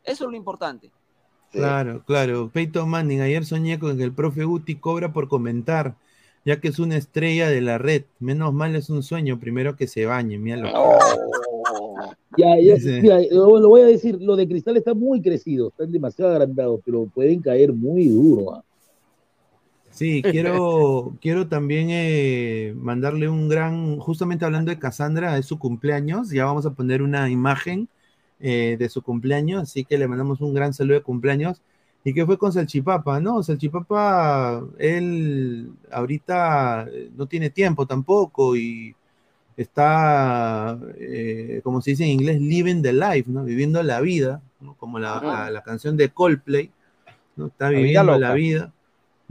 [0.04, 0.92] Eso es lo importante.
[1.52, 2.50] Claro, claro.
[2.52, 5.96] Peyton Manning, ayer soñé con que el profe Guti cobra por comentar,
[6.46, 8.04] ya que es una estrella de la red.
[8.20, 10.74] Menos mal es un sueño, primero que se bañe, mira lo que-
[12.36, 12.76] Ya, ya,
[13.32, 17.42] lo voy a decir, lo de Cristal está muy crecido, están demasiado agrandados, pero pueden
[17.42, 18.56] caer muy duro.
[18.56, 18.64] ¿ah?
[19.94, 26.32] Sí, quiero, quiero también eh, mandarle un gran, justamente hablando de Cassandra, es su cumpleaños,
[26.32, 27.90] ya vamos a poner una imagen
[28.40, 31.62] eh, de su cumpleaños, así que le mandamos un gran saludo de cumpleaños.
[32.04, 33.20] ¿Y qué fue con Salchipapa?
[33.20, 38.96] No, Salchipapa, él ahorita eh, no tiene tiempo tampoco y
[39.58, 43.44] está, eh, como se dice en inglés, living the life, ¿no?
[43.46, 44.76] Viviendo la vida, ¿no?
[44.76, 46.72] Como la, la- la canción de Coldplay,
[47.36, 47.48] ¿no?
[47.48, 48.74] Está La vida viviendo la vida.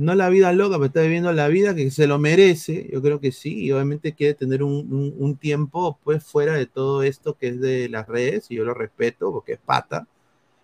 [0.03, 3.21] No la vida loca, pero está viviendo la vida que se lo merece, yo creo
[3.21, 7.37] que sí, y obviamente quiere tener un, un- un tiempo pues fuera de todo esto
[7.39, 10.07] que es de las redes, y yo lo respeto porque es pata,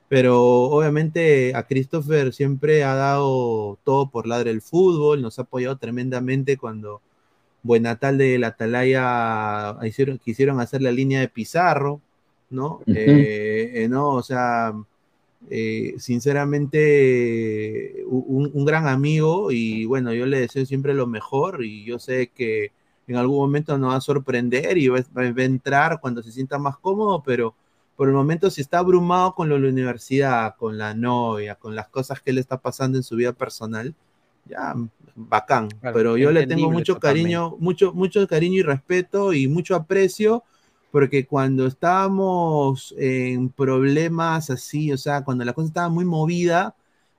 [0.09, 5.77] pero obviamente a Christopher siempre ha dado todo por ladre el fútbol, nos ha apoyado
[5.79, 7.03] tremendamente cuando
[7.63, 12.01] Buenatal de la Atalaya hicieron, quisieron hacer la línea de Pizarro,
[12.51, 12.83] ¿no?
[12.93, 14.73] Eh, eh, no, o sea,
[15.51, 21.85] eh, sinceramente, un, un gran amigo y bueno, yo le deseo siempre lo mejor y
[21.85, 22.73] yo sé que
[23.07, 26.59] en algún momento nos va a sorprender y va, va a entrar cuando se sienta
[26.59, 27.55] más cómodo, pero
[27.97, 31.75] por el momento si está abrumado con lo de la universidad, con la novia, con
[31.75, 33.95] las cosas que le está pasando en su vida personal,
[34.45, 34.75] ya
[35.17, 35.69] bacán.
[35.69, 40.45] Claro, pero yo le tengo mucho cariño, mucho, mucho cariño y respeto y mucho aprecio,
[40.91, 46.75] porque cuando estábamos en problemas así, o sea, cuando la cosa estaba muy movida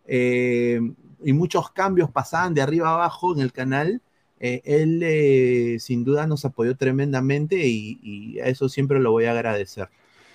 [0.07, 0.81] eh,
[1.23, 4.01] y muchos cambios pasaban de arriba abajo en el canal,
[4.39, 9.31] eh, él eh, sin duda nos apoyó tremendamente y, a eso siempre lo voy a
[9.31, 9.89] agradecer.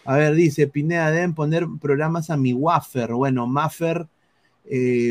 [0.05, 3.15] A ver, dice Pineda, deben poner programas a mi Waffer.
[3.15, 4.07] Bueno, Maffer,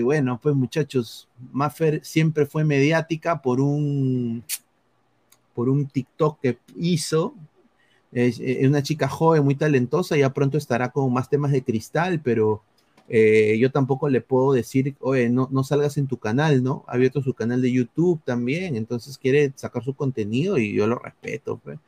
[0.04, 4.44] bueno, pues muchachos, Maffer siempre fue mediática por un,
[5.54, 7.34] por un TikTok que hizo.
[8.14, 12.22] Es, es una chica joven, muy talentosa, ya pronto estará con más temas de cristal,
[12.24, 12.62] pero
[13.10, 16.86] eh, yo tampoco le puedo decir, oye, no, no salgas en tu canal, ¿no?
[16.88, 21.00] Ha abierto su canal de YouTube también, entonces quiere sacar su contenido y yo lo
[21.00, 21.80] respeto, pues.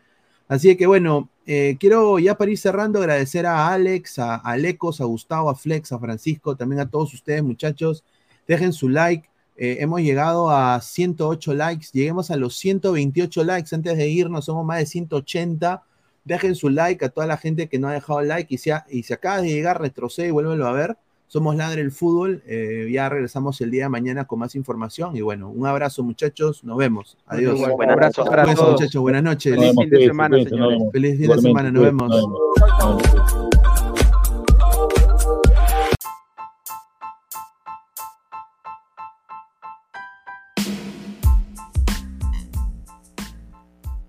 [0.48, 5.02] Así que bueno, eh, quiero ya para ir cerrando agradecer a Alex, a, a Lecos,
[5.02, 8.04] a Gustavo, a Flex, a Francisco, también a todos ustedes muchachos.
[8.48, 9.28] Dejen su like.
[9.58, 11.88] Eh, hemos llegado a 108 likes.
[11.94, 14.46] Lleguemos a los 128 likes antes de irnos.
[14.46, 15.84] Somos más de 180.
[16.26, 18.86] Dejen su like a toda la gente que no ha dejado like y si, ha-
[18.90, 20.98] y si acaba de llegar, retrocede y vuélvelo a ver.
[21.28, 22.44] Somos Ladre el Fútbol.
[22.46, 25.16] eh, ya regresamos el día de mañana con más información.
[25.16, 26.64] Y bueno, un abrazo muchachos.
[26.64, 27.18] Nos vemos.
[27.26, 27.58] Adiós.
[27.58, 28.74] Igual, un abrazo para Cuídense, todos.
[28.82, 29.02] muchachos.
[29.02, 29.56] Buenas noches.
[29.56, 30.82] Feliz fin de semana, señores.
[30.92, 31.72] Feliz fin de semana.
[31.72, 32.12] Nos vemos.